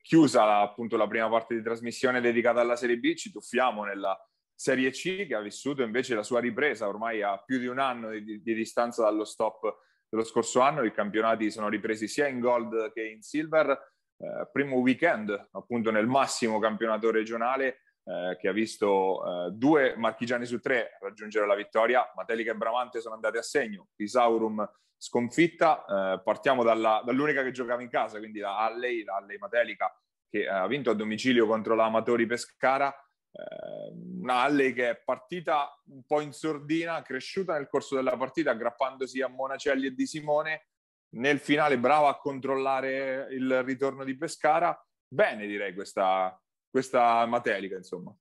chiusa 0.00 0.60
appunto 0.60 0.96
la 0.96 1.08
prima 1.08 1.28
parte 1.28 1.56
di 1.56 1.60
trasmissione 1.60 2.20
dedicata 2.20 2.60
alla 2.60 2.76
Serie 2.76 2.98
B, 2.98 3.14
ci 3.14 3.32
tuffiamo 3.32 3.82
nella 3.82 4.16
Serie 4.54 4.90
C 4.90 5.26
che 5.26 5.34
ha 5.34 5.40
vissuto 5.40 5.82
invece 5.82 6.14
la 6.14 6.22
sua 6.22 6.38
ripresa 6.38 6.86
ormai 6.86 7.20
a 7.20 7.36
più 7.44 7.58
di 7.58 7.66
un 7.66 7.80
anno 7.80 8.10
di, 8.10 8.40
di 8.40 8.54
distanza 8.54 9.02
dallo 9.02 9.24
stop 9.24 9.76
dello 10.08 10.22
scorso 10.22 10.60
anno. 10.60 10.84
I 10.84 10.92
campionati 10.92 11.50
sono 11.50 11.68
ripresi 11.68 12.06
sia 12.06 12.28
in 12.28 12.38
gold 12.38 12.92
che 12.92 13.08
in 13.08 13.22
silver. 13.22 13.70
Eh, 13.70 14.48
primo 14.52 14.76
weekend 14.76 15.48
appunto 15.50 15.90
nel 15.90 16.06
massimo 16.06 16.60
campionato 16.60 17.10
regionale 17.10 17.80
eh, 18.08 18.36
che 18.38 18.48
ha 18.48 18.52
visto 18.52 19.46
eh, 19.46 19.50
due 19.50 19.94
marchigiani 19.94 20.46
su 20.46 20.60
tre 20.60 20.96
raggiungere 20.98 21.46
la 21.46 21.54
vittoria. 21.54 22.10
Matelica 22.16 22.52
e 22.52 22.56
Bramante 22.56 23.00
sono 23.00 23.14
andate 23.14 23.36
a 23.36 23.42
segno, 23.42 23.88
Isaurum 23.96 24.66
sconfitta. 24.96 25.84
Eh, 25.84 26.22
partiamo 26.22 26.62
dalla, 26.62 27.02
dall'unica 27.04 27.42
che 27.42 27.50
giocava 27.50 27.82
in 27.82 27.90
casa, 27.90 28.18
quindi 28.18 28.40
da 28.40 28.64
Alley, 28.64 29.04
la 29.04 29.16
Alley 29.16 29.36
Matelica, 29.36 29.94
che 30.30 30.48
ha 30.48 30.66
vinto 30.66 30.90
a 30.90 30.94
domicilio 30.94 31.46
contro 31.46 31.74
la 31.74 31.84
Amatori 31.84 32.24
Pescara. 32.24 32.90
Eh, 33.30 33.92
una 34.22 34.36
Alley 34.36 34.72
che 34.72 34.88
è 34.88 35.02
partita 35.04 35.78
un 35.90 36.02
po' 36.06 36.22
in 36.22 36.32
sordina, 36.32 37.02
cresciuta 37.02 37.52
nel 37.52 37.68
corso 37.68 37.94
della 37.94 38.16
partita, 38.16 38.52
aggrappandosi 38.52 39.20
a 39.20 39.28
Monacelli 39.28 39.88
e 39.88 39.94
Di 39.94 40.06
Simone. 40.06 40.68
Nel 41.10 41.40
finale 41.40 41.78
brava 41.78 42.08
a 42.08 42.18
controllare 42.18 43.28
il 43.32 43.62
ritorno 43.64 44.04
di 44.04 44.16
Pescara. 44.16 44.78
Bene 45.06 45.46
direi 45.46 45.74
questa, 45.74 46.38
questa 46.70 47.24
Matelica, 47.26 47.76
insomma. 47.76 48.14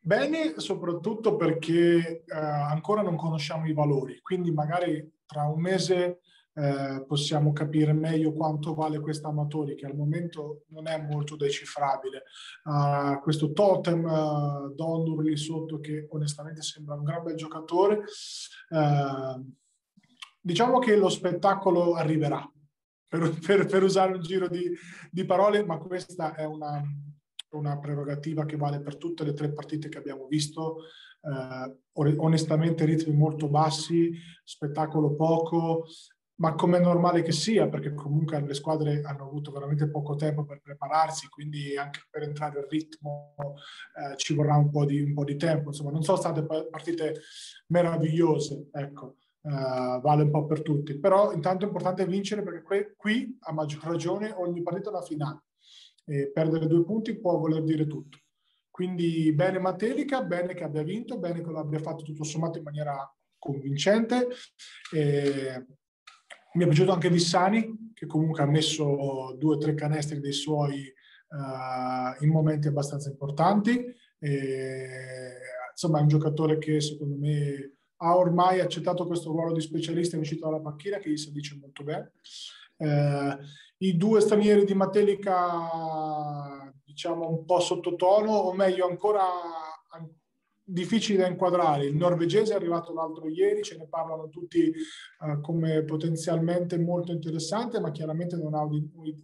Bene, 0.00 0.58
soprattutto 0.58 1.36
perché 1.36 2.24
eh, 2.24 2.34
ancora 2.34 3.02
non 3.02 3.16
conosciamo 3.16 3.66
i 3.66 3.74
valori, 3.74 4.20
quindi 4.22 4.50
magari 4.50 5.20
tra 5.26 5.42
un 5.42 5.60
mese 5.60 6.20
eh, 6.58 7.04
possiamo 7.06 7.52
capire 7.52 7.92
meglio 7.92 8.32
quanto 8.32 8.74
vale 8.74 8.98
questa 9.00 9.28
Amatori, 9.28 9.76
che 9.76 9.86
al 9.86 9.94
momento 9.94 10.64
non 10.68 10.88
è 10.88 11.00
molto 11.00 11.36
decifrabile. 11.36 12.24
Uh, 12.64 13.20
questo 13.20 13.52
totem 13.52 14.02
uh, 14.02 14.74
Dondur 14.74 15.22
lì 15.22 15.36
sotto, 15.36 15.78
che 15.78 16.06
onestamente 16.10 16.62
sembra 16.62 16.94
un 16.94 17.04
gran 17.04 17.22
bel 17.22 17.36
giocatore, 17.36 18.02
uh, 18.70 19.54
diciamo 20.40 20.80
che 20.80 20.96
lo 20.96 21.08
spettacolo 21.08 21.94
arriverà, 21.94 22.50
per, 23.08 23.38
per, 23.44 23.66
per 23.66 23.82
usare 23.82 24.12
un 24.12 24.20
giro 24.20 24.48
di, 24.48 24.70
di, 25.10 25.24
parole, 25.24 25.64
ma 25.64 25.78
questa 25.78 26.34
è 26.34 26.44
una, 26.44 26.82
una, 27.50 27.78
prerogativa 27.78 28.44
che 28.44 28.56
vale 28.56 28.80
per 28.80 28.96
tutte 28.96 29.24
le 29.24 29.32
tre 29.32 29.52
partite 29.52 29.88
che 29.88 29.98
abbiamo 29.98 30.26
visto. 30.26 30.82
Eh, 31.20 32.14
onestamente 32.16 32.84
ritmi 32.84 33.14
molto 33.14 33.48
bassi, 33.48 34.12
spettacolo 34.44 35.14
poco, 35.16 35.86
ma 36.36 36.54
come 36.54 36.78
è 36.78 36.80
normale 36.80 37.22
che 37.22 37.32
sia, 37.32 37.68
perché 37.68 37.94
comunque 37.94 38.40
le 38.40 38.54
squadre 38.54 39.00
hanno 39.02 39.24
avuto 39.24 39.50
veramente 39.50 39.90
poco 39.90 40.14
tempo 40.14 40.44
per 40.44 40.60
prepararsi, 40.60 41.28
quindi 41.28 41.76
anche 41.76 42.02
per 42.08 42.22
entrare 42.22 42.60
al 42.60 42.68
ritmo 42.68 43.34
eh, 43.36 44.16
ci 44.16 44.34
vorrà 44.34 44.54
un 44.54 44.70
po, 44.70 44.84
di, 44.84 45.00
un 45.00 45.14
po' 45.14 45.24
di 45.24 45.36
tempo. 45.36 45.70
Insomma, 45.70 45.90
non 45.90 46.02
sono 46.02 46.18
state 46.18 46.44
partite 46.44 47.22
meravigliose, 47.68 48.68
ecco 48.72 49.16
uh, 49.42 50.00
vale 50.00 50.22
un 50.22 50.30
po' 50.30 50.46
per 50.46 50.62
tutti. 50.62 50.98
Però 50.98 51.32
intanto 51.32 51.64
è 51.64 51.68
importante 51.68 52.06
vincere 52.06 52.42
perché 52.42 52.62
qui, 52.62 52.94
qui 52.96 53.38
a 53.40 53.52
maggior 53.52 53.84
ragione 53.84 54.32
ogni 54.32 54.62
partita 54.62 54.90
è 54.90 54.92
una 54.92 55.02
finale. 55.02 55.42
E 56.04 56.30
perdere 56.30 56.66
due 56.66 56.84
punti 56.84 57.18
può 57.18 57.36
voler 57.38 57.62
dire 57.62 57.86
tutto. 57.86 58.18
Quindi 58.70 59.32
bene 59.32 59.58
Matelica, 59.58 60.22
bene 60.22 60.54
che 60.54 60.64
abbia 60.64 60.82
vinto, 60.82 61.18
bene 61.18 61.42
che 61.42 61.50
lo 61.50 61.58
abbia 61.58 61.80
fatto 61.80 62.04
tutto 62.04 62.22
sommato 62.22 62.58
in 62.58 62.64
maniera 62.64 63.12
convincente. 63.36 64.28
E 64.94 65.66
mi 66.54 66.64
è 66.64 66.66
piaciuto 66.66 66.92
anche 66.92 67.10
Vissani, 67.10 67.92
che 67.92 68.06
comunque 68.06 68.42
ha 68.42 68.46
messo 68.46 69.34
due 69.36 69.56
o 69.56 69.58
tre 69.58 69.74
canestri 69.74 70.20
dei 70.20 70.32
suoi 70.32 70.92
uh, 71.28 72.24
in 72.24 72.30
momenti 72.30 72.68
abbastanza 72.68 73.10
importanti. 73.10 73.84
E, 74.18 75.40
insomma, 75.72 75.98
è 75.98 76.02
un 76.02 76.08
giocatore 76.08 76.58
che 76.58 76.80
secondo 76.80 77.16
me 77.16 77.77
ha 77.98 78.16
ormai 78.16 78.60
accettato 78.60 79.06
questo 79.06 79.30
ruolo 79.30 79.52
di 79.52 79.60
specialista 79.60 80.16
in 80.16 80.22
uscita 80.22 80.46
dalla 80.46 80.60
panchina 80.60 80.98
che 80.98 81.10
gli 81.10 81.16
si 81.16 81.32
dice 81.32 81.56
molto 81.60 81.84
bene. 81.84 82.12
Eh, 82.76 83.38
I 83.78 83.96
due 83.96 84.20
stranieri 84.20 84.64
di 84.64 84.74
Matelica, 84.74 86.72
diciamo 86.84 87.28
un 87.28 87.44
po' 87.44 87.60
sottotono, 87.60 88.32
o 88.32 88.52
meglio 88.52 88.86
ancora 88.86 89.22
difficili 90.70 91.16
da 91.16 91.26
inquadrare. 91.26 91.86
Il 91.86 91.96
norvegese 91.96 92.52
è 92.52 92.56
arrivato 92.56 92.92
l'altro 92.92 93.26
ieri, 93.28 93.62
ce 93.62 93.78
ne 93.78 93.86
parlano 93.88 94.28
tutti 94.28 94.70
uh, 95.20 95.40
come 95.40 95.82
potenzialmente 95.84 96.78
molto 96.78 97.10
interessante, 97.10 97.80
ma 97.80 97.90
chiaramente 97.90 98.36
non 98.36 98.54
ha 98.54 98.68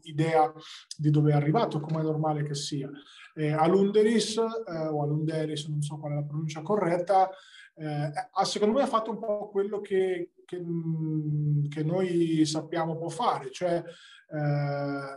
idea 0.02 0.50
di 0.96 1.10
dove 1.10 1.32
è 1.32 1.34
arrivato, 1.34 1.80
come 1.80 2.00
è 2.00 2.02
normale 2.02 2.42
che 2.44 2.54
sia. 2.54 2.90
Eh, 3.34 3.52
Alunderis, 3.52 4.38
eh, 4.38 4.86
o 4.86 5.02
Alunderis, 5.02 5.66
non 5.66 5.82
so 5.82 5.98
qual 5.98 6.12
è 6.12 6.14
la 6.14 6.22
pronuncia 6.22 6.62
corretta, 6.62 7.28
eh, 7.76 8.12
secondo 8.44 8.78
me 8.78 8.82
ha 8.82 8.86
fatto 8.86 9.10
un 9.10 9.18
po' 9.18 9.48
quello 9.50 9.80
che, 9.80 10.32
che, 10.44 10.60
mm, 10.60 11.66
che 11.66 11.82
noi 11.82 12.44
sappiamo 12.46 12.96
può 12.96 13.08
fare, 13.08 13.50
cioè 13.50 13.76
eh, 13.76 15.16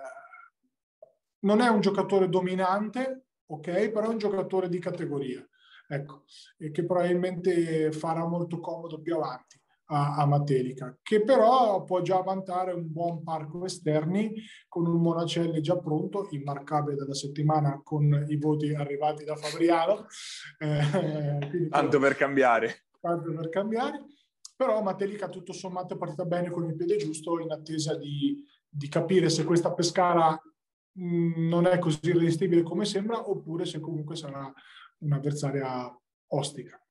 non 1.39 1.61
è 1.61 1.67
un 1.67 1.81
giocatore 1.81 2.29
dominante, 2.29 3.25
ok, 3.45 3.89
però 3.89 4.05
è 4.05 4.09
un 4.09 4.17
giocatore 4.17 4.69
di 4.69 4.79
categoria, 4.79 5.47
ecco, 5.87 6.23
e 6.57 6.71
che 6.71 6.85
probabilmente 6.85 7.91
farà 7.91 8.25
molto 8.25 8.59
comodo 8.59 8.99
più 9.01 9.15
avanti 9.15 9.61
a, 9.87 10.15
a 10.15 10.25
Matelica, 10.25 10.97
che 11.01 11.23
però 11.23 11.83
può 11.83 12.01
già 12.01 12.19
vantare 12.21 12.73
un 12.73 12.91
buon 12.91 13.23
parco 13.23 13.65
esterni 13.65 14.33
con 14.67 14.85
un 14.87 15.01
Monacelli 15.01 15.61
già 15.61 15.77
pronto, 15.77 16.27
immarcabile 16.31 16.95
della 16.95 17.13
settimana 17.13 17.81
con 17.83 18.25
i 18.27 18.37
voti 18.37 18.73
arrivati 18.73 19.23
da 19.23 19.35
Fabriano. 19.35 20.07
Eh, 20.57 21.67
tanto 21.69 21.99
per 21.99 22.15
cambiare. 22.15 22.87
Tanto 22.99 23.33
per 23.33 23.49
cambiare. 23.49 24.05
Però 24.55 24.81
Matelica 24.81 25.29
tutto 25.29 25.53
sommato 25.53 25.93
è 25.93 25.97
partita 25.97 26.25
bene 26.25 26.49
con 26.49 26.65
il 26.65 26.75
piede 26.75 26.97
giusto 26.97 27.39
in 27.39 27.51
attesa 27.51 27.95
di, 27.95 28.43
di 28.67 28.87
capire 28.89 29.29
se 29.29 29.43
questa 29.43 29.71
Pescara 29.71 30.31
mh, 30.93 31.47
non 31.47 31.67
è 31.67 31.77
così 31.77 31.99
irresistibile 32.01 32.63
come 32.63 32.85
sembra 32.85 33.29
oppure 33.29 33.65
se 33.65 33.79
comunque 33.79 34.15
sarà 34.15 34.51
un'avversaria 34.99 35.95
ostica. 36.29 36.81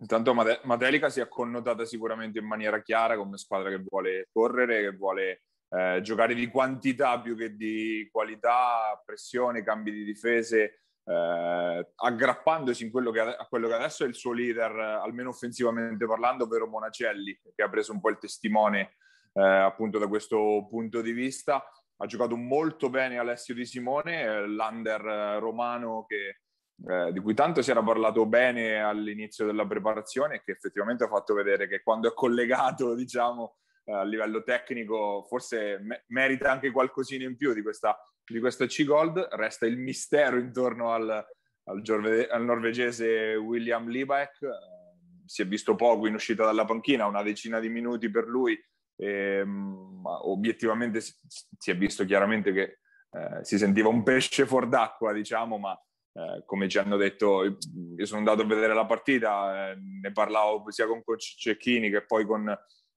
Intanto 0.00 0.32
Matelica 0.34 1.10
si 1.10 1.20
è 1.20 1.28
connotata 1.28 1.84
sicuramente 1.84 2.38
in 2.38 2.46
maniera 2.46 2.80
chiara 2.80 3.16
come 3.16 3.36
squadra 3.36 3.68
che 3.68 3.84
vuole 3.86 4.28
correre, 4.32 4.80
che 4.80 4.96
vuole 4.96 5.42
eh, 5.68 6.00
giocare 6.02 6.34
di 6.34 6.48
quantità 6.48 7.20
più 7.20 7.36
che 7.36 7.54
di 7.54 8.08
qualità, 8.10 9.00
pressione, 9.04 9.62
cambi 9.62 9.92
di 9.92 10.04
difese, 10.04 10.80
eh, 11.04 11.92
aggrappandosi 11.94 12.90
quello 12.90 13.10
che, 13.10 13.20
a 13.20 13.46
quello 13.46 13.68
che 13.68 13.74
adesso 13.74 14.04
è 14.04 14.06
il 14.06 14.14
suo 14.14 14.32
leader, 14.32 14.72
almeno 14.72 15.28
offensivamente 15.28 16.06
parlando, 16.06 16.44
ovvero 16.44 16.66
Monacelli, 16.66 17.38
che 17.54 17.62
ha 17.62 17.68
preso 17.68 17.92
un 17.92 18.00
po' 18.00 18.08
il 18.08 18.18
testimone 18.18 18.94
eh, 19.34 19.42
appunto 19.42 19.98
da 19.98 20.08
questo 20.08 20.66
punto 20.68 21.02
di 21.02 21.12
vista. 21.12 21.62
Ha 22.02 22.06
giocato 22.06 22.36
molto 22.36 22.88
bene 22.88 23.18
Alessio 23.18 23.52
Di 23.52 23.66
Simone, 23.66 24.22
eh, 24.22 24.46
l'under 24.46 25.04
eh, 25.06 25.38
romano 25.38 26.06
che 26.06 26.40
eh, 26.88 27.12
di 27.12 27.20
cui 27.20 27.34
tanto 27.34 27.60
si 27.60 27.70
era 27.70 27.82
parlato 27.82 28.24
bene 28.24 28.80
all'inizio 28.80 29.44
della 29.44 29.66
preparazione 29.66 30.36
e 30.36 30.42
che 30.42 30.52
effettivamente 30.52 31.04
ha 31.04 31.08
fatto 31.08 31.34
vedere 31.34 31.68
che 31.68 31.82
quando 31.82 32.08
è 32.08 32.14
collegato, 32.14 32.94
diciamo, 32.96 33.56
eh, 33.84 33.92
a 33.92 34.02
livello 34.02 34.42
tecnico, 34.42 35.24
forse 35.28 35.78
me- 35.82 36.04
merita 36.08 36.50
anche 36.50 36.70
qualcosina 36.70 37.24
in 37.24 37.36
più 37.36 37.52
di 37.52 37.62
questa, 37.62 37.98
di 38.24 38.40
questa 38.40 38.66
C-Gold. 38.66 39.18
Resta 39.32 39.66
il 39.66 39.76
mistero 39.76 40.38
intorno 40.38 40.92
al, 40.92 41.26
al, 41.64 41.82
giorve- 41.82 42.28
al 42.28 42.44
norvegese 42.44 43.34
William 43.34 43.88
Liebeck. 43.88 44.42
Eh, 44.42 44.78
si 45.26 45.42
è 45.42 45.46
visto 45.46 45.76
poco 45.76 46.06
in 46.06 46.14
uscita 46.14 46.44
dalla 46.44 46.64
panchina, 46.64 47.06
una 47.06 47.22
decina 47.22 47.60
di 47.60 47.68
minuti 47.68 48.10
per 48.10 48.26
lui. 48.26 48.58
E, 48.96 49.44
ma 49.44 50.26
obiettivamente 50.26 51.00
si, 51.00 51.14
si, 51.58 51.70
è 51.70 51.76
visto 51.76 52.04
chiaramente 52.04 52.52
che 52.52 52.80
eh, 53.12 53.44
si 53.44 53.58
sentiva 53.58 53.88
un 53.88 54.02
pesce 54.02 54.46
fuor 54.46 54.68
d'acqua, 54.68 55.12
diciamo, 55.12 55.56
ma 55.58 55.78
eh, 56.12 56.42
come 56.44 56.68
ci 56.68 56.78
hanno 56.78 56.96
detto, 56.96 57.44
io 57.44 58.06
sono 58.06 58.18
andato 58.18 58.42
a 58.42 58.46
vedere 58.46 58.74
la 58.74 58.86
partita, 58.86 59.70
eh, 59.70 59.78
ne 60.02 60.12
parlavo 60.12 60.70
sia 60.70 60.86
con 60.86 61.02
Cecchini 61.16 61.90
che 61.90 62.04
poi 62.04 62.24
con, 62.26 62.52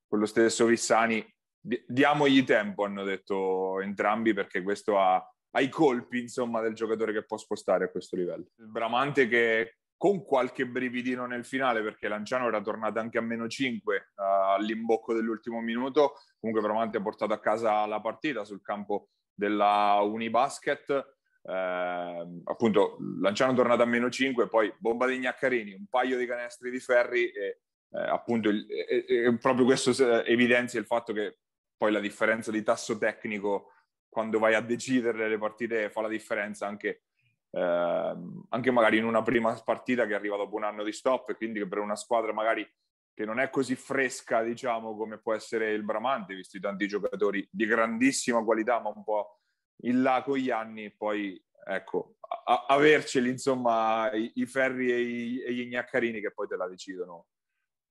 con 0.06 0.18
lo 0.18 0.26
stesso 0.26 0.66
Vissani. 0.66 1.24
diamogli 1.60 2.44
tempo, 2.44 2.84
hanno 2.84 3.04
detto 3.04 3.80
entrambi, 3.80 4.34
perché 4.34 4.62
questo 4.62 4.98
ha, 4.98 5.14
ha, 5.14 5.60
i 5.60 5.68
colpi 5.68 6.20
insomma, 6.20 6.60
del 6.60 6.74
giocatore 6.74 7.12
che 7.12 7.24
può 7.24 7.36
spostare 7.36 7.84
a 7.84 7.90
questo 7.90 8.16
livello. 8.16 8.46
Il 8.58 8.68
Bramante 8.68 9.28
che 9.28 9.76
con 9.96 10.24
qualche 10.24 10.66
brividino 10.66 11.24
nel 11.24 11.44
finale, 11.44 11.82
perché 11.82 12.08
Lanciano 12.08 12.48
era 12.48 12.60
tornato 12.60 12.98
anche 12.98 13.16
a 13.18 13.22
meno 13.22 13.48
5 13.48 13.96
uh, 14.16 14.22
all'imbocco 14.56 15.14
dell'ultimo 15.14 15.60
minuto, 15.60 16.14
comunque 16.38 16.62
Bramante 16.62 16.98
ha 16.98 17.02
portato 17.02 17.32
a 17.32 17.38
casa 17.40 17.86
la 17.86 18.00
partita 18.00 18.44
sul 18.44 18.60
campo 18.60 19.08
della 19.32 20.00
Unibasket 20.02 21.13
eh, 21.46 22.40
appunto 22.44 22.96
Lanciano 23.20 23.54
tornato 23.54 23.82
a 23.82 23.86
meno 23.86 24.10
5, 24.10 24.48
poi 24.48 24.72
bomba 24.78 25.06
di 25.06 25.18
Gnaccarini, 25.18 25.74
un 25.74 25.86
paio 25.88 26.16
di 26.16 26.26
canestri 26.26 26.70
di 26.70 26.80
Ferri 26.80 27.30
e 27.30 27.58
eh, 27.94 28.00
appunto 28.00 28.48
il, 28.48 28.66
e, 28.68 29.04
e 29.06 29.38
proprio 29.38 29.64
questo 29.64 29.90
evidenzia 30.24 30.80
il 30.80 30.86
fatto 30.86 31.12
che 31.12 31.38
poi 31.76 31.92
la 31.92 32.00
differenza 32.00 32.50
di 32.50 32.62
tasso 32.62 32.98
tecnico 32.98 33.70
quando 34.08 34.38
vai 34.38 34.54
a 34.54 34.60
decidere 34.60 35.28
le 35.28 35.38
partite 35.38 35.90
fa 35.90 36.00
la 36.00 36.08
differenza 36.08 36.66
anche, 36.66 37.02
eh, 37.50 38.14
anche 38.48 38.70
magari 38.70 38.98
in 38.98 39.04
una 39.04 39.22
prima 39.22 39.52
partita 39.62 40.06
che 40.06 40.14
arriva 40.14 40.36
dopo 40.36 40.56
un 40.56 40.64
anno 40.64 40.82
di 40.82 40.92
stop 40.92 41.30
e 41.30 41.36
quindi 41.36 41.66
per 41.66 41.78
una 41.78 41.96
squadra 41.96 42.32
magari 42.32 42.68
che 43.12 43.24
non 43.24 43.38
è 43.38 43.48
così 43.48 43.76
fresca 43.76 44.42
diciamo 44.42 44.96
come 44.96 45.18
può 45.18 45.34
essere 45.34 45.72
il 45.72 45.84
Bramante 45.84 46.34
visto 46.34 46.56
i 46.56 46.60
tanti 46.60 46.88
giocatori 46.88 47.46
di 47.50 47.66
grandissima 47.66 48.42
qualità 48.42 48.80
ma 48.80 48.92
un 48.94 49.04
po' 49.04 49.40
in 49.82 50.02
là 50.02 50.22
con 50.24 50.36
gli 50.36 50.50
anni, 50.50 50.90
poi 50.90 51.42
ecco, 51.66 52.16
a- 52.44 52.66
averceli 52.68 53.30
insomma 53.30 54.12
i, 54.12 54.32
i 54.36 54.46
ferri 54.46 54.90
e, 54.90 55.00
i, 55.00 55.42
e, 55.42 55.52
gli 55.52 55.66
gnaccarini 55.68 56.20
che 56.20 56.32
poi 56.32 56.46
te 56.46 56.56
la 56.56 56.68
decidono 56.68 57.26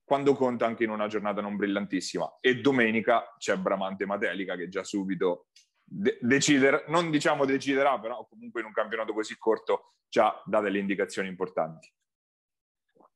quando 0.04 0.34
conta 0.34 0.66
anche 0.66 0.84
in 0.84 0.90
una 0.90 1.06
giornata 1.06 1.40
non 1.40 1.56
brillantissima. 1.56 2.38
E 2.40 2.60
domenica 2.60 3.34
c'è 3.38 3.56
Bramante 3.56 4.04
Matelica 4.04 4.54
che 4.54 4.68
già 4.68 4.84
subito 4.84 5.46
de- 5.82 6.18
deciderà, 6.20 6.84
non 6.88 7.10
diciamo 7.10 7.44
deciderà, 7.44 7.98
però 7.98 8.26
comunque 8.26 8.60
in 8.60 8.66
un 8.66 8.72
campionato 8.72 9.12
così 9.12 9.36
corto 9.38 9.94
già 10.08 10.42
dà 10.44 10.60
delle 10.60 10.78
indicazioni 10.78 11.28
importanti. 11.28 11.92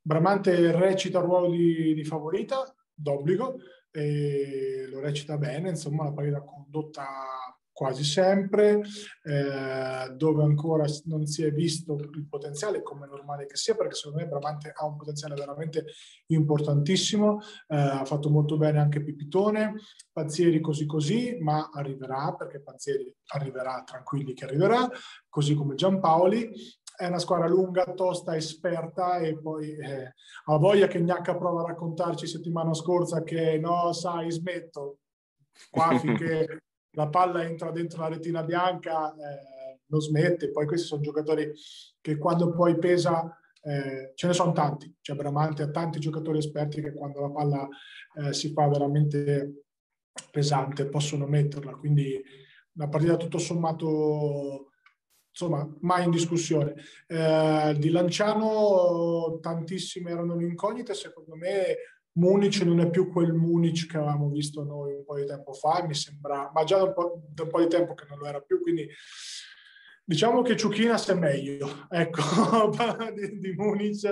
Bramante 0.00 0.72
recita 0.72 1.18
il 1.18 1.24
ruolo 1.24 1.50
di, 1.50 1.92
di 1.92 2.04
favorita, 2.04 2.74
d'obbligo, 2.94 3.58
e 3.90 4.86
lo 4.88 5.00
recita 5.00 5.36
bene, 5.36 5.70
insomma 5.70 6.04
la 6.04 6.12
partita 6.12 6.42
condotta 6.42 7.57
quasi 7.78 8.02
sempre, 8.02 8.80
eh, 9.22 10.12
dove 10.16 10.42
ancora 10.42 10.84
non 11.04 11.26
si 11.26 11.44
è 11.44 11.52
visto 11.52 11.94
il 11.94 12.26
potenziale, 12.28 12.82
come 12.82 13.06
è 13.06 13.08
normale 13.08 13.46
che 13.46 13.54
sia, 13.54 13.76
perché 13.76 13.94
secondo 13.94 14.18
me 14.18 14.26
Bramante 14.26 14.72
ha 14.74 14.84
un 14.84 14.96
potenziale 14.96 15.36
veramente 15.36 15.84
importantissimo, 16.26 17.38
eh, 17.68 17.76
ha 17.76 18.04
fatto 18.04 18.30
molto 18.30 18.56
bene 18.56 18.80
anche 18.80 19.04
Pipitone, 19.04 19.74
Pazzieri 20.10 20.60
così 20.60 20.86
così, 20.86 21.38
ma 21.40 21.70
arriverà, 21.72 22.34
perché 22.36 22.60
Pazzieri 22.60 23.14
arriverà, 23.34 23.84
tranquilli 23.86 24.34
che 24.34 24.46
arriverà, 24.46 24.88
così 25.28 25.54
come 25.54 25.76
Giampaoli, 25.76 26.50
è 26.96 27.06
una 27.06 27.20
squadra 27.20 27.46
lunga, 27.46 27.84
tosta, 27.94 28.34
esperta 28.34 29.18
e 29.18 29.38
poi 29.38 29.70
eh, 29.76 30.14
ha 30.46 30.56
voglia 30.56 30.88
che 30.88 31.00
Gnacca 31.00 31.36
prova 31.36 31.62
a 31.62 31.66
raccontarci 31.66 32.26
settimana 32.26 32.74
scorsa 32.74 33.22
che 33.22 33.56
no, 33.56 33.92
sai, 33.92 34.32
smetto. 34.32 34.98
Qua 35.70 35.94
finché 36.02 36.62
la 36.98 37.08
palla 37.08 37.44
entra 37.44 37.70
dentro 37.70 38.02
la 38.02 38.08
retina 38.08 38.42
bianca, 38.42 39.14
eh, 39.14 39.78
non 39.86 40.00
smette. 40.00 40.50
Poi 40.50 40.66
questi 40.66 40.88
sono 40.88 41.00
giocatori 41.00 41.52
che 42.00 42.18
quando 42.18 42.52
poi 42.52 42.76
pesa, 42.76 43.32
eh, 43.62 44.12
ce 44.16 44.26
ne 44.26 44.32
sono 44.32 44.50
tanti. 44.52 44.96
C'è 45.00 45.14
Bramante 45.14 45.62
ha 45.62 45.70
tanti 45.70 46.00
giocatori 46.00 46.38
esperti 46.38 46.82
che 46.82 46.92
quando 46.92 47.20
la 47.20 47.30
palla 47.30 47.68
eh, 48.16 48.32
si 48.32 48.52
fa 48.52 48.66
veramente 48.66 49.66
pesante 50.32 50.88
possono 50.88 51.26
metterla. 51.28 51.76
Quindi 51.76 52.20
una 52.72 52.88
partita 52.88 53.16
tutto 53.16 53.38
sommato 53.38 54.72
insomma, 55.30 55.72
mai 55.82 56.04
in 56.04 56.10
discussione. 56.10 56.74
Eh, 57.06 57.76
di 57.78 57.90
Lanciano 57.90 59.38
tantissime 59.40 60.10
erano 60.10 60.34
le 60.34 60.46
incognite, 60.46 60.94
secondo 60.94 61.36
me 61.36 61.76
Munich 62.12 62.60
non 62.62 62.80
è 62.80 62.90
più 62.90 63.10
quel 63.10 63.32
Munich 63.32 63.86
che 63.86 63.96
avevamo 63.96 64.28
visto 64.28 64.64
noi 64.64 64.94
un 64.94 65.04
po' 65.04 65.16
di 65.16 65.26
tempo 65.26 65.52
fa, 65.52 65.84
mi 65.86 65.94
sembra, 65.94 66.50
ma 66.52 66.64
già 66.64 66.78
da 66.78 66.84
un 66.84 66.94
po', 66.94 67.22
da 67.28 67.44
un 67.44 67.48
po 67.48 67.60
di 67.60 67.68
tempo 67.68 67.94
che 67.94 68.06
non 68.08 68.18
lo 68.18 68.26
era 68.26 68.40
più, 68.40 68.60
quindi 68.60 68.88
diciamo 70.04 70.42
che 70.42 70.56
Ciuchinas 70.56 71.08
è 71.10 71.14
meglio, 71.14 71.86
ecco, 71.90 72.22
di, 73.14 73.38
di 73.38 73.52
Munich, 73.54 74.04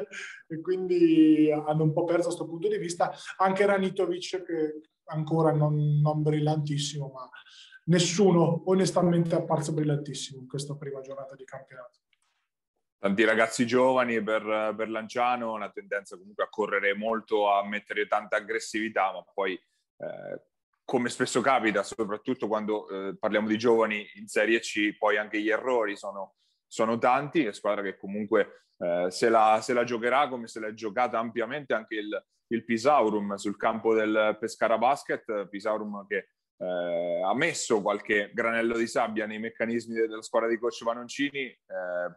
e 0.47 0.61
quindi 0.61 1.51
hanno 1.51 1.82
un 1.82 1.92
po' 1.92 2.05
perso 2.05 2.24
questo 2.24 2.47
punto 2.47 2.68
di 2.68 2.78
vista, 2.78 3.12
anche 3.38 3.66
Ranitovic 3.66 4.42
che 4.44 4.80
ancora 5.07 5.53
non, 5.53 6.01
non 6.01 6.22
brillantissimo, 6.22 7.11
ma 7.12 7.28
nessuno 7.86 8.62
onestamente 8.66 9.34
è 9.34 9.38
apparso 9.38 9.72
brillantissimo 9.72 10.40
in 10.40 10.47
questa 10.47 10.76
prima 10.76 11.01
giornata 11.01 11.34
di 11.34 11.44
campionato 11.44 12.01
tanti 12.99 13.24
ragazzi 13.24 13.66
giovani 13.66 14.22
per, 14.22 14.74
per 14.76 14.88
Lanciano, 14.88 15.53
una 15.53 15.70
tendenza 15.70 16.16
comunque 16.16 16.44
a 16.44 16.49
correre 16.49 16.94
molto, 16.94 17.51
a 17.53 17.66
mettere 17.66 18.07
tanta 18.07 18.36
aggressività, 18.36 19.12
ma 19.12 19.24
poi 19.32 19.53
eh, 19.53 20.42
come 20.84 21.09
spesso 21.09 21.40
capita, 21.40 21.82
soprattutto 21.82 22.47
quando 22.47 22.88
eh, 22.88 23.16
parliamo 23.18 23.49
di 23.49 23.59
giovani 23.59 24.07
in 24.14 24.28
Serie 24.28 24.61
C, 24.61 24.97
poi 24.97 25.16
anche 25.16 25.40
gli 25.40 25.51
errori 25.51 25.97
sono, 25.97 26.36
sono 26.66 26.97
tanti, 26.99 27.44
è 27.44 27.53
squadra 27.53 27.82
che 27.82 27.97
comunque 27.97 28.66
eh, 28.78 29.07
se, 29.11 29.28
la, 29.28 29.59
se, 29.62 29.72
la, 29.72 29.84
giocherà 29.84 30.28
come 30.28 30.47
se 30.47 30.61
l'è 30.61 30.72
giocata 30.74 31.18
ampiamente 31.18 31.74
anche 31.74 31.97
il, 31.97 32.24
il 32.49 32.64
Pisaurum 32.64 33.34
sul 33.34 33.57
campo 33.57 33.94
del 33.94 34.36
Pescara 34.38 34.78
Basket, 34.78 35.49
Pisaurum 35.49 36.07
che 36.07 36.28
eh, 36.59 37.22
ha 37.22 37.34
messo 37.34 37.82
qualche 37.82 38.30
granello 38.32 38.76
di 38.76 38.86
sabbia 38.86 39.26
nei 39.26 39.38
meccanismi 39.38 39.94
della 39.94 40.22
squadra 40.22 40.48
di 40.48 40.59
coach 40.59 40.82
Vanoncini, 40.84 41.44
eh, 41.44 41.59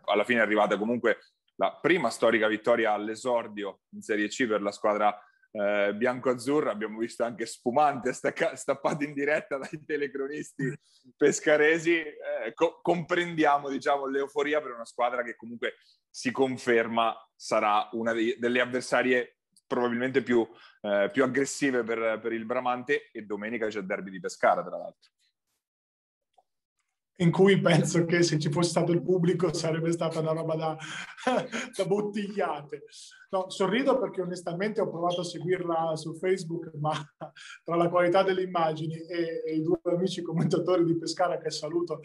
alla 0.06 0.24
fine 0.24 0.40
è 0.40 0.44
arrivata 0.44 0.78
comunque 0.78 1.20
la 1.56 1.78
prima 1.82 2.10
storica 2.10 2.48
vittoria 2.48 2.94
all'esordio 2.94 3.82
in 3.94 4.02
Serie 4.02 4.30
C 4.30 4.48
per 4.48 4.62
la 4.62 4.72
squadra 4.72 5.18
eh, 5.52 5.94
bianco-azzurra, 5.96 6.72
abbiamo 6.72 7.00
visto 7.00 7.24
anche 7.24 7.46
spumante 7.46 8.14
stacca- 8.14 8.56
stappato 8.56 9.04
in 9.04 9.14
diretta 9.14 9.58
dai 9.58 9.84
telecronisti 9.86 10.74
pescaresi, 11.18 11.98
eh, 11.98 12.54
co- 12.54 12.80
comprendiamo 12.82 13.70
diciamo, 13.70 14.08
l'euforia 14.08 14.62
per 14.62 14.72
una 14.72 14.86
squadra 14.86 15.24
che 15.24 15.36
comunque 15.36 15.78
si 16.10 16.32
conferma 16.32 17.16
sarà 17.36 17.90
una 17.94 18.14
dei, 18.14 18.36
delle 18.38 18.62
avversarie 18.62 19.39
probabilmente 19.70 20.24
più, 20.24 20.46
eh, 20.82 21.10
più 21.14 21.24
aggressive 21.24 21.84
per, 21.84 22.20
per, 22.20 22.34
il 22.34 22.46
Bramante 22.46 23.12
e 23.12 23.22
domenica 23.22 23.68
c'è 23.68 23.80
il 23.80 23.86
derby 23.86 24.10
di 24.10 24.20
Pescara 24.20 24.64
tra 24.64 24.78
l'altro. 24.78 25.12
In 27.22 27.32
cui 27.32 27.60
penso 27.60 28.06
che 28.06 28.24
se 28.24 28.40
ci 28.40 28.50
fosse 28.50 28.70
stato 28.70 28.94
il 28.94 29.04
pubblico 29.04 29.54
sarebbe 29.54 29.92
stata 29.92 30.22
una 30.22 30.32
roba 30.32 30.56
da, 30.56 30.78
da 31.76 31.86
bottigliate. 31.86 32.86
No, 33.32 33.50
sorrido 33.50 34.00
perché 34.00 34.22
onestamente 34.22 34.80
ho 34.82 34.90
provato 34.90 35.22
a 35.22 35.26
seguirla 35.26 35.96
su 35.98 36.16
Facebook, 36.16 36.72
ma 36.80 36.94
tra 37.64 37.76
la 37.76 37.90
qualità 37.90 38.24
delle 38.24 38.42
immagini 38.42 38.96
e, 38.96 39.44
e 39.46 39.54
i 39.54 39.62
due 39.62 39.80
amici 39.84 40.22
commentatori 40.22 40.86
di 40.86 40.98
Pescara 40.98 41.38
che 41.38 41.52
saluto, 41.52 42.02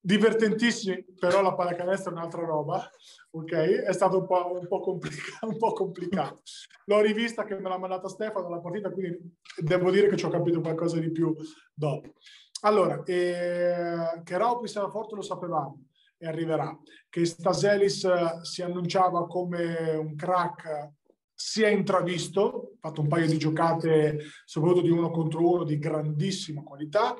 divertentissimi, 0.00 1.04
però 1.18 1.42
la 1.42 1.54
pallacanestro 1.54 2.10
è 2.10 2.14
un'altra 2.14 2.44
roba, 2.44 2.90
ok? 3.30 3.52
È 3.52 3.92
stato 3.92 4.18
un 4.18 4.26
po', 4.26 4.58
un 4.58 4.66
po, 4.66 4.80
complica- 4.80 5.38
un 5.46 5.58
po 5.58 5.72
complicato. 5.72 6.42
L'ho 6.86 7.00
rivista 7.00 7.44
che 7.44 7.54
me 7.56 7.68
l'ha 7.68 7.78
mandata 7.78 8.08
Stefano 8.08 8.48
la 8.48 8.60
partita, 8.60 8.90
quindi 8.90 9.36
devo 9.56 9.90
dire 9.90 10.08
che 10.08 10.16
ci 10.16 10.24
ho 10.24 10.30
capito 10.30 10.60
qualcosa 10.60 10.98
di 10.98 11.10
più 11.10 11.34
dopo. 11.74 12.14
Allora, 12.62 13.02
eh, 13.04 14.20
che 14.22 14.38
Raupi 14.38 14.68
sarà 14.68 14.88
forte 14.90 15.14
lo 15.14 15.22
sapevamo 15.22 15.84
e 16.18 16.26
arriverà. 16.26 16.76
Che 17.08 17.24
Staselis 17.24 18.04
eh, 18.04 18.38
si 18.42 18.62
annunciava 18.62 19.26
come 19.26 19.96
un 19.96 20.14
crack 20.14 20.92
si 21.40 21.62
è 21.62 21.68
intravisto, 21.68 22.72
ha 22.80 22.88
fatto 22.88 23.00
un 23.00 23.08
paio 23.08 23.26
di 23.26 23.38
giocate, 23.38 24.18
soprattutto 24.44 24.82
di 24.82 24.90
uno 24.90 25.10
contro 25.10 25.48
uno, 25.48 25.64
di 25.64 25.78
grandissima 25.78 26.62
qualità. 26.62 27.16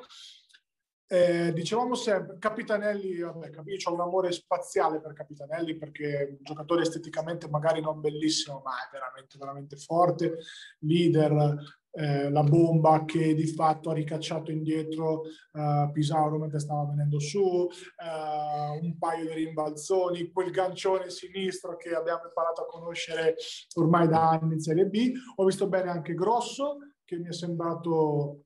Eh, 1.13 1.51
dicevamo 1.51 1.93
sempre, 1.93 2.37
Capitanelli, 2.39 3.19
vabbè, 3.19 3.49
capisco, 3.49 3.89
ho 3.89 3.95
un 3.95 3.99
amore 3.99 4.31
spaziale 4.31 5.01
per 5.01 5.11
Capitanelli 5.11 5.75
perché 5.75 6.19
è 6.19 6.29
un 6.29 6.37
giocatore 6.39 6.83
esteticamente 6.83 7.49
magari 7.49 7.81
non 7.81 7.99
bellissimo, 7.99 8.61
ma 8.63 8.71
è 8.75 8.89
veramente, 8.93 9.37
veramente 9.37 9.75
forte, 9.75 10.37
leader, 10.79 11.57
eh, 11.91 12.29
la 12.29 12.43
bomba 12.43 13.03
che 13.03 13.33
di 13.33 13.45
fatto 13.45 13.89
ha 13.89 13.93
ricacciato 13.93 14.51
indietro 14.51 15.23
eh, 15.51 15.89
Pisauro 15.91 16.37
mentre 16.37 16.59
stava 16.59 16.85
venendo 16.85 17.19
su, 17.19 17.67
eh, 17.67 18.79
un 18.79 18.97
paio 18.97 19.25
di 19.25 19.33
rimbalzoni, 19.33 20.31
quel 20.31 20.51
gancione 20.51 21.09
sinistro 21.09 21.75
che 21.75 21.93
abbiamo 21.93 22.23
imparato 22.23 22.61
a 22.61 22.67
conoscere 22.67 23.35
ormai 23.75 24.07
da 24.07 24.29
anni 24.29 24.53
in 24.53 24.61
Serie 24.61 24.85
B. 24.85 25.11
Ho 25.35 25.43
visto 25.43 25.67
bene 25.67 25.89
anche 25.89 26.13
Grosso, 26.13 26.77
che 27.03 27.17
mi 27.17 27.27
è 27.27 27.33
sembrato 27.33 28.45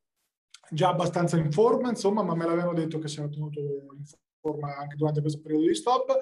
già 0.70 0.90
abbastanza 0.90 1.38
in 1.38 1.52
forma, 1.52 1.90
insomma, 1.90 2.24
ma 2.24 2.36
me 2.36 2.46
l'avevano 2.46 2.74
detto 2.74 3.00
che 3.00 3.08
si 3.08 3.20
era 3.20 3.30
tenuto 3.30 3.60
in 3.60 4.04
forma 4.40 4.78
anche 4.78 4.96
durante 4.96 5.22
questo 5.22 5.42
periodo 5.42 5.68
di 5.68 5.76
stop. 5.76 6.18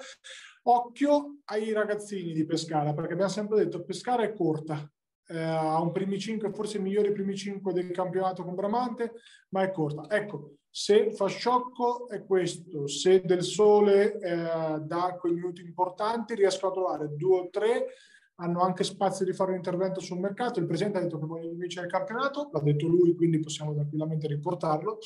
Occhio 0.63 1.39
ai 1.45 1.73
ragazzini 1.73 2.33
di 2.33 2.45
Pescara, 2.45 2.93
perché 2.93 3.13
abbiamo 3.13 3.31
sempre 3.31 3.63
detto 3.63 3.83
Pescara 3.83 4.23
è 4.23 4.33
corta, 4.33 4.89
eh, 5.27 5.39
ha 5.39 5.81
un 5.81 5.91
primi 5.91 6.19
5, 6.19 6.51
forse 6.53 6.77
i 6.77 6.81
migliori 6.81 7.11
primi 7.11 7.35
5 7.35 7.73
del 7.73 7.91
campionato 7.91 8.43
con 8.43 8.55
Bramante, 8.55 9.13
ma 9.49 9.63
è 9.63 9.71
corta. 9.71 10.09
Ecco, 10.09 10.55
se 10.69 11.11
fa 11.11 11.27
sciocco 11.27 12.07
è 12.09 12.23
questo, 12.25 12.87
se 12.87 13.21
del 13.23 13.43
sole 13.43 14.17
eh, 14.19 14.79
dà 14.79 15.17
quei 15.19 15.33
minuti 15.33 15.61
importanti, 15.61 16.35
riesco 16.35 16.67
a 16.67 16.71
trovare 16.71 17.15
due 17.15 17.39
o 17.39 17.49
tre 17.49 17.87
hanno 18.35 18.61
anche 18.61 18.83
spazio 18.83 19.25
di 19.25 19.33
fare 19.33 19.51
un 19.51 19.57
intervento 19.57 19.99
sul 19.99 20.19
mercato. 20.19 20.59
Il 20.59 20.65
presidente 20.65 20.97
ha 20.97 21.01
detto 21.01 21.19
che 21.19 21.25
vuole 21.25 21.49
vincere 21.49 21.85
il 21.85 21.91
campionato, 21.91 22.49
l'ha 22.51 22.61
detto 22.61 22.87
lui, 22.87 23.15
quindi 23.15 23.39
possiamo 23.39 23.73
tranquillamente 23.73 24.27
riportarlo. 24.27 24.97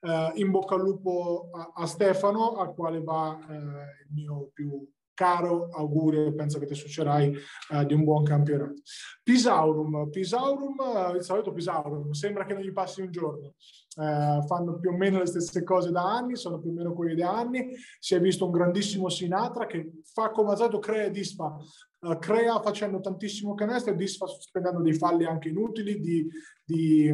Eh, 0.00 0.32
in 0.36 0.50
bocca 0.50 0.74
al 0.74 0.82
lupo 0.82 1.48
a, 1.52 1.72
a, 1.74 1.86
Stefano, 1.86 2.56
al 2.56 2.74
quale 2.74 3.02
va 3.02 3.38
eh, 3.48 3.54
il 3.54 4.08
mio 4.12 4.50
più 4.52 4.86
caro 5.14 5.68
augurio, 5.70 6.34
penso 6.34 6.58
che 6.58 6.66
ti 6.66 6.74
succederai 6.74 7.34
eh, 7.70 7.86
di 7.86 7.94
un 7.94 8.04
buon 8.04 8.24
campionato. 8.24 8.74
Pisaurum, 9.22 10.10
Pisaurum, 10.10 10.76
eh, 10.80 11.16
il 11.16 11.22
solito 11.22 11.52
Pisaurum, 11.52 12.10
sembra 12.10 12.44
che 12.44 12.52
non 12.52 12.62
gli 12.62 12.72
passi 12.72 13.00
un 13.00 13.10
giorno. 13.10 13.54
Eh, 13.96 14.44
fanno 14.46 14.78
più 14.80 14.90
o 14.90 14.96
meno 14.96 15.20
le 15.20 15.26
stesse 15.26 15.62
cose 15.62 15.92
da 15.92 16.02
anni, 16.02 16.34
sono 16.34 16.58
più 16.58 16.70
o 16.70 16.72
meno 16.74 16.92
quelli 16.92 17.14
da 17.14 17.32
anni. 17.32 17.74
Si 17.98 18.14
è 18.14 18.20
visto 18.20 18.44
un 18.44 18.50
grandissimo 18.50 19.08
Sinatra 19.08 19.66
che 19.66 19.92
fa 20.14 20.30
come 20.30 20.52
ha 20.52 20.54
detto, 20.54 20.78
crea 20.78 21.06
e 21.06 21.10
disfa. 21.10 21.56
Uh, 21.98 22.18
crea 22.18 22.60
facendo 22.60 23.00
tantissimo 23.00 23.54
canestro 23.54 23.92
e 23.92 23.96
disfa 23.96 24.26
spendendo 24.26 24.80
dei 24.80 24.94
falli 24.94 25.24
anche 25.24 25.48
inutili 25.48 25.98
di, 25.98 26.26
di, 26.64 27.12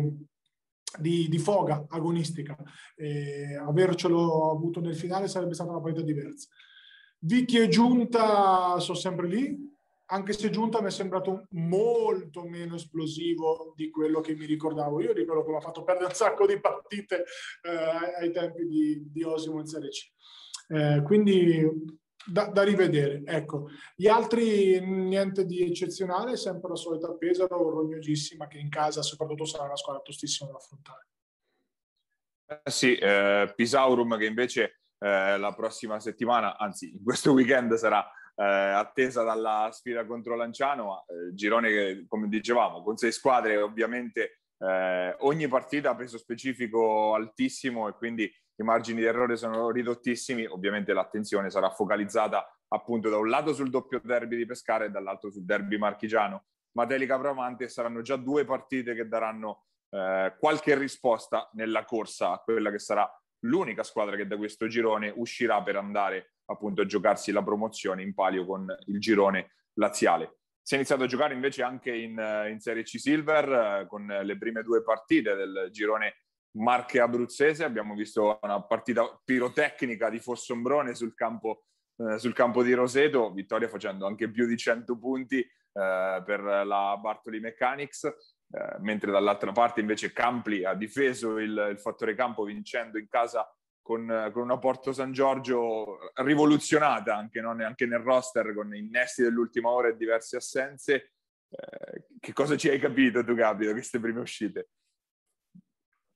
di, 0.99 1.29
di 1.29 1.39
foga 1.39 1.87
agonistica. 1.89 2.57
E 2.95 3.57
avercelo 3.57 4.51
avuto 4.51 4.81
nel 4.81 4.95
finale 4.95 5.29
sarebbe 5.29 5.55
stata 5.55 5.71
una 5.71 5.81
partita 5.81 6.05
diversa. 6.05 6.49
Vicky 7.23 7.59
e 7.59 7.69
Giunta 7.69 8.79
sono 8.79 8.97
sempre 8.97 9.29
lì, 9.29 9.69
anche 10.07 10.33
se 10.33 10.51
Giunta 10.51 10.81
mi 10.81 10.89
è 10.89 10.91
sembrato 10.91 11.47
molto 11.51 12.43
meno 12.43 12.75
esplosivo 12.75 13.73
di 13.77 13.91
quello 13.91 14.21
che 14.21 14.35
mi 14.35 14.45
ricordavo 14.45 15.01
io, 15.01 15.15
di 15.15 15.25
quello 15.25 15.45
che 15.45 15.51
mi 15.51 15.57
ha 15.57 15.61
fatto 15.61 15.83
perdere 15.83 16.07
un 16.07 16.15
sacco 16.15 16.47
di 16.47 16.61
partite 16.61 17.25
eh, 17.63 18.21
ai 18.21 18.31
tempi 18.31 18.67
di, 18.67 19.11
di, 19.11 19.23
Osimo 19.23 19.61
in 19.61 19.67
Serie 19.67 19.91
C. 19.91 20.11
Eh, 20.69 21.03
quindi 21.05 21.67
da, 22.31 22.47
da, 22.47 22.63
rivedere. 22.63 23.23
Ecco, 23.25 23.69
gli 23.95 24.07
altri 24.07 24.81
niente 24.81 25.45
di 25.45 25.63
eccezionale, 25.63 26.37
sempre 26.37 26.71
la 26.71 26.77
solita 26.77 27.13
Pesaro, 27.13 27.71
rognosissima, 27.71 28.47
che 28.47 28.59
in 28.59 28.69
casa 28.69 29.03
soprattutto 29.03 29.45
sarà 29.45 29.65
una 29.65 29.77
squadra 29.77 30.03
tostissima 30.03 30.51
da 30.51 30.57
affrontare. 30.57 31.07
Eh 32.47 32.71
sì, 32.71 32.97
eh, 32.97 33.53
Pisaurum 33.55 34.19
che 34.19 34.27
invece 34.27 34.81
eh, 34.99 35.39
la 35.39 35.55
prossima 35.55 36.01
settimana, 36.01 36.59
anzi 36.59 36.93
in 36.93 37.03
questo 37.03 37.33
weekend 37.33 37.75
sarà 37.75 38.05
eh, 38.35 38.45
attesa 38.45 39.23
dalla 39.23 39.69
sfida 39.73 40.05
contro 40.05 40.35
Lanciano, 40.35 41.05
eh, 41.07 41.35
girone 41.35 41.69
che 41.69 42.05
come 42.09 42.29
dicevamo 42.29 42.83
con 42.83 42.97
sei 42.97 43.13
squadre 43.13 43.61
ovviamente 43.61 44.41
eh, 44.59 45.17
ogni 45.21 45.49
partita 45.49 45.91
ha 45.91 45.97
peso 45.97 46.19
specifico 46.19 47.15
altissimo 47.15 47.89
e 47.89 47.93
quindi 47.93 48.31
i 48.61 48.63
margini 48.63 49.01
di 49.01 49.07
errore 49.07 49.37
sono 49.37 49.71
ridottissimi, 49.71 50.45
ovviamente 50.45 50.93
l'attenzione 50.93 51.49
sarà 51.49 51.71
focalizzata 51.71 52.47
appunto 52.69 53.09
da 53.09 53.17
un 53.17 53.29
lato 53.29 53.55
sul 53.55 53.71
doppio 53.71 54.01
derby 54.05 54.37
di 54.37 54.45
Pescara 54.45 54.85
e 54.85 54.91
dall'altro 54.91 55.31
sul 55.31 55.45
derby 55.45 55.79
marchigiano. 55.79 56.45
Matelica 56.73 57.19
Bramante 57.19 57.69
saranno 57.69 58.03
già 58.03 58.17
due 58.17 58.45
partite 58.45 58.95
che 58.95 59.09
daranno 59.09 59.65
eh, 59.89 60.37
qualche 60.39 60.77
risposta 60.77 61.49
nella 61.55 61.85
corsa 61.85 62.33
a 62.33 62.39
quella 62.39 62.71
che 62.71 62.79
sarà 62.79 63.11
l'unica 63.45 63.83
squadra 63.83 64.15
che 64.15 64.27
da 64.27 64.37
questo 64.37 64.67
girone 64.67 65.11
uscirà 65.17 65.63
per 65.63 65.77
andare 65.77 66.35
appunto 66.45 66.83
a 66.83 66.87
giocarsi 66.87 67.33
la 67.33 67.43
promozione 67.43 68.03
in 68.03 68.13
palio 68.13 68.45
con 68.45 68.67
il 68.87 69.01
girone 69.01 69.55
laziale. 69.79 70.41
Si 70.63 70.75
è 70.75 70.77
iniziato 70.77 71.05
a 71.05 71.07
giocare 71.07 71.33
invece 71.33 71.63
anche 71.63 71.97
in, 71.97 72.47
in 72.51 72.61
Serie 72.61 72.83
C 72.83 72.99
Silver 72.99 73.49
eh, 73.81 73.87
con 73.87 74.07
le 74.07 74.37
prime 74.37 74.63
due 74.63 74.83
partite 74.83 75.35
del 75.35 75.69
girone 75.73 76.17
Marche 76.53 77.01
Abruzzese. 77.01 77.65
Abbiamo 77.65 77.95
visto 77.95 78.39
una 78.43 78.63
partita 78.63 79.21
pirotecnica 79.25 80.09
di 80.09 80.19
Fossombrone 80.19 80.95
sul 80.95 81.15
campo, 81.15 81.65
eh, 81.99 82.19
sul 82.19 82.33
campo 82.33 82.63
di 82.63 82.73
Roseto, 82.73 83.33
vittoria 83.33 83.69
facendo 83.69 84.07
anche 84.07 84.31
più 84.31 84.47
di 84.47 84.57
100 84.57 84.99
punti 84.99 85.39
eh, 85.41 86.23
per 86.25 86.41
la 86.43 86.97
Bartoli 87.01 87.41
Mechanics. 87.41 88.05
Eh, 88.53 88.77
mentre 88.81 89.13
dall'altra 89.13 89.53
parte 89.53 89.81
invece 89.81 90.13
Campli 90.13 90.65
ha 90.65 90.75
difeso 90.75 91.39
il, 91.39 91.69
il 91.71 91.79
fattore 91.79 92.17
campo 92.17 92.43
vincendo 92.43 92.99
in 92.99 93.07
casa 93.09 93.49
con, 93.81 94.31
con, 94.33 94.43
una 94.43 94.59
Porto 94.59 94.93
San 94.93 95.13
Giorgio 95.13 95.99
rivoluzionata 96.15 97.17
anche, 97.17 97.41
no? 97.41 97.51
anche, 97.51 97.87
nel 97.87 98.01
roster 98.01 98.53
con 98.55 98.75
innesti 98.75 99.23
dell'ultima 99.23 99.69
ora 99.71 99.89
e 99.89 99.97
diverse 99.97 100.37
assenze. 100.37 101.13
Eh, 101.49 102.07
che 102.19 102.33
cosa 102.33 102.57
ci 102.57 102.69
hai 102.69 102.79
capito 102.79 103.25
tu, 103.25 103.35
Gabi, 103.35 103.67
da 103.67 103.73
queste 103.73 104.01
prime 104.01 104.21
uscite? 104.21 104.71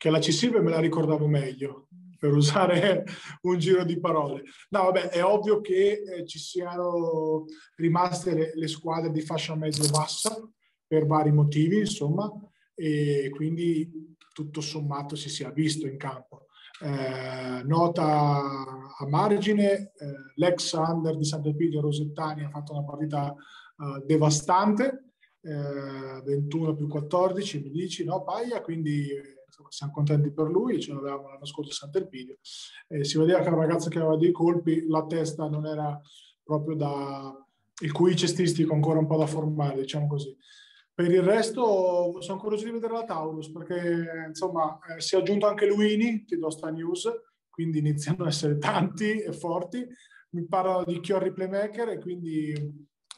Che 0.04 0.10
la 0.10 0.18
C-Silve 0.18 0.60
me 0.60 0.68
la 0.68 0.80
ricordavo 0.80 1.26
meglio, 1.26 1.88
per 2.18 2.34
usare 2.34 3.06
un 3.48 3.58
giro 3.58 3.84
di 3.84 3.98
parole. 3.98 4.42
No, 4.68 4.82
vabbè, 4.82 5.08
è 5.08 5.24
ovvio 5.24 5.62
che 5.62 6.02
eh, 6.02 6.26
ci 6.26 6.38
siano 6.38 7.46
rimaste 7.76 8.34
le, 8.34 8.52
le 8.54 8.68
squadre 8.68 9.10
di 9.10 9.22
fascia 9.22 9.56
medio-bassa, 9.56 10.46
per 10.86 11.06
vari 11.06 11.32
motivi, 11.32 11.78
insomma, 11.78 12.30
e 12.74 13.30
quindi 13.34 14.14
tutto 14.34 14.60
sommato 14.60 15.16
si 15.16 15.30
sia 15.30 15.50
visto 15.50 15.86
in 15.86 15.96
campo. 15.96 16.48
Eh, 16.82 17.62
nota 17.64 18.42
a 18.98 19.06
margine, 19.08 19.72
eh, 19.72 19.90
l'ex 20.34 20.74
under 20.74 21.16
di 21.16 21.24
Sant'Epidio 21.24 21.80
Rosettani 21.80 22.44
ha 22.44 22.50
fatto 22.50 22.74
una 22.74 22.84
partita 22.84 23.30
eh, 23.32 24.04
devastante, 24.04 25.14
21 25.40 26.70
eh, 26.70 26.76
più 26.76 26.88
14, 26.88 27.62
mi 27.62 27.70
dici, 27.70 28.04
no 28.04 28.22
Paia, 28.22 28.60
quindi 28.60 29.08
siamo 29.68 29.92
contenti 29.92 30.32
per 30.32 30.48
lui, 30.48 30.80
ce 30.80 30.92
l'avevamo 30.92 31.28
l'anno 31.28 31.44
scorso 31.44 31.70
a 31.70 31.74
Sant'Elpidio. 31.74 32.38
si 32.42 33.18
vedeva 33.18 33.40
che 33.40 33.46
era 33.46 33.56
un 33.56 33.62
ragazzo 33.62 33.88
che 33.88 33.98
aveva 33.98 34.16
dei 34.16 34.32
colpi, 34.32 34.86
la 34.88 35.04
testa 35.06 35.48
non 35.48 35.66
era 35.66 36.00
proprio 36.42 36.76
da... 36.76 37.46
il 37.82 37.92
cui 37.92 38.16
cestistico 38.16 38.74
ancora 38.74 38.98
un 38.98 39.06
po' 39.06 39.16
da 39.16 39.26
formare, 39.26 39.80
diciamo 39.80 40.06
così. 40.06 40.36
Per 40.94 41.10
il 41.10 41.22
resto 41.22 42.20
sono 42.20 42.38
curioso 42.38 42.66
di 42.66 42.70
vedere 42.70 42.92
la 42.92 43.04
Taurus 43.04 43.50
perché 43.50 44.26
insomma 44.28 44.78
eh, 44.86 45.00
si 45.00 45.16
è 45.16 45.18
aggiunto 45.18 45.48
anche 45.48 45.66
Luini, 45.66 46.24
ti 46.24 46.38
do 46.38 46.50
sta 46.50 46.70
news, 46.70 47.10
quindi 47.50 47.78
iniziano 47.78 48.22
ad 48.22 48.28
essere 48.28 48.58
tanti 48.58 49.20
e 49.20 49.32
forti. 49.32 49.84
Mi 50.30 50.46
parla 50.46 50.84
di 50.84 51.00
Chiorri 51.00 51.32
Playmaker 51.32 51.88
e 51.88 51.98
quindi 51.98 52.52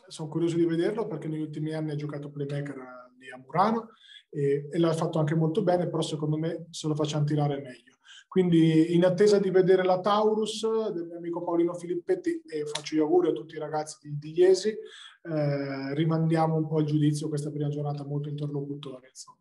sono 0.09 0.29
curioso 0.29 0.57
di 0.57 0.65
vederlo 0.65 1.07
perché 1.07 1.29
negli 1.29 1.41
ultimi 1.41 1.73
anni 1.73 1.91
ha 1.91 1.97
giocato 1.97 2.31
Playmaker 2.31 2.77
lì 3.19 3.31
a 3.31 3.39
Murano 3.39 3.91
e, 4.29 4.69
e 4.71 4.79
l'ha 4.79 4.93
fatto 4.93 5.19
anche 5.19 5.35
molto 5.35 5.63
bene, 5.63 5.89
però 5.89 6.03
secondo 6.03 6.37
me 6.37 6.67
se 6.71 6.89
lo 6.89 6.95
facciamo 6.95 7.25
tirare 7.25 7.61
meglio. 7.61 7.97
Quindi 8.29 8.95
in 8.95 9.05
attesa 9.05 9.39
di 9.39 9.51
vedere 9.51 9.83
la 9.83 10.01
Taurus 10.01 10.91
del 10.93 11.07
mio 11.07 11.17
amico 11.17 11.43
Paolino 11.43 11.75
Filippetti 11.75 12.43
e 12.47 12.67
faccio 12.67 12.95
gli 12.95 13.01
auguri 13.01 13.29
a 13.29 13.33
tutti 13.33 13.55
i 13.55 13.59
ragazzi 13.59 13.97
di, 14.01 14.19
di 14.19 14.41
Iesi, 14.41 14.69
eh, 14.69 15.95
rimandiamo 15.95 16.57
un 16.57 16.67
po' 16.67 16.81
il 16.81 16.87
giudizio 16.87 17.29
questa 17.29 17.51
prima 17.51 17.69
giornata 17.69 18.05
molto 18.05 18.29
interlocutoria. 18.29 19.09
Insomma. 19.09 19.39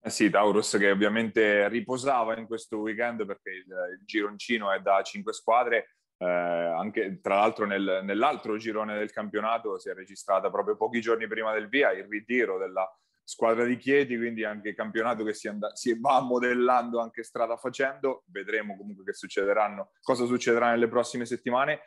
Eh 0.00 0.10
sì, 0.10 0.30
Taurus 0.30 0.76
che 0.78 0.90
ovviamente 0.90 1.68
riposava 1.68 2.38
in 2.38 2.46
questo 2.46 2.78
weekend 2.78 3.24
perché 3.26 3.50
il, 3.50 3.66
il 3.98 4.04
gironcino 4.04 4.70
è 4.70 4.80
da 4.80 5.02
cinque 5.02 5.32
squadre, 5.32 5.96
eh, 6.24 6.26
anche 6.26 7.20
tra 7.20 7.36
l'altro 7.36 7.66
nel, 7.66 8.00
nell'altro 8.02 8.56
girone 8.56 8.96
del 8.96 9.12
campionato 9.12 9.78
si 9.78 9.90
è 9.90 9.94
registrata 9.94 10.50
proprio 10.50 10.76
pochi 10.76 11.00
giorni 11.00 11.26
prima 11.26 11.52
del 11.52 11.68
via 11.68 11.92
il 11.92 12.06
ritiro 12.08 12.56
della 12.56 12.90
squadra 13.22 13.64
di 13.64 13.76
Chieti, 13.76 14.16
quindi 14.16 14.44
anche 14.44 14.70
il 14.70 14.74
campionato 14.74 15.22
che 15.24 15.34
si, 15.34 15.48
and- 15.48 15.72
si 15.72 15.98
va 15.98 16.20
modellando 16.20 17.00
anche 17.00 17.22
strada 17.22 17.56
facendo, 17.56 18.24
vedremo 18.26 18.76
comunque 18.76 19.04
che 19.04 19.12
succederanno, 19.12 19.92
cosa 20.00 20.24
succederà 20.24 20.70
nelle 20.70 20.88
prossime 20.88 21.26
settimane 21.26 21.80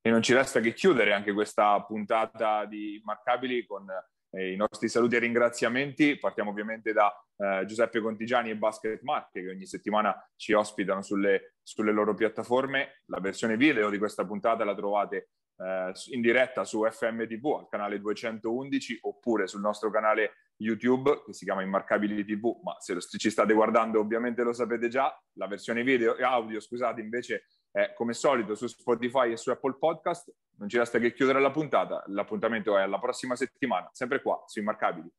e 0.00 0.10
non 0.10 0.22
ci 0.22 0.34
resta 0.34 0.60
che 0.60 0.72
chiudere 0.72 1.12
anche 1.12 1.32
questa 1.32 1.80
puntata 1.82 2.64
di 2.64 2.96
Immarcabili 2.96 3.66
con 3.66 3.86
eh, 4.30 4.52
i 4.52 4.56
nostri 4.56 4.88
saluti 4.88 5.16
e 5.16 5.20
ringraziamenti. 5.20 6.18
Partiamo 6.18 6.50
ovviamente 6.50 6.92
da 6.92 7.12
eh, 7.42 7.64
Giuseppe 7.66 8.00
Contigiani 8.00 8.50
e 8.50 8.56
Basket 8.56 9.02
Marche 9.02 9.42
che 9.42 9.50
ogni 9.50 9.66
settimana 9.66 10.14
ci 10.36 10.52
ospitano 10.52 11.02
sulle, 11.02 11.56
sulle, 11.62 11.90
loro 11.90 12.14
piattaforme. 12.14 13.02
La 13.06 13.18
versione 13.18 13.56
video 13.56 13.90
di 13.90 13.98
questa 13.98 14.24
puntata 14.24 14.64
la 14.64 14.76
trovate 14.76 15.30
eh, 15.56 15.92
in 16.10 16.20
diretta 16.20 16.64
su 16.64 16.84
FM 16.88 17.26
TV 17.26 17.56
al 17.58 17.68
canale 17.68 17.98
211 17.98 18.98
oppure 19.02 19.48
sul 19.48 19.60
nostro 19.60 19.90
canale 19.90 20.34
YouTube 20.56 21.24
che 21.26 21.32
si 21.32 21.44
chiama 21.44 21.62
Immarcabili 21.62 22.24
TV, 22.24 22.60
ma 22.62 22.76
se 22.78 22.94
lo, 22.94 23.00
ci 23.00 23.30
state 23.30 23.52
guardando 23.52 23.98
ovviamente 23.98 24.44
lo 24.44 24.52
sapete 24.52 24.86
già. 24.86 25.12
La 25.32 25.48
versione 25.48 25.82
video 25.82 26.16
e 26.16 26.22
audio, 26.22 26.60
scusate, 26.60 27.00
invece 27.00 27.46
è 27.72 27.92
come 27.94 28.12
solito 28.12 28.54
su 28.54 28.68
Spotify 28.68 29.32
e 29.32 29.36
su 29.36 29.50
Apple 29.50 29.76
Podcast. 29.78 30.32
Non 30.58 30.68
ci 30.68 30.78
resta 30.78 31.00
che 31.00 31.12
chiudere 31.12 31.40
la 31.40 31.50
puntata. 31.50 32.04
L'appuntamento 32.06 32.78
è 32.78 32.82
alla 32.82 33.00
prossima 33.00 33.34
settimima, 33.34 33.88
sempre 33.90 34.22
qua 34.22 34.40
su 34.46 34.60
Immarcabili. 34.60 35.10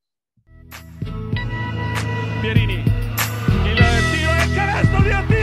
Pierini. 2.44 2.84
Y 3.64 3.74
le 3.74 3.86
el 4.82 4.89
de 5.06 5.43